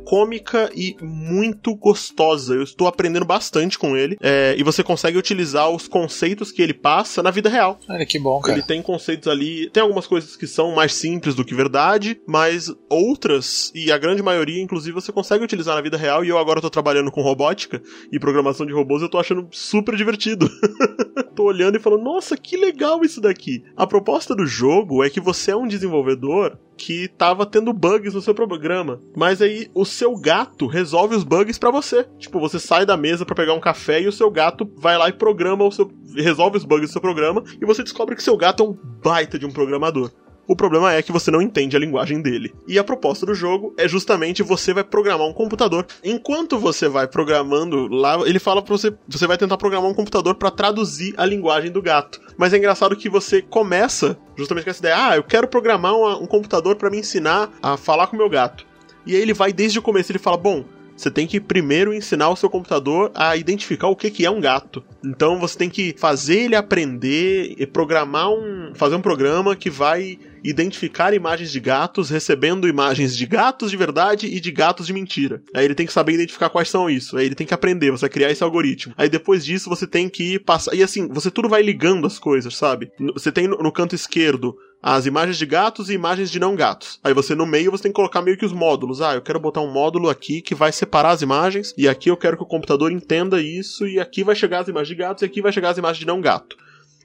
[0.05, 2.55] cômica e muito gostosa.
[2.55, 4.17] Eu estou aprendendo bastante com ele.
[4.21, 7.79] é, e você consegue utilizar os conceitos que ele passa na vida real.
[7.89, 8.57] Olha que bom, cara.
[8.57, 9.69] Ele tem conceitos ali.
[9.69, 14.23] Tem algumas coisas que são mais simples do que verdade, mas outras, e a grande
[14.23, 16.23] maioria, inclusive, você consegue utilizar na vida real.
[16.23, 17.81] E eu agora tô trabalhando com robótica
[18.11, 20.49] e programação de robôs, eu tô achando super divertido.
[21.35, 23.63] tô olhando e falando, nossa, que legal isso daqui.
[23.75, 28.21] A proposta do jogo é que você é um desenvolvedor que tava tendo bugs no
[28.21, 32.05] seu programa, mas aí o seu gato resolve os bugs pra você.
[32.17, 35.09] Tipo, você sai da mesa pra pegar um café e o seu gato vai lá
[35.09, 38.37] e programa o seu resolve os bugs do seu programa e você descobre que seu
[38.37, 40.11] gato é um baita de um programador.
[40.47, 42.53] O problema é que você não entende a linguagem dele.
[42.67, 45.85] E a proposta do jogo é justamente você vai programar um computador.
[46.03, 50.35] Enquanto você vai programando lá, ele fala pra você, você vai tentar programar um computador
[50.35, 52.21] para traduzir a linguagem do gato.
[52.37, 56.17] Mas é engraçado que você começa justamente com essa ideia: ah, eu quero programar uma-
[56.17, 58.65] um computador para me ensinar a falar com o meu gato.
[59.05, 60.63] E aí ele vai desde o começo, ele fala: bom,
[60.95, 64.39] você tem que primeiro ensinar o seu computador a identificar o que, que é um
[64.39, 64.83] gato.
[65.03, 68.71] Então você tem que fazer ele aprender e programar um.
[68.75, 70.17] fazer um programa que vai
[70.49, 75.41] identificar imagens de gatos, recebendo imagens de gatos de verdade e de gatos de mentira.
[75.53, 77.17] Aí ele tem que saber identificar quais são isso.
[77.17, 78.93] Aí ele tem que aprender, você vai criar esse algoritmo.
[78.97, 80.73] Aí depois disso você tem que passar.
[80.75, 82.91] E assim, você tudo vai ligando as coisas, sabe?
[83.13, 86.99] Você tem no, no canto esquerdo as imagens de gatos e imagens de não gatos.
[87.03, 89.01] Aí você no meio você tem que colocar meio que os módulos.
[89.01, 92.15] Ah, eu quero botar um módulo aqui que vai separar as imagens e aqui eu
[92.15, 95.25] quero que o computador entenda isso e aqui vai chegar as imagens de gatos e
[95.25, 96.55] aqui vai chegar as imagens de não gato.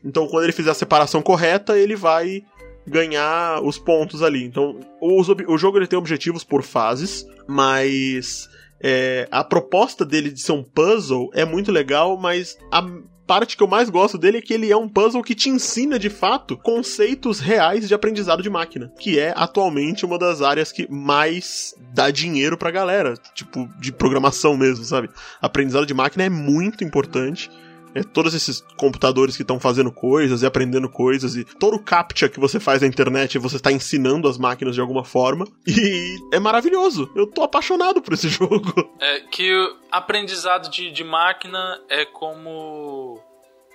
[0.04, 2.42] Então quando ele fizer a separação correta, ele vai
[2.86, 4.44] ganhar os pontos ali.
[4.44, 8.48] Então os o jogo ele tem objetivos por fases, mas
[8.82, 12.82] é, a proposta dele de ser um puzzle é muito legal, mas a
[13.30, 16.00] parte que eu mais gosto dele é que ele é um puzzle que te ensina
[16.00, 20.90] de fato conceitos reais de aprendizado de máquina, que é atualmente uma das áreas que
[20.90, 25.10] mais dá dinheiro pra galera, tipo de programação mesmo, sabe?
[25.40, 27.48] Aprendizado de máquina é muito importante.
[27.94, 32.28] É, todos esses computadores que estão fazendo coisas e aprendendo coisas, e todo o captcha
[32.28, 35.46] que você faz na internet você está ensinando as máquinas de alguma forma.
[35.66, 37.10] E é maravilhoso.
[37.14, 38.72] Eu tô apaixonado por esse jogo.
[39.00, 43.20] É que o aprendizado de, de máquina é como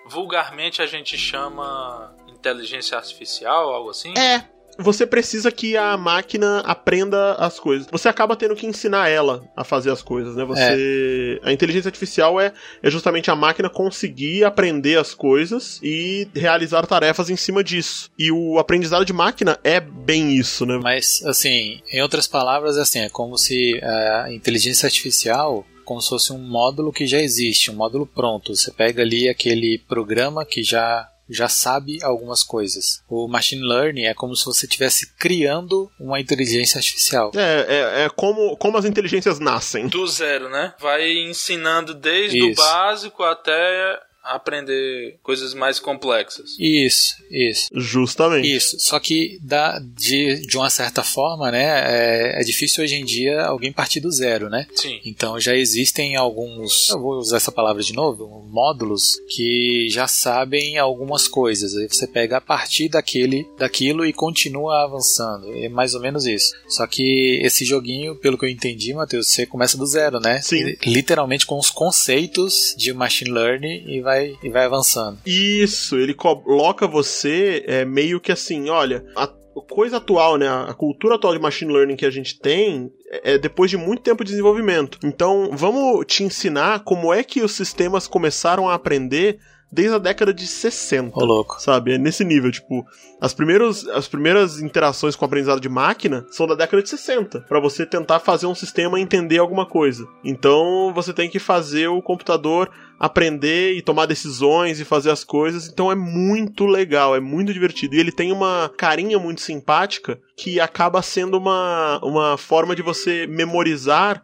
[0.07, 4.13] vulgarmente a gente chama inteligência artificial, algo assim.
[4.17, 4.54] É.
[4.77, 7.87] Você precisa que a máquina aprenda as coisas.
[7.91, 10.43] Você acaba tendo que ensinar ela a fazer as coisas, né?
[10.45, 11.39] Você.
[11.43, 12.53] A inteligência artificial é,
[12.83, 18.09] é justamente a máquina conseguir aprender as coisas e realizar tarefas em cima disso.
[18.17, 20.79] E o aprendizado de máquina é bem isso, né?
[20.81, 26.33] Mas, assim, em outras palavras, assim, é como se a inteligência artificial como se fosse
[26.33, 28.55] um módulo que já existe, um módulo pronto.
[28.55, 33.03] Você pega ali aquele programa que já já sabe algumas coisas.
[33.09, 37.31] O machine learning é como se você estivesse criando uma inteligência artificial.
[37.35, 39.87] É, é, é como, como as inteligências nascem.
[39.87, 40.73] Do zero, né?
[40.79, 42.61] Vai ensinando desde Isso.
[42.61, 46.55] o básico até aprender coisas mais complexas.
[46.59, 47.69] Isso, isso.
[47.73, 48.51] Justamente.
[48.53, 53.05] Isso, só que da, de, de uma certa forma, né, é, é difícil hoje em
[53.05, 54.67] dia alguém partir do zero, né?
[54.75, 54.99] Sim.
[55.05, 60.77] Então já existem alguns, eu vou usar essa palavra de novo, módulos que já sabem
[60.77, 61.75] algumas coisas.
[61.75, 65.51] Aí você pega a partir daquele, daquilo e continua avançando.
[65.53, 66.53] É mais ou menos isso.
[66.67, 70.41] Só que esse joguinho, pelo que eu entendi, Matheus, você começa do zero, né?
[70.41, 70.75] Sim.
[70.85, 75.19] Literalmente com os conceitos de machine learning e vai, e vai avançando.
[75.25, 79.27] Isso, ele coloca você é, meio que assim, olha, a
[79.67, 82.91] coisa atual, né, a cultura atual de machine learning que a gente tem
[83.23, 84.99] é depois de muito tempo de desenvolvimento.
[85.03, 89.39] Então, vamos te ensinar como é que os sistemas começaram a aprender
[89.75, 91.11] desde a década de 60.
[91.19, 91.61] Ô, louco.
[91.61, 91.93] Sabe?
[91.93, 92.85] É nesse nível, tipo,
[93.19, 97.41] as primeiras, as primeiras interações com o aprendizado de máquina são da década de 60,
[97.41, 100.07] para você tentar fazer um sistema entender alguma coisa.
[100.23, 105.67] Então, você tem que fazer o computador aprender e tomar decisões e fazer as coisas.
[105.67, 107.95] Então é muito legal, é muito divertido.
[107.95, 113.27] E ele tem uma carinha muito simpática que acaba sendo uma, uma forma de você
[113.27, 114.23] memorizar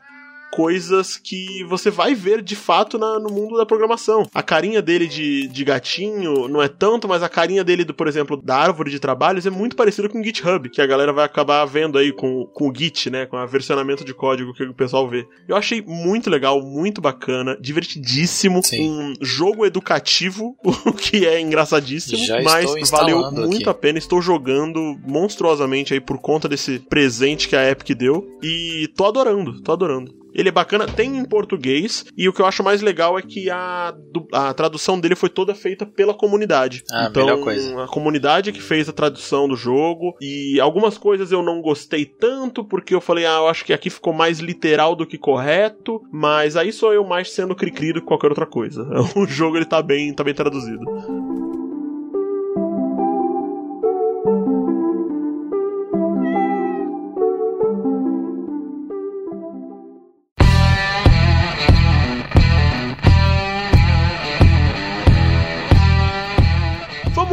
[0.52, 4.28] coisas que você vai ver de fato na- no mundo da programação.
[4.34, 8.08] A carinha dele de, de gatinho não é tanto, mas a carinha dele, do, por
[8.08, 11.26] exemplo, da árvore de trabalhos é muito parecida com o GitHub, que a galera vai
[11.26, 13.26] acabar vendo aí com, com o Git, né?
[13.26, 15.26] Com o versionamento de código que o pessoal vê.
[15.48, 18.90] Eu achei muito legal, muito bacana, divertidíssimo, Sim.
[18.90, 23.70] um jogo educativo, o que é engraçadíssimo, Já mas valeu muito aqui.
[23.70, 23.98] a pena.
[23.98, 29.62] Estou jogando monstruosamente aí por conta desse presente que a Epic deu e tô adorando,
[29.62, 30.21] tô adorando.
[30.34, 33.50] Ele é bacana, tem em português, e o que eu acho mais legal é que
[33.50, 33.94] a,
[34.32, 36.84] a tradução dele foi toda feita pela comunidade.
[36.92, 41.62] Ah, então, a comunidade que fez a tradução do jogo, e algumas coisas eu não
[41.62, 45.18] gostei tanto, porque eu falei, ah, eu acho que aqui ficou mais literal do que
[45.18, 48.88] correto, mas aí sou eu mais sendo cri-cri do que qualquer outra coisa.
[49.16, 51.51] O jogo ele tá bem, tá bem traduzido.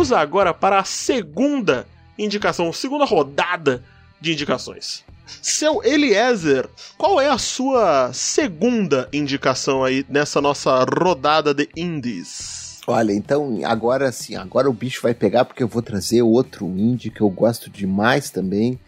[0.08, 1.86] Vamos agora para a segunda
[2.18, 3.84] indicação, segunda rodada
[4.18, 5.04] de indicações.
[5.42, 12.80] Seu Eliezer, qual é a sua segunda indicação aí nessa nossa rodada de indies?
[12.86, 17.10] Olha, então agora sim, agora o bicho vai pegar porque eu vou trazer outro indie
[17.10, 18.80] que eu gosto demais também.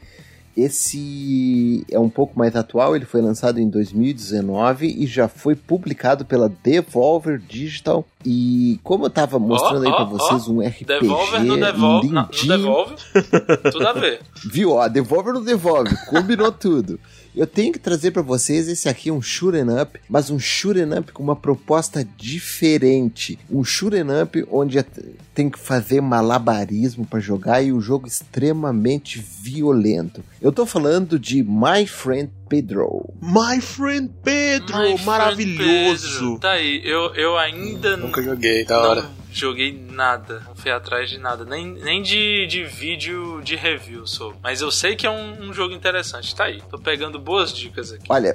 [0.60, 6.24] Esse é um pouco mais atual, ele foi lançado em 2019 e já foi publicado
[6.24, 8.04] pela Devolver Digital.
[8.26, 12.08] E como eu tava mostrando aí ó, pra vocês um RPG Devolver no devolve.
[12.10, 12.58] Não, no lindinho.
[12.58, 12.94] devolve.
[13.72, 14.20] Tudo a ver.
[14.44, 14.72] Viu?
[14.72, 17.00] Ó, Devolver não devolve, combinou tudo.
[17.34, 20.92] Eu tenho que trazer pra vocês esse aqui é um shoot'em up, mas um shoot'em
[20.98, 23.38] up com uma proposta diferente.
[23.50, 24.84] Um shoot'em up onde é-
[25.34, 30.22] tem que fazer malabarismo pra jogar e o jogo extremamente violento.
[30.42, 33.08] Eu tô falando de My Friend Pedro.
[33.22, 36.12] My Friend Pedro, My friend maravilhoso.
[36.18, 36.38] Pedro.
[36.40, 39.19] Tá aí, eu, eu ainda Nunca joguei, da hora.
[39.32, 40.42] Joguei nada.
[40.46, 41.44] Não fui atrás de nada.
[41.44, 44.34] Nem, nem de, de vídeo de review sou.
[44.42, 46.34] Mas eu sei que é um, um jogo interessante.
[46.34, 46.62] Tá aí.
[46.70, 48.04] Tô pegando boas dicas aqui.
[48.08, 48.34] Olha,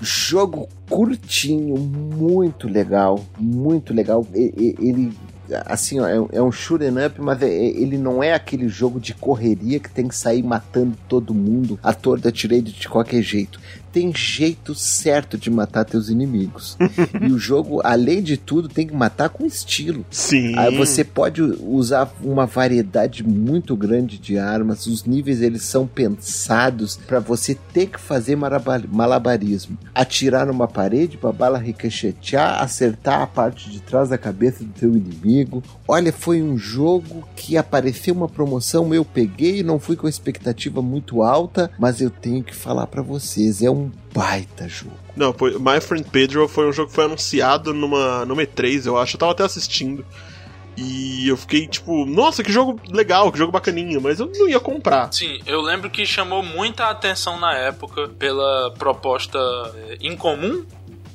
[0.00, 4.26] jogo curtinho, muito legal, muito legal.
[4.34, 5.12] Ele,
[5.66, 8.68] assim, ó, é um- é um shoot'em up, mas é- é- ele não é aquele
[8.68, 13.22] jogo de correria que tem que sair matando todo mundo a torta direito de qualquer
[13.22, 13.60] jeito.
[13.92, 16.76] Tem jeito certo de matar teus inimigos.
[17.20, 20.04] e o jogo, além de tudo, tem que matar com estilo.
[20.10, 20.56] Sim.
[20.58, 24.86] Aí você pode usar uma variedade muito grande de armas.
[24.86, 31.32] Os níveis eles são pensados para você ter que fazer malabarismo, atirar numa parede para
[31.32, 35.62] bala ricochetear, acertar a parte de trás da cabeça do teu inimigo.
[35.86, 41.22] Olha, foi um jogo que apareceu uma promoção, eu peguei, não fui com expectativa muito
[41.22, 43.77] alta, mas eu tenho que falar para vocês, é um
[44.14, 44.96] baita jogo.
[45.16, 48.96] Não, foi, My Friend Pedro foi um jogo que foi anunciado numa, numa E3, eu
[48.96, 49.16] acho.
[49.16, 50.04] Eu tava até assistindo.
[50.76, 54.60] E eu fiquei tipo, nossa, que jogo legal, que jogo bacaninha, mas eu não ia
[54.60, 55.12] comprar.
[55.12, 59.38] Sim, eu lembro que chamou muita atenção na época pela proposta
[59.74, 60.64] é, incomum,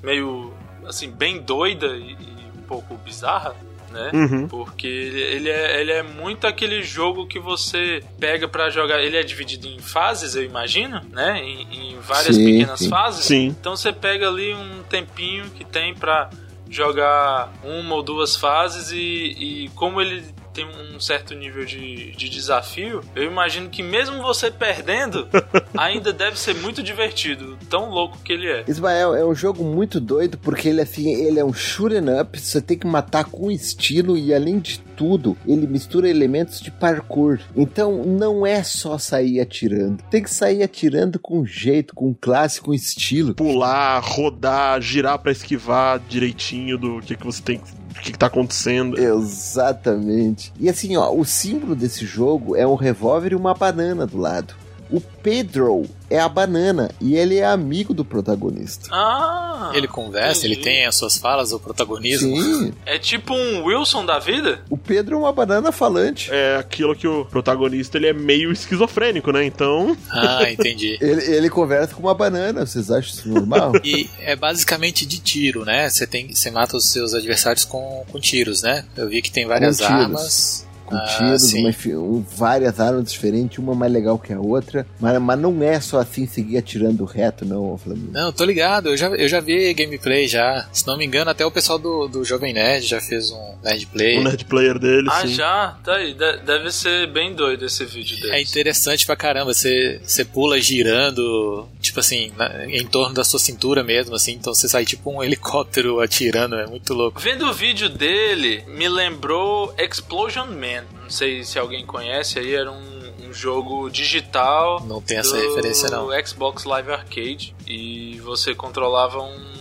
[0.04, 0.52] meio
[0.86, 3.56] assim, bem doida e, e um pouco bizarra,
[3.94, 4.12] né?
[4.14, 4.48] Uhum.
[4.48, 9.02] Porque ele, ele é, ele é muito aquele jogo que você pega pra jogar.
[9.02, 11.40] Ele é dividido em fases, eu imagino, né?
[11.40, 12.90] Em, em várias Sim, pequenas sim.
[12.90, 13.26] fases.
[13.26, 13.48] Sim.
[13.48, 16.30] Então você pega ali um tempinho que tem pra
[16.70, 20.24] jogar uma ou duas fases e, e como ele
[20.54, 25.28] tem um certo nível de, de desafio, eu imagino que mesmo você perdendo,
[25.76, 28.64] ainda deve ser muito divertido, tão louco que ele é.
[28.68, 32.62] Ismael, é um jogo muito doido porque ele assim, ele é um shoot'em up, você
[32.62, 37.40] tem que matar com estilo e além de tudo, ele mistura elementos de parkour.
[37.56, 42.74] Então não é só sair atirando, tem que sair atirando com jeito, com classe, com
[42.74, 43.34] estilo.
[43.34, 47.83] Pular, rodar, girar pra esquivar direitinho do que, que você tem que.
[47.96, 49.00] O que, que tá acontecendo?
[49.00, 50.52] Exatamente.
[50.60, 54.56] E assim, ó, o símbolo desse jogo é um revólver e uma banana do lado.
[54.94, 58.88] O Pedro é a banana e ele é amigo do protagonista.
[58.92, 59.72] Ah!
[59.74, 62.40] Ele conversa, ele tem as suas falas, o protagonismo.
[62.40, 64.62] Sim, É tipo um Wilson da vida?
[64.70, 66.30] o Pedro é uma banana falante.
[66.32, 69.44] É aquilo que o protagonista ele é meio esquizofrênico, né?
[69.44, 69.98] Então.
[70.12, 70.96] Ah, entendi.
[71.02, 73.72] Ele, ele conversa com uma banana, vocês acham isso normal?
[73.84, 75.90] E é basicamente de tiro, né?
[75.90, 78.86] Você tem, você mata os seus adversários com, com tiros, né?
[78.96, 80.66] Eu vi que tem várias armas.
[80.86, 81.70] Com Ah, tiros, uma
[82.00, 84.86] um- várias armas diferentes, uma mais legal que a outra.
[85.00, 88.12] Mas, mas não é só assim seguir atirando reto, não, Flamengo.
[88.12, 90.68] Não, tô ligado, eu já, eu já vi gameplay já.
[90.72, 93.86] Se não me engano, até o pessoal do, do Jovem Nerd já fez um Nerd
[93.88, 94.20] Play.
[94.20, 95.34] O nerd player dele, Ah, sim.
[95.34, 95.78] já?
[95.84, 96.14] Tá aí.
[96.14, 98.34] De- deve ser bem doido esse vídeo dele.
[98.34, 103.40] É interessante pra caramba, você, você pula girando, tipo assim, na- em torno da sua
[103.40, 107.20] cintura mesmo, assim, então você sai tipo um helicóptero atirando, é muito louco.
[107.20, 110.73] Vendo o vídeo dele, me lembrou Explosion Man.
[110.82, 114.84] Não sei se alguém conhece aí, era um, um jogo digital.
[114.86, 116.10] Não tem essa do referência não.
[116.26, 117.56] Xbox Live Arcade.
[117.68, 119.54] E você controlava um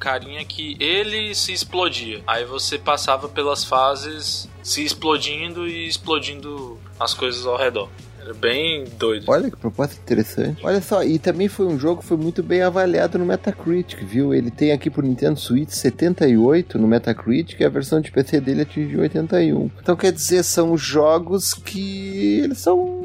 [0.00, 2.22] carinha que ele se explodia.
[2.26, 7.88] Aí você passava pelas fases se explodindo e explodindo as coisas ao redor.
[8.22, 9.24] Era bem doido.
[9.28, 10.60] Olha que proposta interessante.
[10.64, 14.34] Olha só, e também foi um jogo que foi muito bem avaliado no Metacritic, viu?
[14.34, 18.62] Ele tem aqui pro Nintendo Switch 78 no Metacritic e a versão de PC dele
[18.62, 19.70] atingiu 81.
[19.80, 22.99] Então quer dizer, são jogos que eles são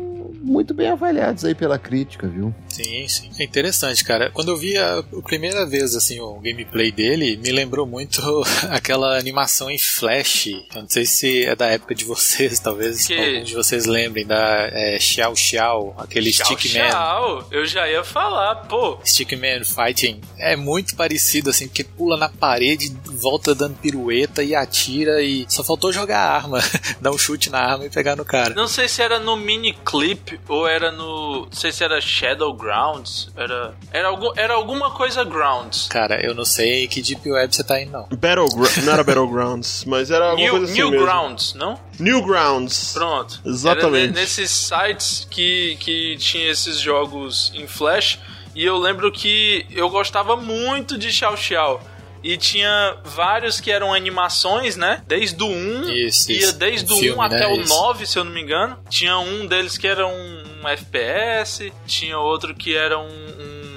[0.46, 2.54] muito bem avaliados aí pela crítica, viu?
[2.70, 3.32] Sim, sim.
[3.40, 4.30] É interessante, cara.
[4.32, 8.22] Quando eu vi a, a primeira vez assim o gameplay dele, me lembrou muito
[8.70, 10.48] aquela animação em Flash.
[10.48, 13.14] Eu não sei se é da época de vocês, talvez Que?
[13.18, 16.90] alguns de vocês lembrem da é, Xiao Xiao, aquele Tchau, Stickman.
[16.90, 17.48] tchau.
[17.52, 19.00] Eu já ia falar, pô.
[19.06, 25.22] Stickman Fighting é muito parecido, assim, porque pula na parede, volta dando pirueta e atira
[25.24, 26.60] e só faltou jogar a arma,
[27.02, 28.54] dar um chute na arma e pegar no cara.
[28.54, 31.46] Não sei se era no mini clip Ou era no.
[31.46, 33.30] Não sei se era Shadow Grounds.
[33.36, 33.74] Era.
[33.92, 35.88] Era, algum, era alguma coisa Grounds.
[35.90, 38.08] Cara, eu não sei que Deep Web você tá indo, não.
[38.18, 38.84] Battlegrounds.
[38.86, 41.06] Não era Battlegrounds, mas era alguma New, coisa assim New mesmo.
[41.06, 41.80] Grounds, não?
[42.00, 42.94] Newgrounds.
[42.94, 43.42] Pronto.
[43.46, 43.98] Exatamente.
[44.04, 48.20] Era ne- nesses sites que, que tinha esses jogos em Flash.
[48.54, 51.82] E eu lembro que eu gostava muito de Xiao Xiao.
[52.28, 55.04] E tinha vários que eram animações, né?
[55.08, 55.90] Desde o 1.
[55.92, 56.58] Isso, ia isso.
[56.58, 57.48] desde Um o 1 filme, até né?
[57.48, 57.70] o Isso.
[57.74, 58.78] 9, se eu não me engano.
[58.90, 61.72] Tinha um deles que era um, um FPS.
[61.86, 63.08] Tinha outro que era um,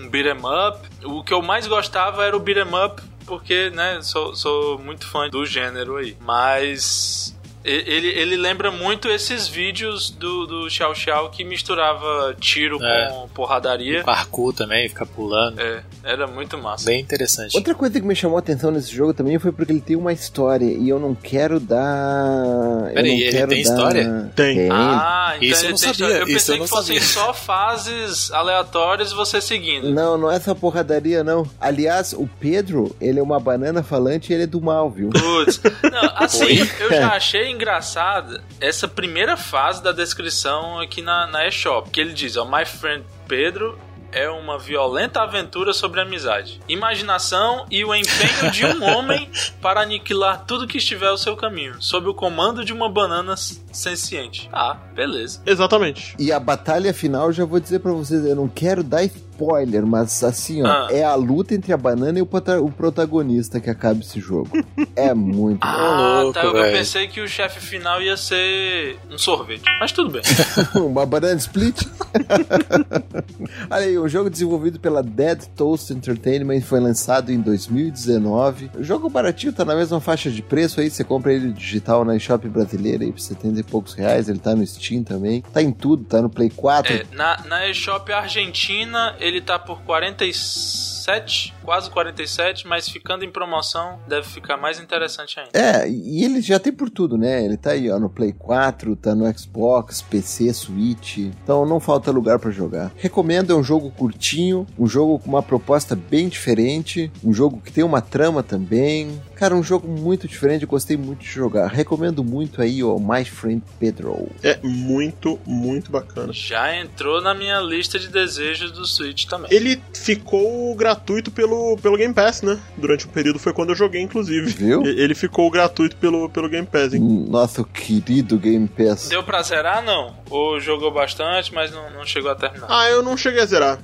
[0.03, 0.78] um beat'em up.
[1.05, 3.03] O que eu mais gostava era o beat'em up.
[3.26, 6.16] Porque, né, sou, sou muito fã do gênero aí.
[6.18, 12.82] Mas e- ele, ele lembra muito esses vídeos do, do Xiao Xiao que misturava tiro
[12.82, 13.09] É.
[13.11, 14.03] com porradaria.
[14.03, 15.61] Parkour também, ficar pulando.
[15.61, 16.85] É, era muito massa.
[16.87, 17.57] Bem interessante.
[17.57, 20.13] Outra coisa que me chamou a atenção nesse jogo também foi porque ele tem uma
[20.13, 22.89] história e eu não quero dar.
[22.89, 23.71] eu Peraí, não ele quero tem dar...
[23.71, 24.31] história?
[24.35, 24.69] Tem.
[24.71, 27.01] Ah, então Isso eu ele não tem- sabia, Eu isso pensei eu não que fossem
[27.01, 29.91] só fases aleatórias e você seguindo.
[29.91, 31.49] Não, não é só porradaria, não.
[31.61, 35.11] Aliás, o Pedro, ele é uma banana falante e ele é do mal, viu?
[35.11, 35.61] Putz.
[35.91, 36.71] Não, assim, Oi?
[36.81, 41.91] eu já achei engraçada essa primeira fase da descrição aqui na, na eShop.
[41.91, 43.79] Que ele diz, ó, My Friend Pedro
[44.13, 49.31] é uma violenta aventura sobre amizade, imaginação e o empenho de um homem
[49.61, 53.35] para aniquilar tudo que estiver ao seu caminho, sob o comando de uma banana
[53.73, 54.49] senciente.
[54.53, 55.41] Ah, beleza.
[55.47, 56.14] Exatamente.
[56.19, 60.23] E a batalha final, já vou dizer pra vocês, eu não quero dar spoiler, mas
[60.25, 60.89] assim, ó, Ah.
[60.91, 62.29] é a luta entre a banana e o,
[62.64, 64.51] o protagonista que acaba esse jogo.
[64.97, 65.61] é muito.
[65.62, 66.45] Ah, louco, tá.
[66.45, 69.62] Eu pensei que o chefe final ia ser um sorvete.
[69.81, 70.23] Mas tudo bem.
[70.75, 71.83] Uma banana split.
[73.71, 78.71] Olha aí, um jogo desenvolvido pela Dead Toast Entertainment foi lançado em 2019.
[78.79, 82.16] O jogo baratinho, tá na mesma faixa de preço aí, você compra ele digital na
[82.16, 85.43] eShop brasileira aí por 70 e poucos reais, ele tá no Steam também.
[85.53, 86.93] Tá em tudo, tá no Play 4.
[86.93, 94.01] É, na, na eShop Argentina ele tá por 47, quase 47, mas ficando em promoção
[94.09, 95.51] deve ficar mais interessante ainda.
[95.53, 97.45] É, e ele já tem por tudo, né?
[97.45, 101.19] Ele tá aí, ó, no Play 4, tá no Xbox, PC, Switch.
[101.19, 102.91] Então não falta lugar pra jogar.
[102.97, 107.71] Recomendo, é um jogo curtinho, um jogo com uma proposta bem diferente, um jogo que
[107.71, 109.21] tem uma trama também.
[109.35, 111.69] Cara, um jogo muito diferente, eu gostei muito de jogar.
[111.69, 114.31] Recomendo muito aí, ó, My Friend Pedro.
[114.43, 116.33] É muito, muito bacana.
[116.33, 119.53] Já entrou na minha lista de desejos do Switch também.
[119.53, 122.59] Ele ficou gratuito pelo, pelo Game Pass, né?
[122.77, 124.51] Durante um período foi quando eu joguei, inclusive.
[124.51, 124.85] Viu?
[124.85, 127.01] Ele ficou gratuito pelo, pelo Game Pass, hein?
[127.29, 129.09] Nosso querido Game Pass.
[129.09, 130.15] Deu pra zerar, não?
[130.31, 132.67] Ou jogou bastante, mas não, não chegou a terminar?
[132.69, 133.79] Ah, eu não cheguei a zerar.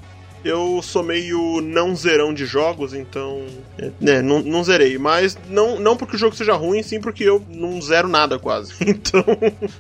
[0.45, 3.43] Eu sou meio não zerão de jogos, então.
[3.79, 4.99] É, né, não, não zerei.
[4.99, 8.75] Mas não, não porque o jogo seja ruim, sim porque eu não zero nada quase.
[8.87, 9.25] Então,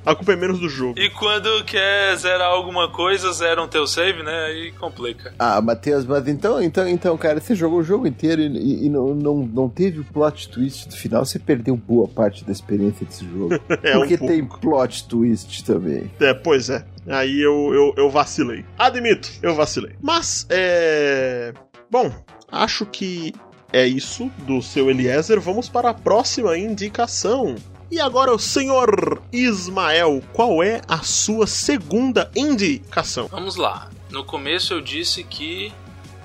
[0.04, 0.98] a culpa é menos do jogo.
[0.98, 4.46] E quando quer zerar alguma coisa, zera um teu save, né?
[4.46, 5.32] Aí complica.
[5.38, 8.88] Ah, Matheus, mas então, então, então, cara, você jogou o jogo inteiro e, e- e
[8.88, 13.04] não, não, não teve o plot twist do final, você perdeu boa parte da experiência
[13.06, 13.54] desse jogo.
[13.82, 14.32] É, um Porque pouco.
[14.32, 16.10] tem plot twist também.
[16.20, 16.84] É, pois é.
[17.06, 18.64] Aí eu, eu, eu vacilei.
[18.78, 19.96] Admito, eu vacilei.
[20.00, 21.52] Mas, é.
[21.90, 22.12] Bom,
[22.50, 23.34] acho que
[23.72, 25.40] é isso do seu Eliezer.
[25.40, 27.56] Vamos para a próxima indicação.
[27.90, 33.28] E agora, o senhor Ismael, qual é a sua segunda indicação?
[33.28, 33.90] Vamos lá.
[34.10, 35.72] No começo eu disse que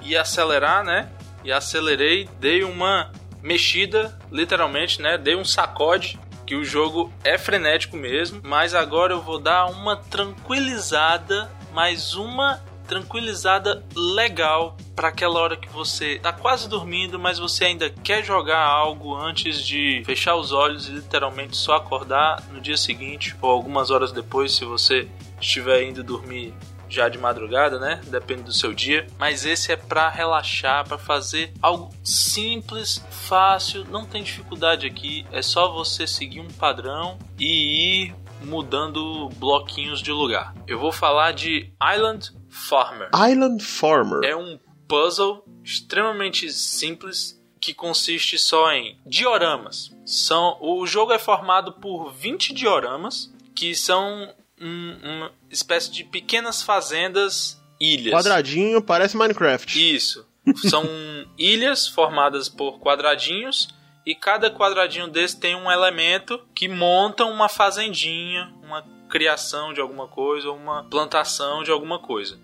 [0.02, 1.10] ia acelerar, né?
[1.44, 3.12] E acelerei, dei uma
[3.42, 5.18] mexida, literalmente, né?
[5.18, 6.20] Dei um sacode,
[6.50, 12.60] que o jogo é frenético mesmo, mas agora eu vou dar uma tranquilizada, mais uma
[12.88, 18.64] tranquilizada legal para aquela hora que você tá quase dormindo, mas você ainda quer jogar
[18.64, 23.92] algo antes de fechar os olhos e literalmente só acordar no dia seguinte ou algumas
[23.92, 25.08] horas depois, se você
[25.40, 26.52] estiver indo dormir
[26.90, 28.02] já de madrugada, né?
[28.08, 29.08] Depende do seu dia.
[29.18, 35.26] Mas esse é para relaxar, para fazer algo simples, fácil, não tem dificuldade aqui.
[35.32, 40.54] É só você seguir um padrão e ir mudando bloquinhos de lugar.
[40.68, 43.10] Eu vou falar de Island Farmer.
[43.14, 44.24] Island Farmer.
[44.24, 49.92] É um puzzle extremamente simples que consiste só em dioramas.
[50.06, 56.62] São, o jogo é formado por 20 dioramas que são um- uma espécie de pequenas
[56.62, 58.14] fazendas ilhas.
[58.14, 59.96] Quadradinho, parece Minecraft.
[59.96, 60.26] Isso.
[60.70, 60.84] São
[61.38, 63.70] ilhas formadas por quadradinhos
[64.06, 70.08] e cada quadradinho desse tem um elemento que monta uma fazendinha, uma criação de alguma
[70.08, 72.40] coisa, ou uma plantação de alguma coisa.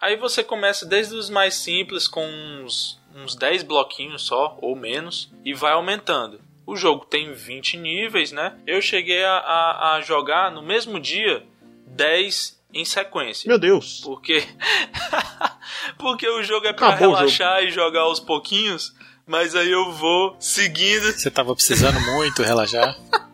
[0.00, 5.30] Aí você começa desde os mais simples, com uns, uns 10 bloquinhos só, ou menos,
[5.44, 6.40] e vai aumentando.
[6.68, 8.52] O jogo tem 20 níveis, né?
[8.66, 11.42] Eu cheguei a, a, a jogar no mesmo dia
[11.86, 13.48] 10 em sequência.
[13.48, 14.02] Meu Deus.
[14.04, 14.46] Porque.
[15.96, 18.94] Porque o jogo é pra Acabou o relaxar e jogar aos pouquinhos,
[19.26, 21.10] mas aí eu vou seguindo.
[21.10, 22.94] Você tava precisando muito relaxar.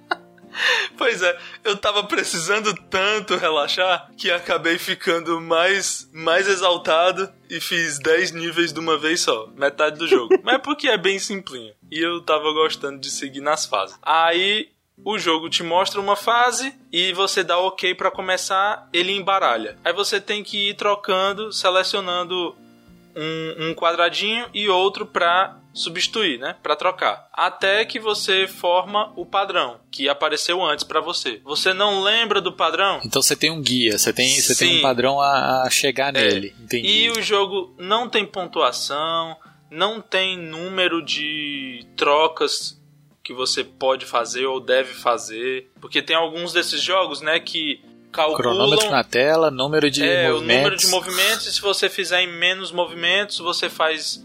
[0.96, 7.98] Pois é, eu tava precisando tanto relaxar que acabei ficando mais, mais exaltado e fiz
[7.98, 10.38] 10 níveis de uma vez só, metade do jogo.
[10.42, 11.74] Mas é porque é bem simplinho.
[11.90, 13.98] E eu tava gostando de seguir nas fases.
[14.02, 14.70] Aí
[15.04, 19.76] o jogo te mostra uma fase e você dá OK pra começar, ele embaralha.
[19.84, 22.56] Aí você tem que ir trocando, selecionando
[23.16, 26.54] um, um quadradinho e outro pra substituir, né?
[26.62, 27.28] Pra trocar.
[27.32, 31.40] Até que você forma o padrão que apareceu antes pra você.
[31.44, 33.00] Você não lembra do padrão?
[33.04, 36.22] Então você tem um guia, você tem, você tem um padrão a, a chegar É.
[36.22, 36.54] nele.
[36.60, 36.86] Entendi.
[36.88, 39.36] E o jogo não tem pontuação,
[39.70, 42.80] não tem número de trocas
[43.22, 47.80] que você pode fazer ou deve fazer, porque tem alguns desses jogos, né, que
[48.12, 48.42] Cronômetro
[48.78, 50.56] calculam na tela, número de é, o movimentos.
[50.62, 54.24] número de movimentos, e se você fizer em menos movimentos, você faz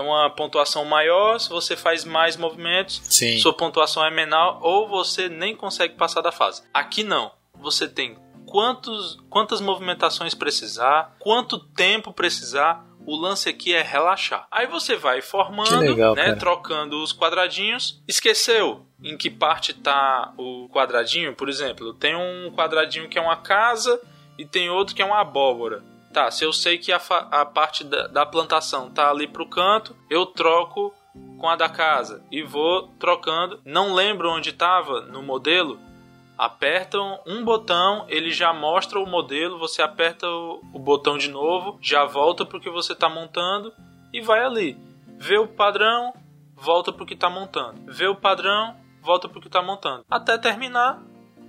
[0.00, 3.38] uma pontuação maior, se você faz mais movimentos, Sim.
[3.38, 6.62] sua pontuação é menor ou você nem consegue passar da fase.
[6.72, 7.32] Aqui não.
[7.60, 8.16] Você tem
[8.46, 12.84] quantos, quantas movimentações precisar, quanto tempo precisar.
[13.06, 14.46] O lance aqui é relaxar.
[14.50, 18.02] Aí você vai formando, legal, né, trocando os quadradinhos.
[18.08, 21.34] Esqueceu em que parte tá o quadradinho?
[21.34, 24.00] Por exemplo, tem um quadradinho que é uma casa
[24.38, 25.84] e tem outro que é uma abóbora.
[26.14, 27.00] Tá, se eu sei que a,
[27.32, 30.94] a parte da, da plantação tá ali pro canto, eu troco
[31.40, 33.60] com a da casa e vou trocando.
[33.64, 35.76] Não lembro onde estava no modelo.
[36.38, 39.58] Apertam um botão, ele já mostra o modelo.
[39.58, 43.72] Você aperta o, o botão de novo, já volta pro que você está montando
[44.12, 44.78] e vai ali.
[45.18, 46.14] Vê o padrão,
[46.54, 47.92] volta pro que está montando.
[47.92, 50.04] Vê o padrão, volta pro que está montando.
[50.08, 51.02] Até terminar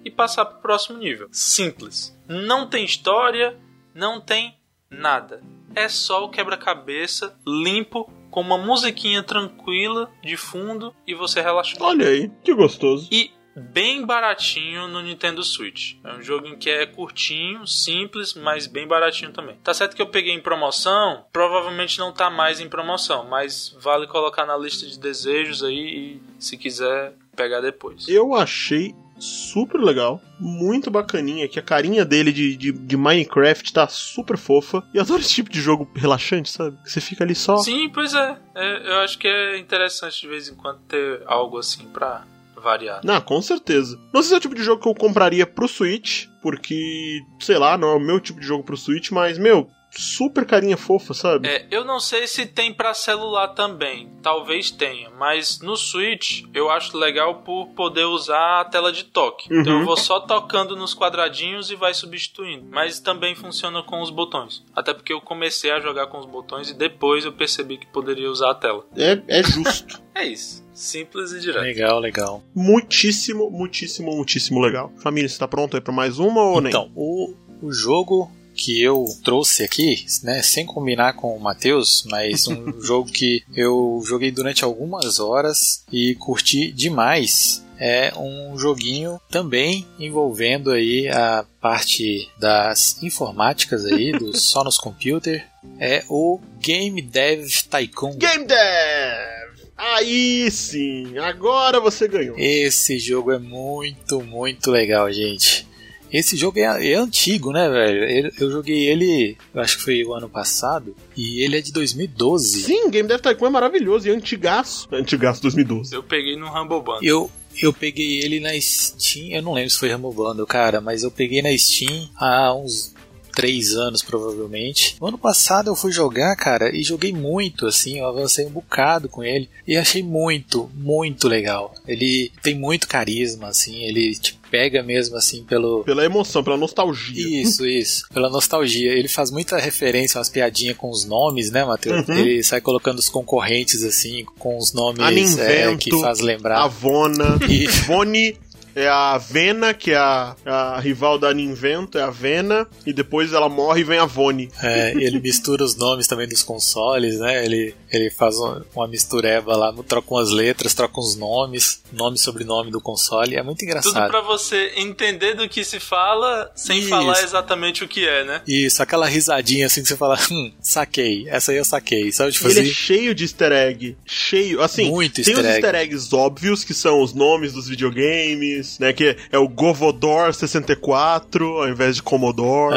[0.04, 1.28] e passar pro próximo nível.
[1.32, 2.18] Simples.
[2.28, 3.56] Não tem história,
[3.96, 4.58] não tem
[4.90, 5.42] nada.
[5.74, 11.82] É só o quebra-cabeça limpo com uma musiquinha tranquila de fundo e você relaxou.
[11.82, 13.08] Olha aí, que gostoso.
[13.10, 15.96] E bem baratinho no Nintendo Switch.
[16.04, 19.56] É um jogo em que é curtinho, simples, mas bem baratinho também.
[19.64, 24.08] Tá certo que eu peguei em promoção, provavelmente não tá mais em promoção, mas vale
[24.08, 28.08] colocar na lista de desejos aí e se quiser pegar depois.
[28.10, 33.88] Eu achei super legal, muito bacaninha, que a carinha dele de, de, de Minecraft tá
[33.88, 34.84] super fofa.
[34.94, 36.78] E adoro esse tipo de jogo relaxante, sabe?
[36.84, 37.58] Que você fica ali só.
[37.58, 38.38] Sim, pois é.
[38.54, 42.24] É, Eu acho que é interessante de vez em quando ter algo assim pra
[42.62, 43.02] variar.
[43.04, 44.00] Não, com certeza.
[44.14, 47.58] Não sei se é o tipo de jogo que eu compraria pro Switch, porque, sei
[47.58, 51.14] lá, não é o meu tipo de jogo pro Switch, mas, meu, super carinha fofa,
[51.14, 51.48] sabe?
[51.48, 54.10] É, eu não sei se tem pra celular também.
[54.22, 59.48] Talvez tenha, mas no Switch eu acho legal por poder usar a tela de toque.
[59.52, 59.80] Então Uhum.
[59.82, 62.68] eu vou só tocando nos quadradinhos e vai substituindo.
[62.72, 64.64] Mas também funciona com os botões.
[64.76, 68.30] Até porque eu comecei a jogar com os botões e depois eu percebi que poderia
[68.30, 68.86] usar a tela.
[68.96, 70.04] É, é justo.
[70.16, 70.66] É isso.
[70.74, 71.62] Simples e direto.
[71.62, 72.42] Legal, legal.
[72.56, 74.92] muitíssimo, muitíssimo, muitíssimo legal.
[74.98, 76.70] Família, você tá pronto aí pra mais uma ou nem?
[76.70, 82.48] Então, o, o jogo que eu trouxe aqui, né, sem combinar com o Matheus, mas
[82.48, 87.64] um jogo que eu joguei durante algumas horas e curti demais.
[87.78, 95.46] É um joguinho também envolvendo aí a parte das informáticas aí, do só nos computer.
[95.78, 98.16] É o Game Dev Tycoon.
[98.16, 99.36] Game Dev!
[99.78, 102.38] Aí sim, agora você ganhou.
[102.40, 105.68] Esse jogo é muito, muito legal, gente.
[106.16, 108.32] Esse jogo é, é antigo, né, velho?
[108.40, 112.64] Eu joguei ele, eu acho que foi o ano passado, e ele é de 2012.
[112.64, 114.88] Sim, Game Dev Tycoon é maravilhoso e antigaço.
[114.94, 115.94] Antigaço 2012.
[115.94, 117.04] Eu peguei no Humble Bundle.
[117.04, 117.30] Eu,
[117.62, 121.42] eu peguei ele na Steam, eu não lembro se foi Bundle, cara, mas eu peguei
[121.42, 122.95] na Steam há uns
[123.36, 124.96] três anos, provavelmente.
[125.00, 129.10] No ano passado eu fui jogar, cara, e joguei muito, assim, eu avancei um bocado
[129.10, 131.76] com ele, e achei muito, muito legal.
[131.88, 135.84] Ele tem muito carisma, assim, ele te pega mesmo, assim, pelo...
[135.84, 137.42] Pela emoção, pela nostalgia.
[137.42, 138.08] Isso, isso.
[138.14, 138.92] Pela nostalgia.
[138.94, 142.08] Ele faz muita referência, umas piadinhas com os nomes, né, Matheus?
[142.08, 142.16] Uhum.
[142.18, 146.64] Ele sai colocando os concorrentes, assim, com os nomes é, que faz lembrar.
[146.64, 147.38] A Vona.
[147.50, 148.38] E- Vone
[148.76, 152.68] é a Vena, que é a, a rival da Ninvento, é a Vena.
[152.86, 154.52] E depois ela morre e vem a Vone.
[154.62, 157.44] É, e ele mistura os nomes também dos consoles, né?
[157.46, 162.20] Ele, ele faz um- uma mistureba lá, troca umas letras, troca uns nomes, nome e
[162.20, 163.36] sobrenome do console.
[163.36, 164.10] É muito Tudo engraçado.
[164.12, 166.90] pra você entender do que se fala sem Isso.
[166.90, 168.42] falar exatamente o que é, né?
[168.48, 172.12] Isso, aquela risadinha assim que você fala, hum, saquei, essa aí eu saquei.
[172.12, 173.96] Sabe, tipo Ele é assim, cheio de easter egg.
[174.06, 174.62] Cheio.
[174.62, 175.56] Assim, Muito tem easter os egg.
[175.66, 178.94] easter eggs óbvios, que são os nomes dos videogames, Né?
[178.94, 182.76] Que é o Govodor 64 ao invés de Commodore.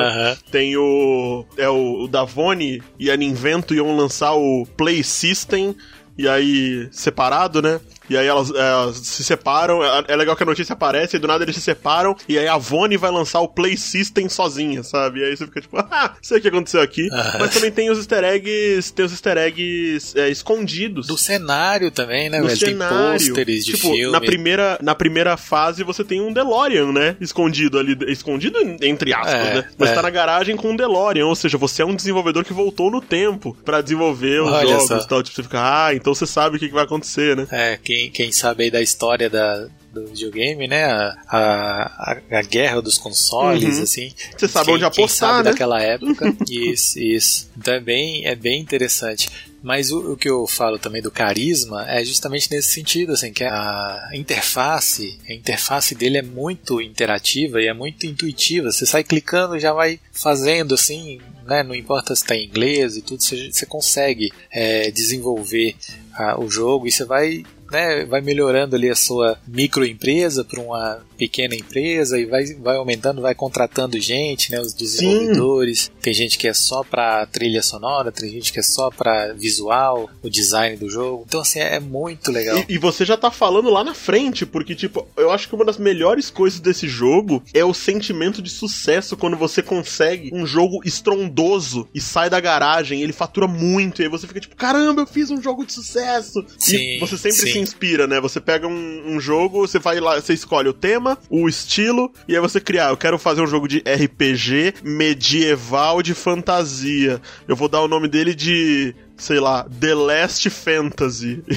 [0.50, 1.44] Tem o.
[1.56, 5.74] É o, o Davone e a Ninvento iam lançar o Play System.
[6.16, 7.80] E aí, separado, né?
[8.08, 9.82] E aí elas, elas se separam.
[9.84, 12.16] É, é legal que a notícia aparece e do nada eles se separam.
[12.28, 15.20] E aí a Vone vai lançar o Play System sozinha, sabe?
[15.20, 17.08] E aí você fica tipo, ah, sei o que aconteceu aqui.
[17.38, 18.92] Mas também tem os easter eggs.
[18.92, 21.06] Tem os easter eggs é, escondidos.
[21.06, 22.56] Do cenário também, né, velho?
[22.56, 23.18] cenário.
[23.18, 24.12] Tem pôsteres de tipo, filme.
[24.12, 27.16] Na primeira, na primeira fase você tem um DeLorean, né?
[27.20, 27.96] Escondido ali.
[28.08, 29.64] Escondido entre aspas, É, né?
[29.76, 29.94] Mas é.
[29.94, 31.26] tá na garagem com um DeLorean.
[31.26, 35.04] Ou seja, você é um desenvolvedor que voltou no tempo pra desenvolver os Olha jogos
[35.04, 35.22] e tal.
[35.22, 37.46] Tipo, você fica, ah, então você sabe o que, que vai acontecer, né?
[37.50, 40.84] É, quem, quem sabe aí da história da, do videogame, né?
[40.84, 43.82] A, a, a- a guerra dos consoles, Uhum.
[43.82, 44.12] assim.
[44.36, 45.50] Você sabe quem, onde quem apostar, sabe né?
[45.50, 46.34] daquela época.
[46.48, 47.50] isso, isso.
[47.56, 49.28] Então é bem, é bem interessante.
[49.60, 53.42] Mas o, o que eu falo também do carisma é justamente nesse sentido, assim, que
[53.42, 58.70] a interface, a interface dele é muito interativa e é muito intuitiva.
[58.70, 61.62] Você sai clicando e já vai fazendo, assim, né?
[61.64, 65.74] Não importa se está em inglês e tudo, você, você consegue é, desenvolver
[66.14, 71.00] ah, o jogo e você vai né, vai melhorando ali a sua microempresa para uma
[71.16, 75.90] pequena empresa e vai, vai aumentando, vai contratando gente, né, os desenvolvedores.
[76.00, 80.08] Tem gente que é só para trilha sonora, tem gente que é só para visual,
[80.22, 81.24] o design do jogo.
[81.26, 82.58] Então assim é muito legal.
[82.68, 85.64] E, e você já tá falando lá na frente, porque, tipo, eu acho que uma
[85.64, 90.80] das melhores coisas desse jogo é o sentimento de sucesso quando você consegue um jogo
[90.84, 95.06] estrondoso e sai da garagem, ele fatura muito, e aí você fica tipo, caramba, eu
[95.06, 96.44] fiz um jogo de sucesso.
[96.58, 97.52] Sim, e você sempre sim.
[97.52, 98.20] se inspira, né?
[98.20, 102.34] Você pega um, um jogo, você vai lá, você escolhe o tema, o estilo, e
[102.34, 107.20] aí você cria, ah, eu quero fazer um jogo de RPG medieval de fantasia.
[107.46, 108.94] Eu vou dar o nome dele de.
[109.16, 111.42] Sei lá, The Last Fantasy.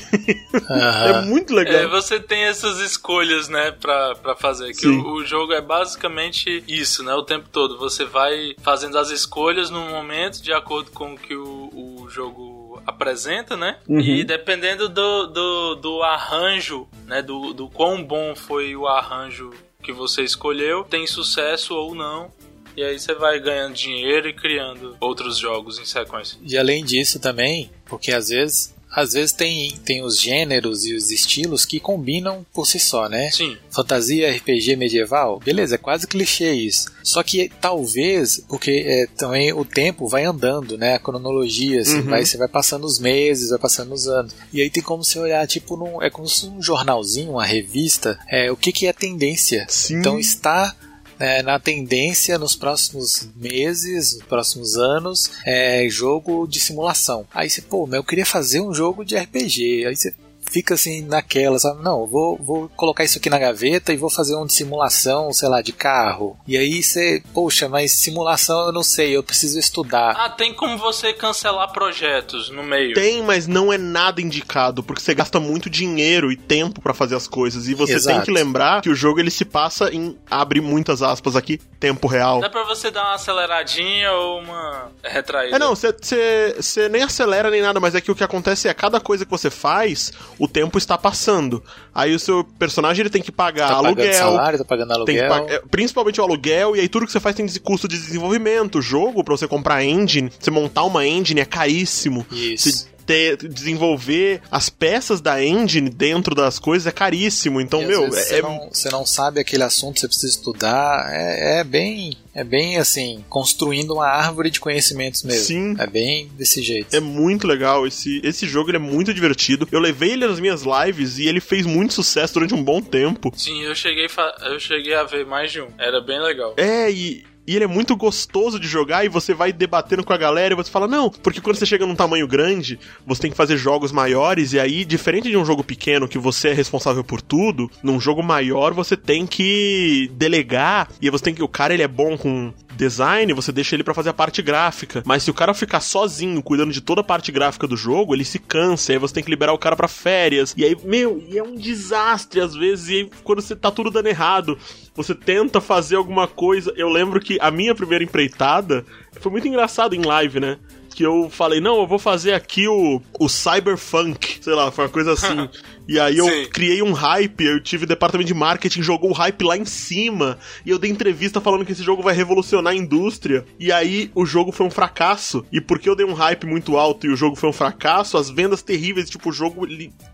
[0.72, 1.76] É muito legal.
[1.76, 4.74] É, você tem essas escolhas, né, pra, pra fazer.
[4.74, 7.78] Que o, o jogo é basicamente isso, né, o tempo todo.
[7.78, 12.61] Você vai fazendo as escolhas no momento de acordo com o que o, o jogo
[12.86, 13.78] apresenta, né?
[13.88, 14.00] Uhum.
[14.00, 19.52] E dependendo do, do, do arranjo, né, do, do quão bom foi o arranjo
[19.82, 22.32] que você escolheu, tem sucesso ou não.
[22.76, 26.38] E aí você vai ganhando dinheiro e criando outros jogos em sequência.
[26.42, 31.12] E além disso também, porque às vezes às vezes tem, tem os gêneros e os
[31.12, 33.30] estilos que combinam por si só, né?
[33.32, 33.58] Sim.
[33.70, 36.92] fantasia RPG medieval, beleza, é quase clichê isso.
[37.04, 40.96] Só que talvez, porque é, também o tempo vai andando, né?
[40.96, 42.10] A cronologia, assim, Uhum.
[42.10, 44.34] vai, você vai passando os meses, vai passando os anos.
[44.54, 48.20] E aí tem como você olhar, tipo, num, é como se um jornalzinho, uma revista,
[48.30, 49.66] é, o que, que é tendência.
[49.70, 49.96] Sim.
[49.98, 50.76] Então está
[51.22, 57.26] é, na tendência nos próximos meses, nos próximos anos, é jogo de simulação.
[57.34, 59.86] Aí você, pô, mas eu queria fazer um jogo de RPG.
[59.86, 60.14] Aí você
[60.52, 61.82] fica assim naquela, sabe?
[61.82, 65.32] Não, eu vou, vou colocar isso aqui na gaveta e vou fazer um de simulação,
[65.32, 66.38] sei lá, de carro.
[66.46, 70.12] E aí você, poxa, mas simulação eu não sei, eu preciso estudar.
[70.18, 72.94] Ah, tem como você cancelar projetos no meio.
[72.94, 77.16] Tem, mas não é nada indicado, porque você gasta muito dinheiro e tempo pra fazer
[77.16, 77.68] as coisas.
[77.68, 78.18] E você Exato.
[78.18, 82.08] tem que lembrar que o jogo ele se passa em, abre muitas aspas aqui, tempo
[82.08, 82.42] real.
[82.42, 85.56] Dá pra você dar uma aceleradinha ou uma retraída.
[85.56, 89.00] É, não, você nem acelera nem nada, mas é que o que acontece é cada
[89.00, 90.12] coisa que você faz,
[90.42, 91.64] o tempo está passando.
[91.94, 95.30] Aí o seu personagem ele tem que pagar tá aluguel, salário, tá pagando aluguel.
[95.30, 98.80] pagar, é, principalmente o aluguel, e aí tudo que você faz tem custo de desenvolvimento.
[98.80, 102.26] O jogo, pra você comprar engine, você montar uma engine é caríssimo.
[102.32, 102.70] Isso.
[102.70, 107.60] Você ter, desenvolver as peças da engine dentro das coisas é caríssimo.
[107.60, 111.10] Então, E meu, é, você, não, você não sabe aquele assunto, você precisa estudar.
[111.12, 115.44] É, é bem, é bem assim, construindo uma árvore de conhecimentos mesmo.
[115.44, 115.76] Sim.
[115.78, 116.96] É bem desse jeito.
[116.96, 117.86] é muito legal.
[117.86, 119.68] Esse, esse jogo ele é muito divertido.
[119.72, 123.34] Eu levei ele nas minhas lives e ele fez muito sucesso durante um bom tempo.
[123.36, 124.08] Sim, eu cheguei,
[124.44, 125.68] eu cheguei a ver mais de um.
[125.78, 126.54] Era bem legal.
[126.58, 127.26] É, e.
[127.48, 130.58] E ele é muito gostoso de jogar e você vai debatendo com a galera e
[130.58, 133.92] você fala, não, porque quando você chega num tamanho grande, você tem que fazer jogos
[133.92, 138.00] maiores, e aí, diferente de um jogo pequeno que você é responsável por tudo, num
[138.00, 141.44] jogo maior você tem que delegar, e você tem que.
[141.44, 145.04] O cara ele é bom com design, você deixa ele pra fazer a parte gráfica.
[145.06, 148.26] Mas se o cara ficar sozinho cuidando de toda a parte gráfica do jogo, ele
[148.26, 150.54] se cansa, e aí você tem que liberar o cara pra férias.
[150.58, 153.92] E aí, meu, e é um desastre às vezes, e aí quando você tá tudo
[153.92, 154.58] dando errado,
[154.96, 156.74] você tenta fazer alguma coisa.
[156.76, 158.86] Eu lembro que a minha primeira empreitada
[159.20, 160.58] foi muito engraçado em live, né?
[160.94, 164.92] que eu falei, não, eu vou fazer aqui o, o Cyberpunk, sei lá, foi uma
[164.92, 165.50] coisa assim.
[165.88, 166.46] E aí eu Sim.
[166.52, 170.70] criei um hype, eu tive departamento de marketing, jogou o hype lá em cima, e
[170.70, 173.46] eu dei entrevista falando que esse jogo vai revolucionar a indústria.
[173.60, 175.46] E aí o jogo foi um fracasso.
[175.52, 178.30] E porque eu dei um hype muito alto e o jogo foi um fracasso, as
[178.30, 179.68] vendas terríveis, tipo, o jogo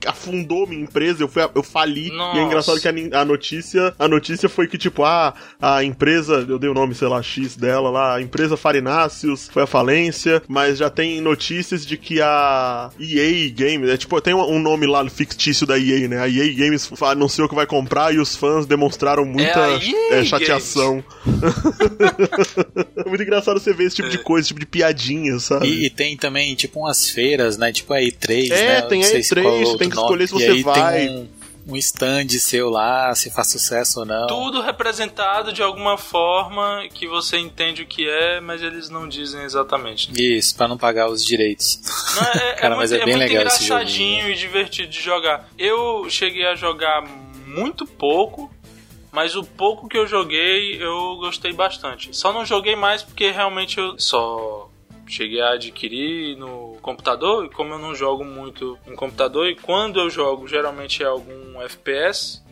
[0.06, 2.10] afundou minha empresa, eu, fui, eu fali.
[2.10, 2.38] Nossa.
[2.38, 6.45] E é engraçado que a, a notícia, a notícia foi que, tipo, ah, a empresa,
[6.48, 10.41] eu dei o nome, sei lá, X dela lá, a empresa Farináceos foi à falência,
[10.48, 14.85] mas já tem notícias de que a EA Games, é tipo, tem um um nome
[14.85, 16.20] lá fictício da EA, né?
[16.20, 20.24] A EA Games anunciou que vai comprar e os fãs demonstraram muita a EA é,
[20.26, 21.04] chateação.
[22.98, 25.68] é muito engraçado você ver esse tipo de coisa, esse tipo de piadinha, sabe?
[25.68, 27.72] E, e tem também, tipo, umas feiras, né?
[27.72, 28.82] Tipo a E3, É, né?
[28.84, 30.06] tem a sei se E3, qual é o outro tem que nome.
[30.08, 31.08] escolher se E você aí vai.
[31.08, 31.28] Tem um,
[31.68, 34.27] um stand seu lá, se faz sucesso ou não.
[34.27, 39.44] Tudo representado de alguma forma que você entende o que é, mas eles não dizem
[39.44, 40.10] exatamente.
[40.18, 41.81] Isso, pra não pagar os direitos.
[42.15, 44.30] Não, é, é Cara, muito, mas é bem muito legal esse engraçadinho joguinho.
[44.34, 45.49] e divertido de jogar.
[45.57, 47.03] Eu cheguei a jogar
[47.45, 48.49] muito pouco,
[49.11, 52.15] mas o pouco que eu joguei eu gostei bastante.
[52.15, 54.69] Só não joguei mais porque realmente eu só
[55.08, 60.00] cheguei a adquirir no computador e como eu não jogo muito em computador e quando
[60.00, 62.44] eu jogo geralmente é algum FPS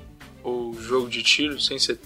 [0.43, 1.99] ou jogo de tiro sem ser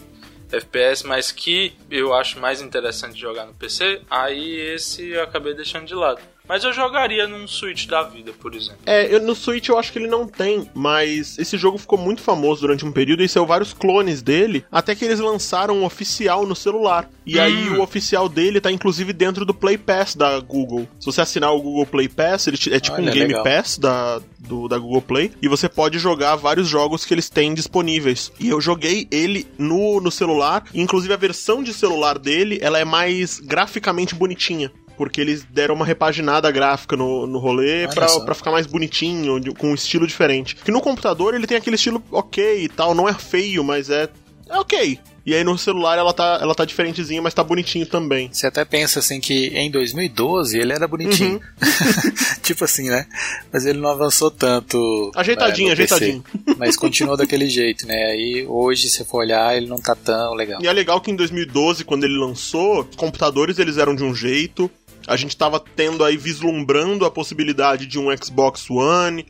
[0.52, 5.86] FPS, mas que eu acho mais interessante jogar no PC, aí esse eu acabei deixando
[5.86, 6.20] de lado.
[6.50, 8.80] Mas eu jogaria num Switch da vida, por exemplo.
[8.86, 12.22] É, eu- no Switch eu acho que ele não tem, mas esse jogo ficou muito
[12.22, 16.48] famoso durante um período e saiu vários clones dele, até que eles lançaram um oficial
[16.48, 17.08] no celular.
[17.26, 20.88] E aí o oficial dele tá inclusive dentro do Play Pass da Google.
[21.00, 23.44] Se você assinar o Google Play Pass, ele te- é tipo Olha, um Game legal.
[23.44, 27.54] Pass da, do- da Google Play, e você pode jogar vários jogos que eles têm
[27.54, 28.32] disponíveis.
[28.40, 32.80] E eu joguei ele no, no celular, e inclusive a versão de celular dele, ela
[32.80, 34.72] é mais graficamente bonitinha.
[35.00, 39.52] Porque eles deram uma repaginada gráfica no, no rolê pra, pra ficar mais bonitinho, de-
[39.52, 40.56] com um estilo diferente.
[40.56, 44.10] Porque no computador ele tem aquele estilo ok e tal, não é feio, mas é,
[44.50, 45.00] é ok.
[45.26, 48.30] E aí no celular ela tá, ela tá diferentezinha, mas tá bonitinho também.
[48.32, 51.34] Você até pensa assim que em 2012 ele era bonitinho.
[51.36, 51.40] Uhum.
[52.42, 53.06] tipo assim, né?
[53.54, 55.12] Mas ele não avançou tanto.
[55.16, 55.94] Ajeitadinho, né, no PC.
[55.94, 56.24] ajeitadinho.
[56.58, 57.96] Mas continuou daquele jeito, né?
[58.12, 60.60] Aí hoje, se for olhar, ele não tá tão legal.
[60.64, 64.16] E é legal que em 2012, quando ele lançou, os computadores eles eram de um
[64.16, 64.70] jeito.
[65.08, 69.26] A gente tava tendo aí vislumbrando a possibilidade de um Xbox One,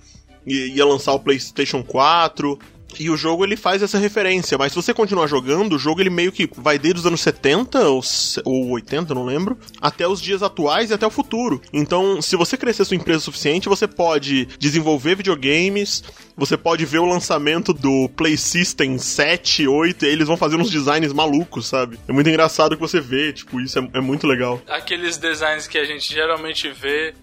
[0.45, 2.59] ia lançar o PlayStation 4.
[2.97, 6.09] E o jogo ele faz essa referência, mas se você continuar jogando, o jogo ele
[6.09, 8.01] meio que vai desde os anos 70 ou,
[8.45, 11.61] ou 80, não lembro, até os dias atuais e até o futuro.
[11.71, 16.03] Então, se você crescer sua empresa o suficiente, você pode desenvolver videogames,
[16.35, 20.69] você pode ver o lançamento do Play System 7, 8, e eles vão fazer uns
[20.69, 21.99] designs malucos, sabe?
[22.07, 24.61] É muito engraçado que você vê, tipo, isso é, é muito legal.
[24.67, 27.13] Aqueles designs que a gente geralmente vê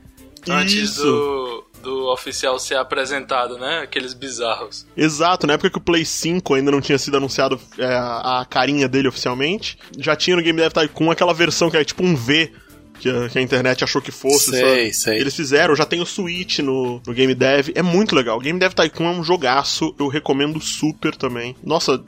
[0.48, 1.02] antes Isso.
[1.02, 3.78] do, do oficial ser apresentado, né?
[3.84, 4.84] Aqueles bizarros.
[4.96, 8.88] Exato, na época que o Play 5 ainda não tinha sido anunciado é, a, carinha
[8.88, 12.50] dele oficialmente, já tinha no Game Dev Tycoon aquela versão que é tipo um V,
[12.98, 14.94] que a, que a internet achou que fosse, Sei, sabe?
[14.94, 15.18] sei.
[15.20, 18.36] Eles fizeram, já tem o Switch no, no Game Dev, é muito legal.
[18.36, 21.54] O Game Dev Tycoon é um jogaço, eu recomendo super também.
[21.62, 22.02] Nossa,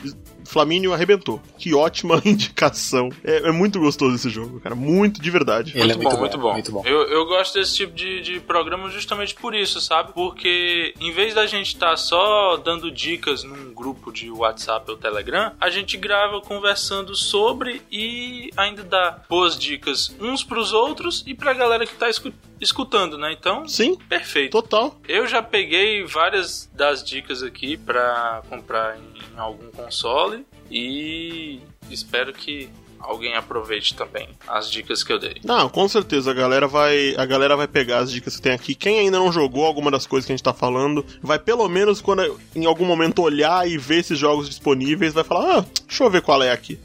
[0.49, 1.41] Flamínio arrebentou.
[1.59, 3.11] Que ótima indicação.
[3.23, 5.73] É, é muito gostoso esse jogo, cara, muito de verdade.
[5.75, 6.83] Ele é muito, bom, muito muito bom, muito bom.
[6.87, 10.13] Eu, eu gosto desse tipo de, de programa justamente por isso, sabe?
[10.13, 15.53] Porque em vez da gente estar só dando dicas num grupo de WhatsApp ou Telegram,
[15.61, 21.53] a gente grava conversando sobre e ainda dá boas dicas uns pros outros e pra
[21.53, 23.33] galera que tá escu- escutando, né?
[23.33, 24.53] Então, Sim, perfeito.
[24.53, 24.99] total.
[25.09, 31.61] Eu já peguei várias das dicas aqui pra comprar em, em algum console e
[31.91, 32.69] espero que
[33.01, 35.37] alguém aproveite também as dicas que eu dei.
[35.45, 38.75] Não, com certeza a galera vai, a galera vai pegar as dicas que tem aqui.
[38.75, 42.01] Quem ainda não jogou alguma das coisas que a gente tá falando, vai pelo menos
[42.01, 46.11] quando em algum momento olhar e ver esses jogos disponíveis, vai falar: "Ah, deixa eu
[46.11, 46.79] ver qual é aqui".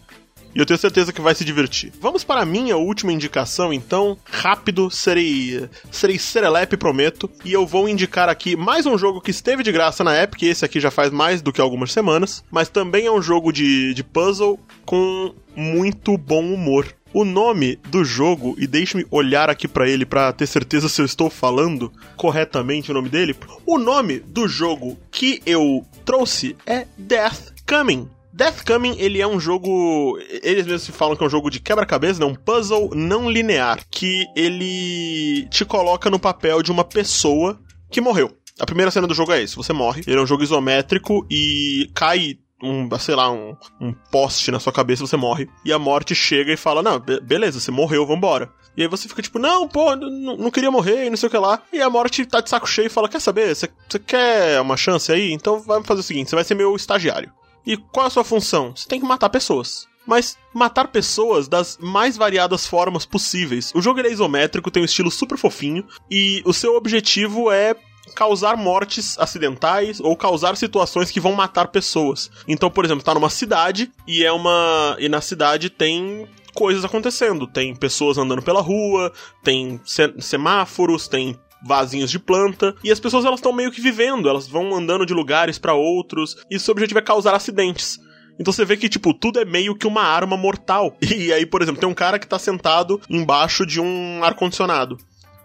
[0.55, 1.91] E eu tenho certeza que vai se divertir.
[1.99, 4.17] Vamos para a minha última indicação, então.
[4.25, 7.29] Rápido, serei, serei serelepe, prometo.
[7.43, 10.43] E eu vou indicar aqui mais um jogo que esteve de graça na Epic.
[10.43, 12.43] Esse aqui já faz mais do que algumas semanas.
[12.51, 16.87] Mas também é um jogo de, de puzzle com muito bom humor.
[17.13, 21.05] O nome do jogo, e deixe-me olhar aqui pra ele pra ter certeza se eu
[21.05, 23.35] estou falando corretamente o nome dele.
[23.67, 28.09] O nome do jogo que eu trouxe é Death Coming.
[28.33, 30.17] Death Coming, ele é um jogo.
[30.41, 32.25] Eles mesmos falam que é um jogo de quebra-cabeça, né?
[32.25, 33.79] um puzzle não linear.
[33.91, 37.59] Que ele te coloca no papel de uma pessoa
[37.91, 38.35] que morreu.
[38.59, 40.03] A primeira cena do jogo é isso: você morre.
[40.07, 44.71] Ele é um jogo isométrico e cai um, sei lá, um, um poste na sua
[44.73, 45.47] cabeça, você morre.
[45.63, 48.49] E a morte chega e fala: Não, be- beleza, você morreu, vambora.
[48.75, 51.37] E aí você fica tipo, não, pô, não queria morrer e não sei o que
[51.37, 51.61] lá.
[51.71, 53.53] E a morte tá de saco cheio e fala: Quer saber?
[53.55, 53.69] Você
[54.03, 55.31] quer uma chance aí?
[55.31, 57.31] Então vai fazer o seguinte: você vai ser meu estagiário.
[57.65, 58.73] E qual é a sua função?
[58.75, 59.87] Você tem que matar pessoas.
[60.05, 63.71] Mas matar pessoas das mais variadas formas possíveis.
[63.73, 67.73] O jogo é isométrico, tem um estilo super fofinho, e o seu objetivo é
[68.13, 72.29] causar mortes acidentais ou causar situações que vão matar pessoas.
[72.45, 74.97] Então, por exemplo, tá numa cidade e é uma.
[74.99, 77.47] E na cidade tem coisas acontecendo.
[77.47, 79.11] Tem pessoas andando pela rua,
[79.41, 84.29] tem se- semáforos, tem vasinhos de planta e as pessoas elas estão meio que vivendo,
[84.29, 87.99] elas vão andando de lugares pra outros e seu objetivo é causar acidentes.
[88.39, 90.97] Então você vê que, tipo, tudo é meio que uma arma mortal.
[91.13, 94.97] E aí, por exemplo, tem um cara que tá sentado embaixo de um ar-condicionado.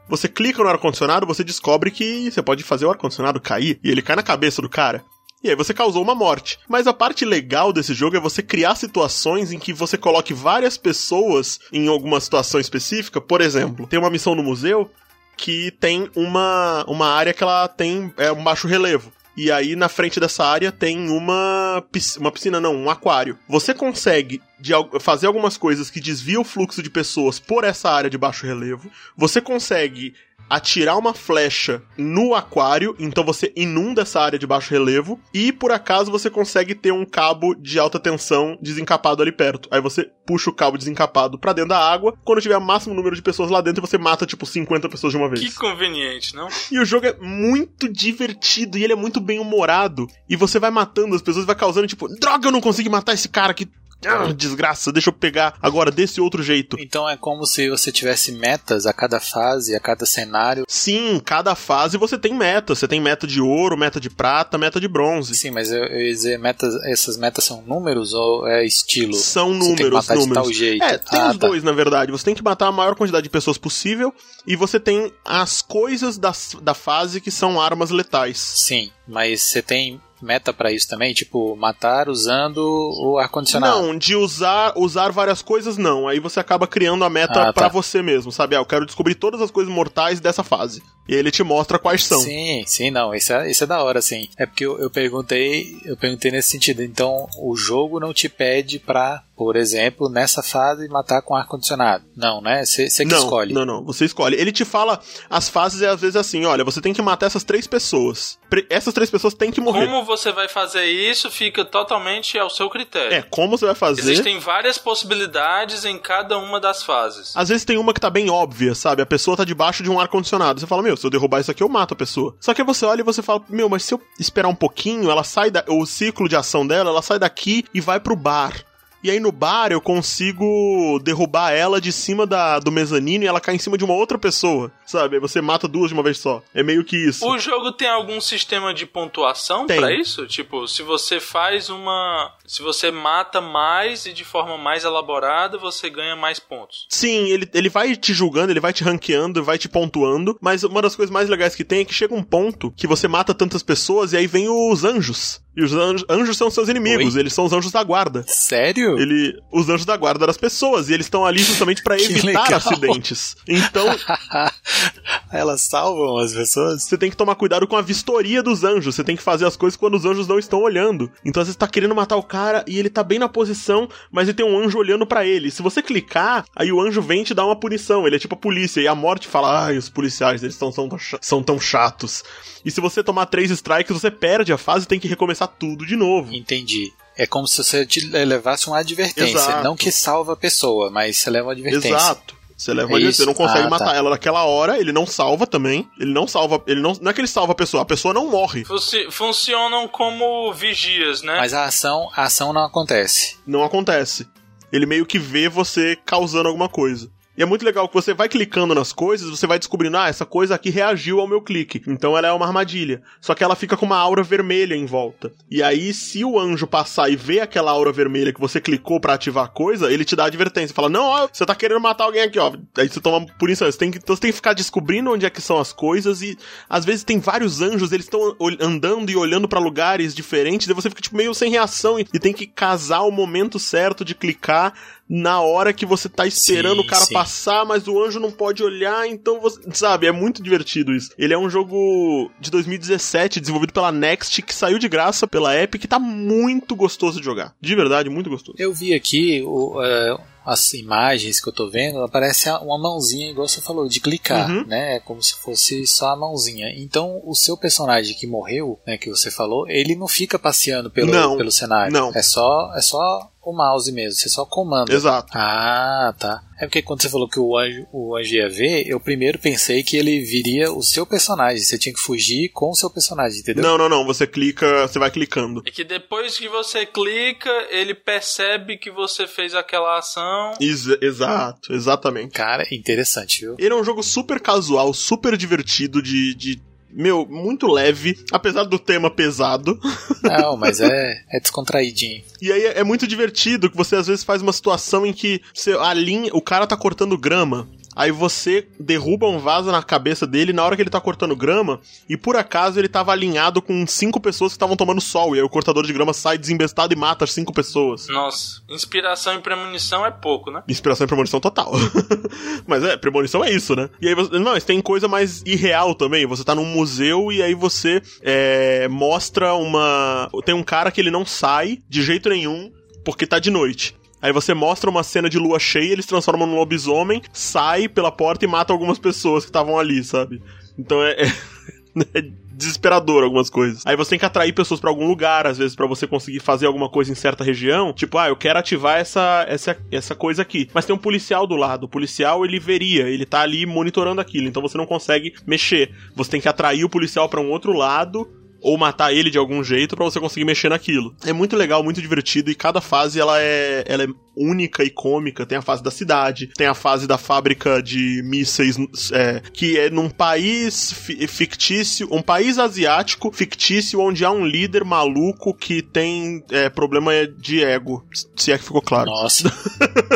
[0.08, 4.00] Você clica no ar-condicionado, você descobre que você pode fazer o ar-condicionado cair e ele
[4.00, 5.04] cai na cabeça do cara.
[5.44, 6.58] E aí você causou uma morte.
[6.68, 10.76] Mas a parte legal desse jogo é você criar situações em que você coloque várias
[10.76, 13.20] pessoas em alguma situação específica.
[13.20, 14.90] Por exemplo, tem uma missão no museu
[15.38, 19.12] que tem uma, uma área que ela tem é, um baixo relevo.
[19.36, 23.38] E aí, na frente dessa área, tem uma, pis- uma piscina, não, um aquário.
[23.48, 28.10] Você consegue de fazer algumas coisas que desviam o fluxo de pessoas por essa área
[28.10, 28.90] de baixo relevo.
[29.16, 30.12] Você consegue
[30.48, 35.70] atirar uma flecha no aquário, então você inunda essa área de baixo relevo, e por
[35.70, 39.68] acaso você consegue ter um cabo de alta tensão desencapado ali perto.
[39.70, 43.16] Aí você puxa o cabo desencapado pra dentro da água, quando tiver o máximo número
[43.16, 45.40] de pessoas lá dentro, você mata tipo 50 pessoas de uma vez.
[45.40, 46.48] Que conveniente, não?
[46.70, 50.06] E o jogo é muito divertido e ele é muito bem humorado.
[50.28, 53.28] E você vai matando as pessoas, vai causando tipo, droga, eu não consegui matar esse
[53.28, 53.68] cara aqui.
[54.06, 56.76] Ah, desgraça, deixa eu pegar agora desse outro jeito.
[56.78, 60.64] Então é como se você tivesse metas a cada fase, a cada cenário.
[60.68, 62.74] Sim, cada fase você tem meta.
[62.74, 65.34] Você tem meta de ouro, meta de prata, meta de bronze.
[65.34, 69.14] Sim, mas eu, eu ia dizer, metas, essas metas são números ou é estilo?
[69.14, 70.34] São Você tem que números, de números.
[70.34, 70.84] tal jeito.
[70.84, 71.46] É, tem Ah, os tá.
[71.48, 72.12] dois, na verdade.
[72.12, 74.14] Você tem que matar a maior quantidade de pessoas possível
[74.46, 78.38] e você tem as coisas das, da fase que são armas letais.
[78.38, 81.12] Sim, mas você tem meta pra isso também?
[81.14, 83.80] Tipo, matar usando o ar-condicionado?
[83.82, 86.06] Não, de usar usar várias coisas, não.
[86.08, 87.52] Aí você acaba criando a meta Ah, tá.
[87.52, 88.54] pra você mesmo, sabe?
[88.56, 90.82] Ah, eu quero descobrir todas as coisas mortais dessa fase.
[91.08, 92.20] E ele te mostra quais são.
[92.20, 94.28] Sim, sim, não, isso é, isso é da hora, sim.
[94.36, 96.82] É porque eu, eu perguntei, eu perguntei nesse sentido.
[96.82, 102.04] Então, o jogo não te pede pra, por exemplo, nessa fase matar com ar-condicionado.
[102.16, 102.64] Não, né?
[102.66, 103.54] Você que não, escolhe.
[103.54, 103.84] não, não.
[103.84, 104.36] Você escolhe.
[104.36, 105.00] Ele te fala
[105.30, 108.36] as fases é às vezes assim, olha, você tem que matar essas três pessoas.
[108.50, 109.86] Pre- essas três pessoas têm que morrer.
[109.86, 113.14] Como você vai fazer isso fica totalmente ao seu critério.
[113.14, 114.00] É, como você vai fazer?
[114.00, 117.32] Existem várias possibilidades em cada uma das fases.
[117.36, 119.02] Às vezes tem uma que tá bem óbvia, sabe?
[119.02, 120.58] A pessoa tá debaixo de um ar-condicionado.
[120.58, 122.34] Você fala, meu, se eu derrubar isso aqui, eu mato a pessoa.
[122.40, 125.10] Só que aí você olha e você fala, meu, mas se eu esperar um pouquinho,
[125.10, 125.64] ela sai da.
[125.68, 128.64] O ciclo de ação dela, ela sai daqui e vai pro bar.
[129.02, 133.40] E aí no bar eu consigo derrubar ela de cima da, do mezanino e ela
[133.40, 135.18] cai em cima de uma outra pessoa, sabe?
[135.20, 136.42] Você mata duas de uma vez só.
[136.52, 137.26] É meio que isso.
[137.26, 140.26] O jogo tem algum sistema de pontuação pra isso?
[140.26, 142.34] Tipo, se você faz uma.
[142.46, 146.86] Se você mata mais e de forma mais elaborada, você ganha mais pontos.
[146.88, 150.82] Sim, ele, ele vai te julgando, ele vai te ranqueando, vai te pontuando, mas uma
[150.82, 153.62] das coisas mais legais que tem é que chega um ponto que você mata tantas
[153.62, 155.40] pessoas e aí vem os anjos.
[155.58, 157.20] E os anjos, anjos são seus inimigos, Oi?
[157.20, 158.24] eles são os anjos da guarda.
[158.28, 158.96] Sério?
[158.96, 162.54] Ele, os anjos da guarda das pessoas, e eles estão ali justamente pra Que evitar
[162.54, 163.34] acidentes.
[163.48, 163.84] Então,
[165.32, 166.84] Elas salvam as pessoas?
[166.84, 168.94] você tem que tomar cuidado com a vistoria dos anjos.
[168.94, 171.10] Você tem que fazer as coisas quando os anjos não estão olhando.
[171.24, 174.28] Então, às vezes, tá querendo matar o cara e ele tá bem na posição, mas
[174.28, 175.50] ele tem um anjo olhando pra ele.
[175.50, 178.06] Se você clicar, aí o anjo vem te dar uma punição.
[178.06, 178.80] Ele é tipo a polícia.
[178.80, 180.88] E a morte fala: ai, os policiais, eles tão, são,
[181.20, 182.22] são tão chatos.
[182.64, 185.84] E se você tomar três strikes, você perde a fase e tem que recomeçar tudo
[185.86, 186.34] de novo.
[186.34, 186.92] Entendi.
[187.16, 189.34] É como se você te levasse uma advertência.
[189.36, 189.64] Exato.
[189.64, 191.88] Não que salva a pessoa, mas você leva uma advertência.
[191.88, 192.36] Exato.
[192.56, 193.18] Você leva É uma isso?
[193.20, 193.96] você não consegue Ah, matar tá.
[193.96, 195.88] ela naquela hora, ele não salva também.
[195.98, 198.28] Ele não salva, ele não, não é que ele salva a pessoa, a pessoa não
[198.30, 198.64] morre.
[198.64, 201.36] Funci- funcionam como vigias, né?
[201.38, 203.36] Mas a ação, a ação não acontece.
[203.46, 204.26] Não acontece.
[204.72, 207.08] Ele meio que vê você causando alguma coisa.
[207.38, 210.26] E é muito legal que você vai clicando nas coisas, você vai descobrindo, ah, essa
[210.26, 211.80] coisa aqui reagiu ao meu clique.
[211.86, 213.00] Então ela é uma armadilha.
[213.20, 215.32] Só que ela fica com uma aura vermelha em volta.
[215.48, 219.14] E aí, se o anjo passar e ver aquela aura vermelha que você clicou pra
[219.14, 220.74] ativar a coisa, ele te dá advertência.
[220.74, 222.52] Fala, não, ó, você tá querendo matar alguém aqui, ó.
[222.76, 223.70] Aí você toma punição.
[223.70, 226.22] Você tem que, então você tem que ficar descobrindo onde é que são as coisas
[226.22, 226.36] e
[226.68, 230.88] às vezes tem vários anjos, eles estão andando e olhando pra lugares diferentes, e você
[230.88, 234.74] fica tipo meio sem reação e, e tem que casar o momento certo de clicar
[235.08, 237.14] na hora que você tá esperando Sim, o cara sim.
[237.14, 239.58] passar, mas o anjo não pode olhar, então você.
[239.72, 241.10] Sabe, é muito divertido isso.
[241.16, 245.80] Ele é um jogo de 2017, desenvolvido pela Next, que saiu de graça pela Epic,
[245.80, 247.54] que tá muito gostoso de jogar.
[247.60, 248.56] De verdade, muito gostoso.
[248.58, 253.46] Eu vi aqui o, é, as imagens que eu tô vendo, aparece uma mãozinha, igual
[253.48, 254.66] você falou, de clicar, Uhum.
[254.66, 254.96] né?
[254.96, 256.68] É como se fosse só a mãozinha.
[256.76, 261.12] Então, o seu personagem que morreu, né, que você falou, ele não fica passeando pelo,
[261.12, 261.92] Não, pelo cenário.
[261.92, 262.10] não.
[262.14, 264.92] É só, é só o mouse mesmo, você só comanda.
[264.92, 265.28] Exato.
[265.34, 266.42] Ah, tá.
[266.60, 269.82] É porque quando você falou que o anjo, o anjo ia ver, eu primeiro pensei
[269.82, 271.62] que ele viria o seu personagem.
[271.62, 273.62] Você tinha que fugir com o seu personagem, entendeu?
[273.62, 274.04] Não, não, não.
[274.04, 275.62] Você clica, você vai clicando.
[275.64, 280.52] E que depois que você clica, ele percebe que você fez aquela ação.
[280.60, 282.32] Ex- exato, exatamente.
[282.32, 283.54] Cara, interessante, viu?
[283.58, 286.34] Ele é um jogo super casual, super divertido, de.
[286.34, 289.78] de meu, muito leve, apesar do tema pesado.
[290.22, 292.22] Não, mas é, é descontraidinho.
[292.40, 295.72] E aí é muito divertido que você às vezes faz uma situação em que você,
[295.72, 297.68] a linha, o cara tá cortando grama.
[297.98, 301.80] Aí você derruba um vaso na cabeça dele na hora que ele tá cortando grama,
[302.08, 305.44] e por acaso ele tava alinhado com cinco pessoas que estavam tomando sol, e aí
[305.44, 308.06] o cortador de grama sai desembestado e mata as cinco pessoas.
[308.06, 310.62] Nossa, inspiração e premonição é pouco, né?
[310.68, 311.72] Inspiração e premonição total.
[312.68, 313.90] mas é, premonição é isso, né?
[314.00, 314.38] E aí você.
[314.38, 316.24] Não, mas tem coisa mais irreal também.
[316.24, 320.30] Você tá num museu e aí você é, mostra uma.
[320.44, 322.70] Tem um cara que ele não sai de jeito nenhum
[323.04, 323.97] porque tá de noite.
[324.20, 328.44] Aí você mostra uma cena de lua cheia, eles transformam num lobisomem, sai pela porta
[328.44, 330.42] e mata algumas pessoas que estavam ali, sabe?
[330.78, 331.16] Então é-
[332.14, 332.22] é
[332.58, 333.82] desesperador algumas coisas.
[333.86, 336.66] Aí você tem que atrair pessoas pra algum lugar, às vezes, pra você conseguir fazer
[336.66, 337.92] alguma coisa em certa região.
[337.92, 340.68] Tipo, ah, eu quero ativar essa, essa, essa coisa aqui.
[340.74, 341.84] Mas tem um policial do lado.
[341.84, 344.48] O policial, ele veria, ele tá ali monitorando aquilo.
[344.48, 345.94] Então você não consegue mexer.
[346.16, 348.28] Você tem que atrair o policial pra um outro lado
[348.60, 351.14] ou matar ele de algum jeito pra você conseguir mexer naquilo.
[351.24, 355.44] É muito legal, muito divertido e cada fase ela é, ela é única e cômica.
[355.46, 358.76] Tem a fase da cidade, tem a fase da fábrica de mísseis
[359.12, 364.84] é, que é num país fi- fictício, um país asiático fictício onde há um líder
[364.84, 368.04] maluco que tem é, problema de ego,
[368.36, 369.10] se é que ficou claro.
[369.10, 369.52] Nossa.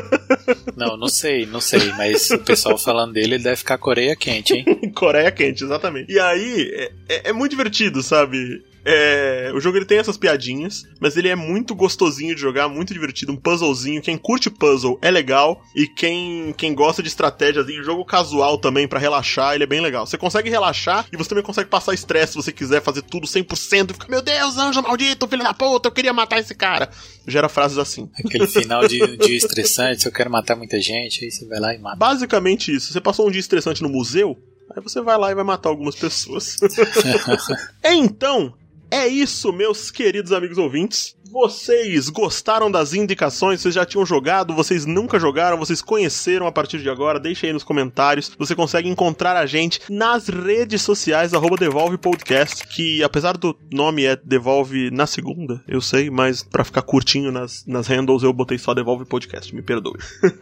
[0.76, 4.54] não, não sei, não sei, mas o pessoal falando dele, ele deve ficar Coreia quente,
[4.54, 4.64] hein?
[4.94, 6.12] Coreia quente, exatamente.
[6.12, 8.31] E aí, é, é- é muito divertido, sabe?
[8.84, 12.92] É, o jogo ele tem essas piadinhas, mas ele é muito gostosinho de jogar, muito
[12.92, 14.02] divertido, um puzzlezinho.
[14.02, 18.88] Quem curte puzzle é legal e quem, quem gosta de estratégias e jogo casual também
[18.88, 20.06] pra relaxar, ele é bem legal.
[20.06, 23.90] Você consegue relaxar e você também consegue passar estresse se você quiser fazer tudo 100%
[23.90, 26.90] e ficar, meu Deus, anjo maldito, filho da puta, eu queria matar esse cara.
[27.26, 28.10] Gera frases assim.
[28.24, 31.72] Aquele final de dia estressante, se eu quero matar muita gente, aí você vai lá
[31.72, 31.96] e mata.
[31.96, 32.92] Basicamente isso.
[32.92, 34.36] Você passou um dia estressante no museu,
[34.74, 36.56] aí você vai lá e vai matar algumas pessoas.
[37.84, 38.54] então,
[38.90, 41.16] é isso, meus queridos amigos ouvintes.
[41.32, 43.62] Vocês gostaram das indicações?
[43.62, 44.54] Vocês já tinham jogado?
[44.54, 45.56] Vocês nunca jogaram?
[45.56, 47.18] Vocês conheceram a partir de agora?
[47.18, 48.30] Deixa aí nos comentários.
[48.38, 54.04] Você consegue encontrar a gente nas redes sociais, arroba Devolve Podcast, que apesar do nome
[54.04, 58.58] é Devolve na segunda, eu sei, mas pra ficar curtinho nas, nas handles eu botei
[58.58, 59.98] só Devolve Podcast, me perdoe.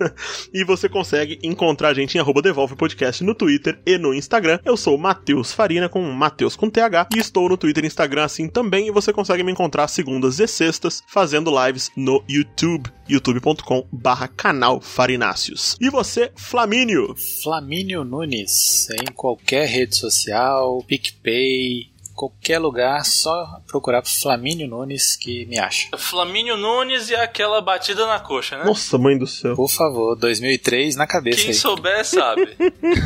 [0.53, 4.59] e você consegue encontrar a gente em arroba Devolve Podcast no Twitter e no Instagram.
[4.65, 8.49] Eu sou Matheus Farina, com Matheus com TH, e estou no Twitter e Instagram assim
[8.49, 14.29] também, e você consegue me encontrar segundas e sextas fazendo lives no YouTube, youtube.com barra
[14.29, 15.77] canal Farináceos.
[15.81, 17.15] E você, Flamínio?
[17.43, 21.91] Flamínio Nunes, em qualquer rede social, PicPay,
[22.21, 25.89] qualquer lugar, só procurar Flamínio Nunes que me acha.
[25.97, 28.65] Flamínio Nunes e aquela batida na coxa, né?
[28.65, 29.57] Nossa, mãe do céu.
[29.57, 31.55] Por favor, 2003 na cabeça Quem aí.
[31.55, 32.47] souber sabe.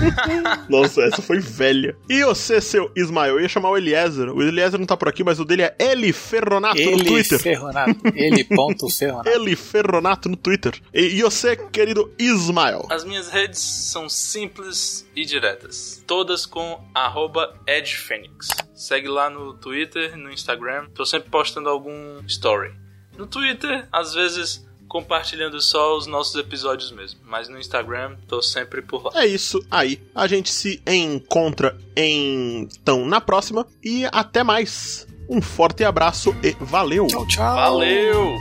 [0.68, 1.96] Nossa, essa foi velha.
[2.10, 3.34] E você, seu Ismael?
[3.36, 4.30] Eu ia chamar o Eliezer.
[4.30, 7.38] O Eliezer não tá por aqui, mas o dele é Eli Ferronato no Ele Twitter.
[7.38, 8.00] Ferronato.
[8.16, 9.28] Ele ponto Ferronato.
[9.28, 10.74] Eli Ferronato no Twitter.
[10.92, 12.84] E, e você, querido Ismael?
[12.90, 16.02] As minhas redes são simples e diretas.
[16.04, 18.48] Todas com arroba edfenix.
[18.74, 20.86] Segue lá no Twitter, no Instagram.
[20.94, 22.74] Tô sempre postando algum story.
[23.16, 27.20] No Twitter, às vezes compartilhando só os nossos episódios mesmo.
[27.24, 29.22] Mas no Instagram, tô sempre por lá.
[29.22, 30.00] É isso aí.
[30.14, 33.66] A gente se encontra então na próxima.
[33.82, 35.06] E até mais.
[35.28, 37.06] Um forte abraço e valeu!
[37.06, 37.54] Tchau, tchau.
[37.56, 38.36] Valeu!